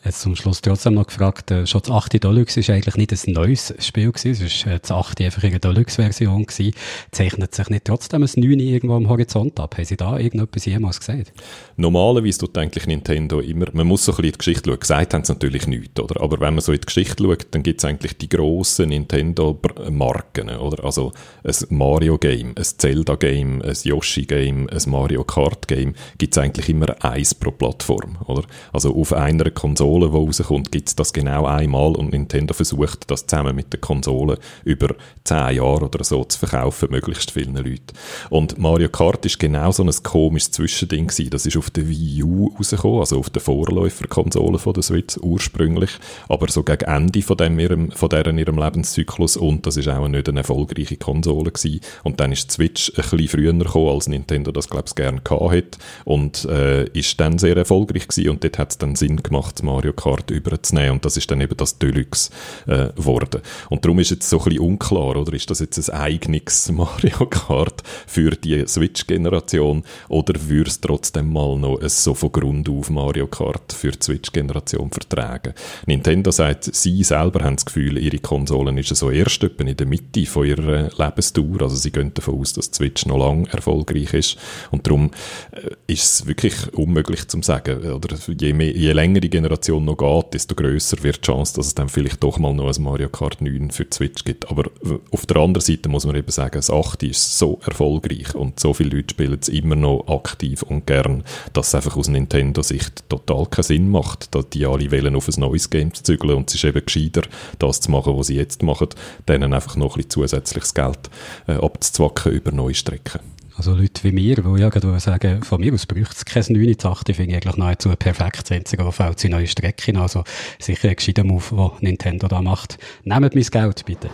Jetzt 0.06 0.22
zum 0.22 0.34
Schluss 0.38 0.62
trotzdem 0.62 0.94
noch 0.94 1.08
gefragt, 1.08 1.52
äh, 1.52 1.68
schon 1.68 1.82
das 1.82 1.92
8. 1.92 2.24
Deluxe 2.24 2.62
ist 2.62 2.70
eigentlich 2.70 2.96
nicht 2.96 3.12
ein 3.12 3.34
neues 3.34 3.74
Spiel 3.80 4.14
gewesen, 4.14 4.46
es 4.46 4.66
war 4.66 4.74
äh, 4.74 4.80
das 4.80 4.92
8. 4.92 5.20
einfach 5.20 5.44
eine 5.44 5.60
Deluxe-Version 5.60 6.46
gewesen. 6.46 6.74
Zeichnet 7.12 7.54
sich 7.54 7.70
nicht 7.70 7.84
trotzdem 7.84 8.24
ein 8.24 8.30
9 8.34 8.60
irgendwo 8.62 8.96
am 8.96 9.10
Horizont 9.10 9.60
ab? 9.60 9.76
Haben 9.76 9.84
Sie 9.84 9.98
da 9.98 10.18
irgendetwas 10.18 10.64
jemals 10.64 11.02
gesagt? 11.02 11.34
Normalerweise 11.76 12.40
tut 12.40 12.58
eigentlich 12.58 12.88
Nintendo 12.88 13.42
immer, 13.42 13.66
man 13.74 13.88
muss 13.88 14.06
so 14.06 14.14
ein 14.14 14.16
bisschen 14.16 14.26
in 14.26 14.32
die 14.32 14.38
Geschichte 14.38 14.70
schauen, 14.70 14.80
gesagt 14.80 15.14
haben 15.14 15.24
sie 15.26 15.34
natürlich 15.34 15.68
nichts, 15.68 16.00
oder? 16.00 16.22
Aber 16.22 16.40
wenn 16.40 16.54
man 16.54 16.62
so 16.62 16.72
in 16.72 16.80
die 16.80 16.86
Geschichte 16.86 17.22
schaut, 17.22 17.48
dann 17.52 17.64
gibt 17.64 17.82
es 17.82 17.86
eigentlich 17.86 18.18
die 18.18 18.30
grossen 18.30 18.90
Nintendo-Marken, 18.90 20.50
oder? 20.50 20.82
Also 20.86 21.12
ein 21.44 21.56
Mario-Game, 21.78 22.54
ein 22.56 22.64
Zelda-Game, 22.64 23.62
ein 23.64 23.78
Yoshi-Game, 23.84 24.70
ein 24.70 24.90
Mario 24.90 25.26
Kart-Game, 25.26 25.94
gibt 26.18 26.38
es 26.38 26.42
eigentlich 26.42 26.70
immer 26.70 26.96
eins 27.04 27.36
pro 27.36 27.52
Plattform, 27.52 28.18
oder? 28.28 28.44
Also 28.72 28.96
auf 28.96 29.12
einer 29.12 29.52
Konsole 29.52 29.89
Konsole, 29.90 30.12
die 30.12 30.18
rauskommt, 30.18 30.72
gibt 30.72 30.88
es 30.88 30.96
das 30.96 31.14
genau 31.14 31.46
einmal 31.46 31.96
und 31.96 32.12
Nintendo 32.12 32.54
versucht, 32.54 33.10
das 33.10 33.26
zusammen 33.26 33.56
mit 33.56 33.74
der 33.74 33.80
Konsole 33.80 34.38
über 34.64 34.96
zehn 35.24 35.56
Jahre 35.56 35.86
oder 35.86 36.04
so 36.04 36.24
zu 36.24 36.38
verkaufen, 36.38 36.92
möglichst 36.92 37.32
vielen 37.32 37.56
Leuten. 37.56 37.94
Und 38.30 38.60
Mario 38.60 38.90
Kart 38.90 39.26
ist 39.26 39.40
genau 39.40 39.72
so 39.72 39.84
ein 39.84 39.92
komisches 40.04 40.52
Zwischending 40.52 41.08
gewesen. 41.08 41.32
Das 41.32 41.46
ist 41.46 41.58
auf 41.58 41.72
der 41.72 41.90
Wii 41.90 42.24
U 42.24 42.52
rausgekommen, 42.56 43.00
also 43.00 43.18
auf 43.18 43.30
der 43.32 43.42
Vorläuferkonsole 43.42 44.60
von 44.60 44.74
der 44.74 44.84
Switch 44.84 45.18
ursprünglich, 45.18 45.92
aber 46.28 46.50
so 46.50 46.62
gegen 46.64 46.86
Ende 46.86 47.22
von, 47.22 47.38
dem 47.38 47.92
von 47.92 48.10
deren 48.10 48.38
ihrem 48.38 48.60
Lebenszyklus 48.60 49.38
und 49.38 49.66
das 49.66 49.78
ist 49.78 49.88
auch 49.88 50.08
nicht 50.08 50.30
eine 50.30 50.40
erfolgreiche 50.40 50.98
Konsole 50.98 51.52
gewesen. 51.52 51.82
Und 52.04 52.20
dann 52.20 52.32
ist 52.32 52.50
die 52.50 52.54
Switch 52.54 52.92
ein 52.96 53.10
bisschen 53.10 53.28
früher 53.28 53.54
gekommen, 53.54 53.90
als 53.90 54.08
Nintendo 54.08 54.52
das, 54.52 54.70
glaube 54.70 54.86
ich, 54.88 54.96
gerne 54.96 55.22
gehabt 55.22 55.52
hat 55.52 55.78
und 56.06 56.46
äh, 56.46 56.86
ist 56.90 57.20
dann 57.20 57.40
sehr 57.40 57.58
erfolgreich 57.58 58.08
gewesen 58.08 58.30
und 58.30 58.44
dort 58.44 58.60
hat 58.60 58.72
es 58.72 58.78
dann 58.78 58.96
Sinn 58.96 59.24
gemacht, 59.24 59.64
Mario 59.64 59.79
Mario 59.80 59.94
Kart 59.94 60.30
überzunehmen. 60.30 60.92
Und 60.92 61.06
das 61.06 61.16
ist 61.16 61.32
dann 61.32 61.40
eben 61.40 61.56
das 61.56 61.80
Deluxe 61.80 62.32
äh, 62.68 62.90
geworden. 62.94 63.42
Und 63.70 63.86
darum 63.86 64.00
ist 64.00 64.12
jetzt 64.12 64.30
so 64.30 64.40
ein 64.40 64.44
bisschen 64.44 64.60
unklar, 64.60 65.16
oder? 65.16 65.32
Ist 65.32 65.50
das 65.50 65.60
jetzt 65.60 65.90
ein 65.90 65.98
eigenes 65.98 66.70
Mario 66.72 67.26
Kart 67.28 67.82
für 68.06 68.32
die 68.32 68.68
Switch-Generation? 68.68 69.84
Oder 70.10 70.34
würde 70.50 70.70
es 70.70 70.82
trotzdem 70.82 71.32
mal 71.32 71.58
noch 71.58 71.80
ein 71.80 71.88
so 71.88 72.14
von 72.14 72.32
Grund 72.32 72.68
auf 72.68 72.90
Mario 72.90 73.28
Kart 73.28 73.72
für 73.72 73.92
die 73.92 74.04
Switch-Generation 74.04 74.92
vertragen? 74.92 75.54
Nintendo 75.86 76.32
sagt, 76.32 76.76
sie 76.76 77.02
selber 77.06 77.46
haben 77.46 77.56
das 77.56 77.66
Gefühl, 77.66 77.98
ihre 77.98 78.20
Konsolen 78.20 78.78
ist 78.78 78.94
so 78.96 79.10
erst 79.10 79.44
in 79.44 79.78
der 79.78 79.88
Mitte 79.88 80.26
von 80.26 80.46
ihrer 80.46 80.90
Lebensdauer, 80.98 81.62
also 81.62 81.76
sie 81.76 81.92
gehen 81.92 82.14
davon 82.14 82.40
aus, 82.40 82.52
dass 82.52 82.72
die 82.72 82.76
Switch 82.76 83.06
noch 83.06 83.18
lang 83.18 83.46
erfolgreich 83.46 84.14
ist. 84.14 84.38
Und 84.72 84.86
darum 84.86 85.12
äh, 85.52 85.70
ist 85.88 86.04
es 86.04 86.28
wirklich 86.28 86.74
unmöglich 86.74 87.28
zu 87.30 87.42
sagen, 87.42 87.92
oder 87.92 88.18
je, 88.28 88.54
mehr, 88.54 88.76
je 88.76 88.92
länger 88.92 89.20
die 89.22 89.30
Generation 89.30 89.69
Generation 89.70 89.86
noch 89.86 89.98
geht, 89.98 90.34
desto 90.34 90.56
grösser 90.56 91.02
wird 91.04 91.18
die 91.18 91.32
Chance, 91.32 91.56
dass 91.56 91.68
es 91.68 91.76
dann 91.76 91.90
vielleicht 91.90 92.24
doch 92.24 92.40
mal 92.40 92.54
noch 92.54 92.76
ein 92.76 92.84
Mario 92.84 93.10
Kart 93.10 93.42
9 93.42 93.72
für 93.72 93.86
die 93.86 93.96
Switch 93.96 94.24
gibt. 94.24 94.50
Aber 94.50 94.70
auf 95.12 95.26
der 95.26 95.38
anderen 95.38 95.64
Seite 95.64 95.90
muss 95.90 96.06
man 96.06 96.16
eben 96.16 96.32
sagen, 96.32 96.56
das 96.56 96.72
8 96.72 97.04
ist 97.04 97.38
so 97.38 97.60
erfolgreich 97.66 98.34
und 98.36 98.60
so 98.60 98.74
viele 98.74 98.98
Leute 98.98 99.14
spielen 99.14 99.38
es 99.40 99.50
immer 99.50 99.76
noch 99.76 100.08
aktiv 100.08 100.64
und 100.64 100.88
gern, 100.88 101.24
dass 101.54 101.70
es 101.70 101.76
einfach 101.76 101.98
aus 101.98 102.08
Nintendo-Sicht 102.08 103.08
total 103.10 103.46
keinen 103.46 103.64
Sinn 103.64 103.92
macht, 103.92 104.34
dass 104.34 104.50
die 104.50 104.66
alle 104.66 104.92
wollen 104.92 105.16
auf 105.16 105.28
ein 105.28 105.40
neues 105.40 105.70
Game 105.70 105.94
zu 105.94 106.04
zügeln 106.04 106.36
und 106.36 106.50
es 106.50 106.56
ist 106.56 106.64
eben 106.64 106.84
gescheiter, 106.84 107.22
das 107.60 107.82
zu 107.82 107.92
machen, 107.92 108.18
was 108.18 108.28
sie 108.28 108.36
jetzt 108.36 108.64
machen, 108.64 108.90
denen 109.28 109.54
einfach 109.54 109.76
noch 109.76 109.96
ein 109.96 109.98
bisschen 109.98 110.10
zusätzliches 110.10 110.74
Geld 110.74 111.10
äh, 111.48 111.54
abzuzwacken 111.54 112.32
über 112.32 112.52
neue 112.52 112.74
Strecken. 112.74 113.39
Also 113.60 113.76
Leute 113.76 114.06
wie 114.06 114.14
mir, 114.14 114.36
die 114.38 114.62
ja 114.62 114.70
gerade 114.70 114.98
sagen, 115.02 115.44
von 115.44 115.60
mir 115.60 115.74
aus 115.74 115.86
braucht 115.86 116.16
es 116.16 116.24
kein 116.24 116.46
9 116.48 116.78
8, 116.82 117.08
finde 117.08 117.24
ich 117.24 117.36
eigentlich 117.36 117.58
nahezu 117.58 117.90
perfekt. 117.90 118.44
Das 118.44 118.52
Einzige, 118.54 118.86
was 118.86 118.96
fällt, 118.96 119.20
sind 119.20 119.32
neue 119.32 119.48
Strecken. 119.48 119.98
Also 119.98 120.24
sicher 120.60 120.88
ein 120.88 120.96
gescheiter 120.96 121.26
Move, 121.26 121.74
den 121.82 121.90
Nintendo 121.90 122.30
da 122.30 122.42
macht. 122.42 122.78
Nehmt 123.04 123.36
mein 123.36 123.44
Geld, 123.44 123.84
bitte. 123.84 124.10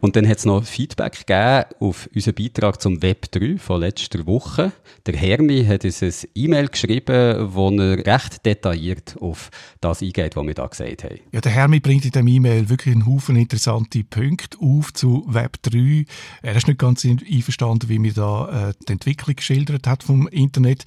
Und 0.00 0.16
dann 0.16 0.26
hat 0.26 0.38
es 0.38 0.46
noch 0.46 0.64
Feedback 0.64 1.26
gegeben 1.26 1.64
auf 1.80 2.08
unseren 2.14 2.34
Beitrag 2.34 2.80
zum 2.80 3.02
Web 3.02 3.30
3 3.30 3.58
von 3.58 3.80
letzter 3.80 4.26
Woche. 4.26 4.72
Der 5.06 5.16
Hermi 5.16 5.64
hat 5.64 5.84
uns 5.84 6.00
ein 6.00 6.12
E-Mail 6.36 6.68
geschrieben, 6.68 7.52
wo 7.52 7.70
er 7.70 8.06
recht 8.06 8.46
detailliert 8.46 9.16
auf 9.20 9.50
das 9.80 10.00
eingeht, 10.00 10.36
was 10.36 10.46
wir 10.46 10.54
da 10.54 10.66
gesagt 10.68 11.02
haben. 11.02 11.18
Ja, 11.32 11.40
der 11.40 11.50
Hermi 11.50 11.80
bringt 11.80 12.04
in 12.04 12.12
dem 12.12 12.28
E-Mail 12.28 12.68
wirklich 12.68 12.94
einen 12.94 13.06
Haufen 13.06 13.34
interessante 13.34 14.04
Punkte 14.04 14.58
auf 14.60 14.92
zu 14.92 15.24
Web 15.26 15.60
3. 15.62 16.04
Er 16.42 16.54
ist 16.54 16.68
nicht 16.68 16.78
ganz 16.78 17.04
einverstanden, 17.04 17.88
wie 17.88 17.98
mir 17.98 18.12
da 18.12 18.68
äh, 18.68 18.74
die 18.86 18.92
Entwicklung 18.92 19.34
geschildert 19.34 19.88
hat 19.88 20.04
vom 20.04 20.28
Internet 20.28 20.84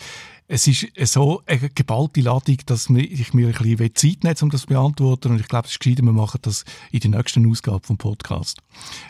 es 0.47 0.67
ist 0.67 0.87
so 1.11 1.41
eine 1.45 1.69
geballte 1.69 2.21
Ladung, 2.21 2.57
dass 2.67 2.89
ich 2.89 3.33
mir 3.33 3.47
ein 3.47 3.53
bisschen 3.53 3.95
Zeit 3.95 4.23
nehme, 4.23 4.35
um 4.43 4.49
das 4.49 4.61
zu 4.61 4.67
beantworten. 4.67 5.31
Und 5.31 5.39
ich 5.39 5.47
glaube, 5.47 5.65
es 5.65 5.71
ist 5.71 5.79
gescheiter, 5.79 6.03
wir 6.03 6.11
machen 6.11 6.39
das 6.43 6.65
in 6.91 6.99
der 6.99 7.11
nächsten 7.11 7.49
Ausgabe 7.49 7.81
vom 7.85 7.97
Podcast. 7.97 8.59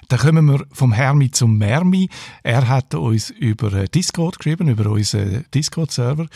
Dann 0.08 0.20
kommen 0.20 0.46
wir 0.46 0.66
vom 0.72 0.94
Hermi 0.94 1.32
zum 1.32 1.58
Mermi. 1.58 2.10
Er 2.44 2.68
hat 2.68 2.96
uns 2.96 3.32
über 3.32 3.74
äh, 3.74 3.88
Discord 3.90 4.40
geschrieben, 4.40 4.70
über 4.70 4.90
unseren 4.90 5.46
Discord-Server 5.54 6.28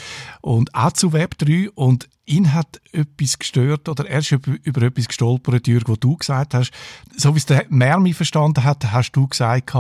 und 0.42 0.76
auch 0.76 0.92
zu 0.92 1.10
Web3 1.10 1.70
und 1.70 2.10
ihn 2.30 2.54
hat 2.54 2.80
etwas 2.92 3.40
gestört 3.40 3.90
oder 3.90 4.08
er 4.08 4.20
ist 4.20 4.32
über, 4.32 4.56
über 4.64 4.82
etwas 4.84 5.08
gestolpert, 5.08 5.68
Jürg, 5.68 5.90
was 5.90 6.00
du 6.00 6.16
gesagt 6.16 6.54
hast. 6.54 6.72
So 7.18 7.34
wie 7.34 7.40
es 7.40 7.46
der 7.46 7.66
Mermi 7.70 8.14
verstanden 8.14 8.64
hat, 8.64 8.92
hast 8.92 9.12
du 9.14 9.28
gesagt, 9.28 9.74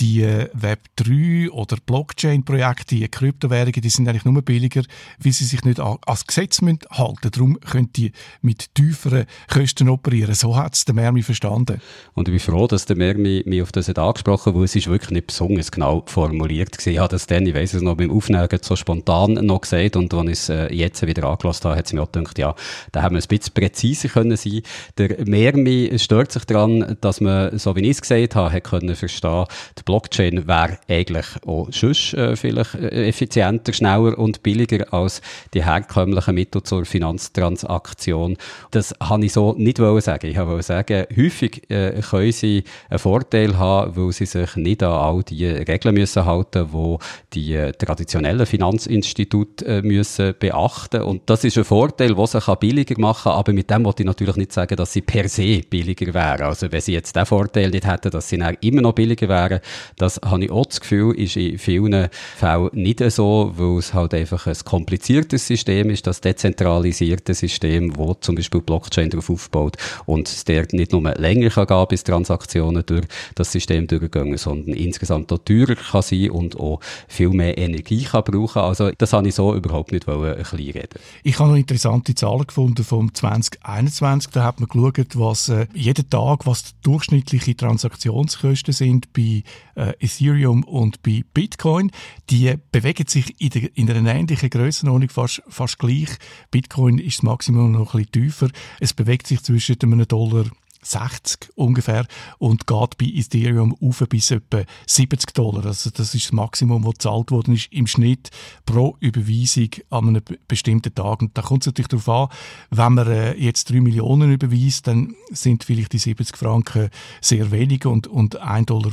die 0.00 0.22
äh, 0.22 0.48
Web3 0.54 1.50
oder 1.50 1.76
Blockchain-Projekte, 1.84 2.96
die 2.96 3.08
Kryptowährungen, 3.08 3.80
die 3.80 3.90
sind 3.90 4.08
eigentlich 4.08 4.24
nur 4.24 4.40
billiger, 4.42 4.82
weil 5.18 5.32
sie 5.32 5.44
sich 5.44 5.62
nicht 5.64 5.78
als 5.80 6.26
Gesetz 6.26 6.62
müssen 6.62 6.80
halten 6.90 7.30
Darum 7.30 7.60
können 7.60 7.92
die 7.94 8.12
mit 8.40 8.74
tieferen 8.74 9.26
Kosten 9.52 9.88
operieren. 9.88 10.34
So 10.34 10.56
hat 10.56 10.74
es 10.74 10.84
der 10.84 10.94
Mermi 10.94 11.22
verstanden. 11.22 11.80
Und 12.14 12.28
ich 12.28 12.32
bin 12.32 12.40
froh, 12.40 12.66
dass 12.66 12.86
der 12.86 12.96
Mermi 12.96 13.42
mich 13.46 13.62
auf 13.62 13.72
das 13.72 13.88
hat 13.88 13.98
angesprochen 13.98 14.52
hat, 14.52 14.58
weil 14.58 14.64
es 14.64 14.74
wirklich 14.86 15.10
nicht 15.10 15.26
besonders 15.26 15.70
genau 15.70 16.02
formuliert 16.06 16.78
war. 16.78 16.92
Ich 16.92 16.98
habe 16.98 17.08
das 17.08 17.26
dann, 17.26 17.46
ich 17.46 17.54
weiss 17.54 17.74
es 17.74 17.82
noch, 17.82 17.96
beim 17.96 18.10
Aufnehmen 18.10 18.48
so 18.62 18.76
spontan 18.76 19.34
noch 19.34 19.60
gesagt 19.60 19.96
und 19.96 20.12
als 20.14 20.26
ich 20.26 20.32
es 20.32 20.48
äh, 20.48 20.74
jetzt 20.74 21.06
wieder 21.06 21.24
angelassen 21.24 21.69
habe, 21.69 21.69
hat 21.76 21.86
es 21.86 21.92
mir 21.92 22.02
auch 22.02 22.12
gedacht, 22.12 22.38
ja, 22.38 22.54
da 22.92 23.02
haben 23.02 23.16
wir 23.16 23.22
ein 23.22 23.28
bisschen 23.28 23.54
präziser 23.54 24.08
können 24.08 24.36
sein. 24.36 24.62
Der 24.98 25.16
Mermi 25.24 25.92
stört 25.96 26.32
sich 26.32 26.44
daran, 26.44 26.96
dass 27.00 27.20
man, 27.20 27.58
so 27.58 27.76
wie 27.76 27.82
ich 27.82 27.90
es 27.90 28.02
gesagt 28.02 28.34
habe, 28.34 28.52
hat 28.52 28.64
können 28.64 28.94
verstehen, 28.94 29.46
die 29.78 29.82
Blockchain 29.82 30.46
wäre 30.46 30.78
eigentlich 30.88 31.26
auch 31.46 31.68
sonst 31.70 32.14
äh, 32.14 32.36
vielleicht 32.36 32.74
äh, 32.74 33.08
effizienter, 33.08 33.72
schneller 33.72 34.18
und 34.18 34.42
billiger 34.42 34.92
als 34.92 35.20
die 35.54 35.64
herkömmlichen 35.64 36.34
Mittel 36.34 36.62
zur 36.62 36.84
Finanztransaktion. 36.84 38.36
Das 38.70 38.94
habe 39.00 39.24
ich 39.24 39.32
so 39.32 39.54
nicht 39.56 39.78
wollen 39.78 40.00
sagen. 40.00 40.26
Ich 40.26 40.38
wollte 40.38 40.62
sagen, 40.62 41.06
häufig 41.16 41.70
äh, 41.70 42.00
können 42.00 42.32
sie 42.32 42.64
einen 42.88 42.98
Vorteil 42.98 43.58
haben, 43.58 43.96
weil 43.96 44.12
sie 44.12 44.26
sich 44.26 44.56
nicht 44.56 44.82
an 44.82 44.92
all 44.92 45.22
die 45.22 45.46
Regeln 45.46 45.94
müssen 45.94 46.24
halten, 46.24 46.68
wo 46.72 46.98
die 47.32 47.54
äh, 47.54 47.72
traditionellen 47.72 48.46
Finanzinstitute 48.46 49.64
äh, 49.66 49.82
müssen 49.82 50.34
beachten. 50.38 51.02
Und 51.02 51.22
das 51.26 51.44
ist 51.44 51.59
ein 51.60 51.64
Vorteil, 51.64 52.14
der 52.14 52.26
sich 52.26 52.44
billiger 52.56 53.00
machen 53.00 53.24
kann, 53.24 53.38
aber 53.38 53.52
mit 53.52 53.70
dem 53.70 53.84
wollte 53.84 54.02
ich 54.02 54.06
natürlich 54.06 54.36
nicht 54.36 54.52
sagen, 54.52 54.76
dass 54.76 54.92
sie 54.92 55.00
per 55.00 55.28
se 55.28 55.60
billiger 55.68 56.12
wären. 56.12 56.42
Also 56.42 56.70
wenn 56.70 56.80
sie 56.80 56.92
jetzt 56.92 57.16
den 57.16 57.26
Vorteil 57.26 57.70
nicht 57.70 57.86
hätten, 57.86 58.10
dass 58.10 58.28
sie 58.28 58.38
dann 58.38 58.56
immer 58.60 58.82
noch 58.82 58.92
billiger 58.92 59.28
wären, 59.28 59.60
das 59.96 60.20
habe 60.24 60.44
ich 60.44 60.50
auch 60.50 60.66
das 60.66 60.80
Gefühl, 60.80 61.14
ist 61.18 61.36
in 61.36 61.58
vielen 61.58 62.08
Fällen 62.36 62.70
nicht 62.72 63.00
so, 63.10 63.52
weil 63.56 63.78
es 63.78 63.94
halt 63.94 64.14
einfach 64.14 64.46
ein 64.46 64.56
kompliziertes 64.64 65.46
System 65.46 65.90
ist, 65.90 66.06
das 66.06 66.20
dezentralisierte 66.20 67.34
System, 67.34 67.96
wo 67.96 68.14
zum 68.14 68.34
Beispiel 68.34 68.60
Blockchain 68.60 69.10
darauf 69.10 69.30
aufbaut 69.30 69.76
und 70.06 70.28
es 70.28 70.44
dort 70.44 70.72
nicht 70.72 70.92
nur 70.92 71.02
länger 71.14 71.50
kann 71.50 71.66
gehen, 71.66 71.86
bis 71.88 72.04
Transaktionen 72.04 72.84
durch 72.86 73.06
das 73.34 73.52
System 73.52 73.86
durchgehen, 73.86 74.36
sondern 74.36 74.74
insgesamt 74.74 75.32
auch 75.32 75.38
teurer 75.38 75.74
kann 75.74 76.02
sein 76.02 76.30
und 76.30 76.58
auch 76.58 76.80
viel 77.08 77.30
mehr 77.30 77.56
Energie 77.58 78.04
kann 78.04 78.24
brauchen. 78.24 78.62
Also 78.62 78.90
das 78.96 79.12
habe 79.12 79.28
ich 79.28 79.34
so 79.34 79.54
überhaupt 79.54 79.92
nicht 79.92 80.06
wollen, 80.06 80.32
ein 80.32 80.38
bisschen 80.38 80.58
reden. 80.58 81.00
Ich 81.22 81.38
habe 81.38 81.49
noch 81.50 81.56
interessante 81.56 82.14
Zahlen 82.14 82.46
gefunden 82.46 82.84
vom 82.84 83.12
2021. 83.12 84.30
Da 84.32 84.44
hat 84.44 84.60
man 84.60 84.68
geschaut, 84.68 85.18
was 85.18 85.48
äh, 85.48 85.66
jeden 85.74 86.08
Tag, 86.08 86.46
was 86.46 86.64
die 86.64 86.70
durchschnittliche 86.82 87.56
Transaktionskosten 87.56 88.72
sind 88.72 89.12
bei 89.12 89.42
äh, 89.74 89.92
Ethereum 89.98 90.64
und 90.64 91.02
bei 91.02 91.24
Bitcoin. 91.34 91.90
Die 92.30 92.54
bewegen 92.72 93.06
sich 93.06 93.40
in, 93.40 93.50
der, 93.50 93.76
in 93.76 93.90
einer 93.90 94.14
ähnlichen 94.14 94.50
Grössenordnung 94.50 95.10
fast, 95.10 95.42
fast 95.48 95.78
gleich. 95.78 96.10
Bitcoin 96.50 96.98
ist 96.98 97.18
das 97.18 97.22
Maximum 97.24 97.72
noch 97.72 97.94
ein 97.94 98.04
bisschen 98.06 98.12
tiefer. 98.12 98.48
Es 98.78 98.94
bewegt 98.94 99.26
sich 99.26 99.42
zwischen 99.42 99.76
einem 99.82 100.06
Dollar 100.06 100.44
60 100.82 101.50
ungefähr 101.54 102.06
und 102.38 102.66
geht 102.66 102.98
bei 102.98 103.06
Ethereum 103.06 103.76
auf 103.80 104.04
bis 104.08 104.30
etwa 104.30 104.62
70 104.86 105.34
Dollar. 105.34 105.66
Also 105.66 105.90
das 105.90 106.14
ist 106.14 106.26
das 106.26 106.32
Maximum, 106.32 106.82
das 106.82 106.92
gezahlt 106.92 107.30
worden 107.30 107.54
ist 107.54 107.72
im 107.72 107.86
Schnitt 107.86 108.30
pro 108.66 108.96
Überweisung 109.00 109.70
an 109.90 110.08
einem 110.08 110.22
bestimmten 110.48 110.94
Tag. 110.94 111.22
Und 111.22 111.36
da 111.36 111.42
kommt 111.42 111.62
es 111.62 111.66
natürlich 111.66 111.88
darauf 111.88 112.08
an, 112.08 112.28
wenn 112.70 112.94
man 112.94 113.08
äh, 113.08 113.34
jetzt 113.34 113.70
3 113.70 113.80
Millionen 113.80 114.32
überweist, 114.32 114.86
dann 114.86 115.14
sind 115.30 115.64
vielleicht 115.64 115.92
die 115.92 115.98
70 115.98 116.36
Franken 116.36 116.90
sehr 117.20 117.50
wenig 117.50 117.86
und, 117.86 118.06
und 118.06 118.40
1,50 118.42 118.64
Dollar 118.66 118.92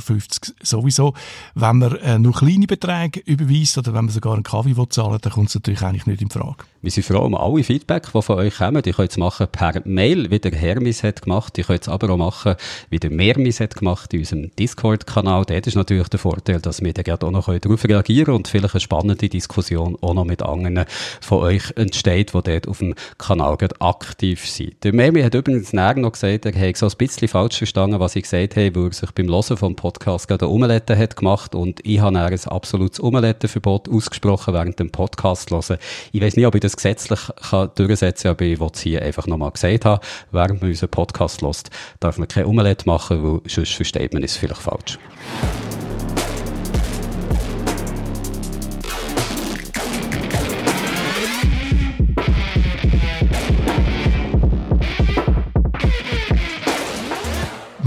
sowieso. 0.62 1.14
Wenn 1.54 1.78
man 1.78 1.96
äh, 1.96 2.18
nur 2.18 2.34
kleine 2.34 2.66
Beträge 2.66 3.20
überweist 3.20 3.78
oder 3.78 3.94
wenn 3.94 4.06
man 4.06 4.14
sogar 4.14 4.34
einen 4.34 4.42
Kaffee 4.42 4.74
zahlen 4.88 5.12
will, 5.12 5.18
dann 5.20 5.32
kommt 5.32 5.48
es 5.48 5.54
natürlich 5.54 5.82
eigentlich 5.82 6.06
nicht 6.06 6.22
in 6.22 6.30
Frage. 6.30 6.64
Wir 6.80 6.92
sind 6.92 7.04
froh 7.04 7.24
um 7.24 7.34
alle 7.34 7.64
Feedback, 7.64 8.08
die 8.14 8.22
von 8.22 8.38
euch 8.38 8.56
kommen. 8.58 8.82
Die 8.82 8.92
könnt 8.92 9.10
es 9.10 9.16
machen 9.16 9.48
per 9.50 9.82
Mail, 9.84 10.30
wie 10.30 10.38
der 10.38 10.52
Hermes 10.52 11.02
hat 11.02 11.22
gemacht. 11.22 11.56
Die 11.56 11.64
es 11.82 11.88
aber 11.88 12.10
auch 12.10 12.16
machen, 12.16 12.54
wie 12.90 12.98
der 12.98 13.10
Mermis 13.10 13.60
hat 13.60 13.76
gemacht 13.76 14.12
in 14.14 14.20
unserem 14.20 14.50
Discord-Kanal. 14.56 15.44
Dort 15.44 15.66
ist 15.66 15.74
natürlich 15.74 16.08
der 16.08 16.18
Vorteil, 16.18 16.60
dass 16.60 16.82
wir 16.82 16.92
da 16.92 17.02
gerade 17.02 17.26
auch 17.26 17.30
noch 17.30 17.46
darauf 17.58 17.84
reagieren 17.84 18.26
können 18.26 18.36
und 18.38 18.48
vielleicht 18.48 18.74
eine 18.74 18.80
spannende 18.80 19.28
Diskussion 19.28 19.96
auch 20.00 20.14
noch 20.14 20.24
mit 20.24 20.42
anderen 20.42 20.84
von 21.20 21.38
euch 21.38 21.72
entsteht, 21.76 22.34
die 22.34 22.42
dort 22.42 22.68
auf 22.68 22.78
dem 22.78 22.94
Kanal 23.18 23.56
gerade 23.56 23.80
aktiv 23.80 24.48
sind. 24.48 24.82
Der 24.84 24.92
Mermi 24.92 25.22
hat 25.22 25.34
übrigens 25.34 25.72
näher 25.72 25.94
noch 25.94 26.12
gesagt, 26.12 26.46
er 26.46 26.52
hätte 26.52 26.78
so 26.78 26.86
ein 26.86 26.96
bisschen 26.96 27.28
falsch 27.28 27.58
verstanden, 27.58 28.00
was 28.00 28.16
ich 28.16 28.22
gesagt 28.22 28.56
habe, 28.56 28.74
weil 28.74 28.86
er 28.86 28.92
sich 28.92 29.10
beim 29.12 29.28
Hören 29.28 29.56
vom 29.56 29.76
Podcast 29.76 30.28
gerade 30.28 30.50
Omelette 30.50 30.96
hat 30.96 31.16
gemacht 31.16 31.54
und 31.54 31.80
ich 31.84 32.00
habe 32.00 32.18
ein 32.18 32.38
absolutes 32.46 33.02
Omelettenverbot 33.02 33.88
ausgesprochen 33.88 34.54
während 34.54 34.78
dem 34.78 34.90
Podcast 34.90 35.50
hören. 35.50 35.78
Ich 36.12 36.20
weiß 36.20 36.36
nicht, 36.36 36.46
ob 36.46 36.54
ich 36.54 36.60
das 36.60 36.76
gesetzlich 36.76 37.20
kann 37.50 37.70
durchsetzen 37.74 38.24
kann, 38.24 38.32
aber 38.32 38.44
ich 38.44 38.60
wollte 38.60 38.76
es 38.76 38.80
hier 38.80 39.02
einfach 39.02 39.26
nochmal 39.26 39.50
gesagt 39.52 39.84
haben, 39.84 40.00
während 40.30 40.60
man 40.60 40.70
unseren 40.70 40.90
Podcast 40.90 41.42
hört, 41.42 41.67
darf 42.00 42.18
man 42.18 42.28
kein 42.28 42.46
Omelette 42.46 42.86
machen, 42.86 43.22
weil 43.22 43.40
sonst 43.46 43.74
versteht 43.74 44.12
man 44.12 44.22
es 44.22 44.36
vielleicht 44.36 44.62
falsch. 44.62 44.98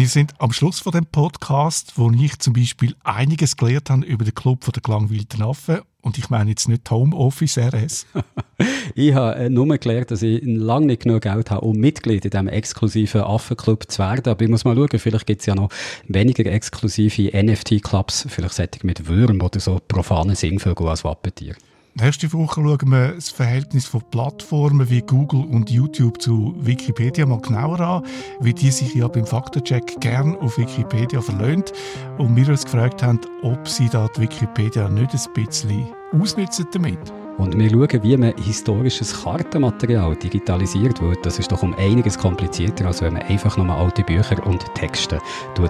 Wir 0.02 0.08
sind 0.08 0.34
am 0.40 0.52
Schluss 0.52 0.80
von 0.80 0.94
dem 0.94 1.06
Podcast, 1.06 1.94
wo 1.96 2.10
ich 2.10 2.40
zum 2.40 2.54
Beispiel 2.54 2.96
einiges 3.04 3.56
gelernt 3.56 3.92
habe 3.92 4.04
über 4.04 4.26
den 4.26 4.34
Club 4.34 4.66
der 4.74 4.82
gelangweilten 4.82 5.44
Affen. 5.44 5.82
Und 6.02 6.18
ich 6.18 6.32
meine 6.32 6.50
jetzt 6.50 6.68
nicht 6.68 6.90
Homeoffice 6.90 7.60
RS. 7.60 8.08
ich 8.96 9.14
habe 9.14 9.36
äh, 9.36 9.50
nur 9.52 9.78
gelernt, 9.78 10.10
dass 10.10 10.24
ich 10.24 10.42
lange 10.44 10.88
nicht 10.88 11.04
genug 11.04 11.22
Geld 11.22 11.52
habe, 11.52 11.62
um 11.62 11.78
Mitglied 11.78 12.26
in 12.26 12.32
diesem 12.32 12.48
exklusiven 12.48 13.22
Affenclub 13.22 13.92
zu 13.92 14.00
werden. 14.00 14.28
Aber 14.28 14.42
ich 14.42 14.50
muss 14.50 14.66
mal 14.66 14.76
schauen, 14.76 14.90
vielleicht 14.98 15.28
gibt 15.28 15.42
es 15.42 15.46
ja 15.46 15.54
noch 15.54 15.70
weniger 16.08 16.52
exklusive 16.52 17.30
NFT-Clubs, 17.32 18.26
vielleicht 18.28 18.56
solche 18.56 18.80
mit 18.82 19.08
Würm 19.08 19.40
oder 19.40 19.60
so 19.60 19.80
profane 19.88 20.36
Singvögel 20.36 20.88
als 20.88 21.04
Wappentier. 21.04 21.54
Nächste 21.94 22.32
Woche 22.32 22.62
schauen 22.62 22.90
wir 22.90 23.16
das 23.16 23.30
Verhältnis 23.30 23.86
von 23.86 24.02
Plattformen 24.12 24.90
wie 24.90 25.02
Google 25.02 25.42
und 25.42 25.70
YouTube 25.70 26.22
zu 26.22 26.56
Wikipedia 26.58 27.26
mal 27.26 27.42
genauer 27.42 27.82
an, 27.82 28.04
wie 28.40 28.54
die 28.54 28.72
sich 28.72 28.96
ja 28.96 29.10
beim 29.10 29.26
Faktencheck 29.26 30.00
gern 30.00 30.38
auf 30.38 30.58
Wikipedia 30.58 31.20
verlöhnt 31.20 31.74
und 32.18 32.34
wir 32.38 32.48
uns 32.48 32.64
gefragt 32.64 33.04
haben, 33.04 33.20
ob 33.44 33.68
sie 33.68 33.90
da 33.90 34.08
die 34.16 34.22
Wikipedia 34.22 34.88
nicht 34.88 35.14
ein 35.14 35.34
bisschen 35.34 35.86
ausnutzen 36.14 36.66
damit. 36.72 37.12
Und 37.38 37.60
wir 37.60 37.70
schauen, 37.70 38.04
wie 38.04 38.16
man 38.16 38.38
historisches 38.38 39.24
Kartenmaterial 39.24 40.16
digitalisiert 40.16 41.02
wird. 41.02 41.26
Das 41.26 41.40
ist 41.40 41.52
doch 41.52 41.62
um 41.62 41.74
einiges 41.74 42.18
komplizierter, 42.18 42.86
als 42.86 43.02
wenn 43.02 43.14
man 43.14 43.24
einfach 43.24 43.58
nur 43.58 43.70
alte 43.70 44.04
Bücher 44.04 44.46
und 44.46 44.64
Texte 44.76 45.20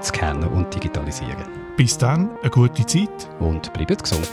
scannen 0.03 0.49
und 0.49 0.73
digitalisieren. 0.75 1.45
Bis 1.77 1.97
dann, 1.97 2.29
eine 2.41 2.51
gute 2.51 2.85
Zeit 2.85 3.29
und 3.39 3.73
bleibt 3.73 4.03
gesund. 4.03 4.29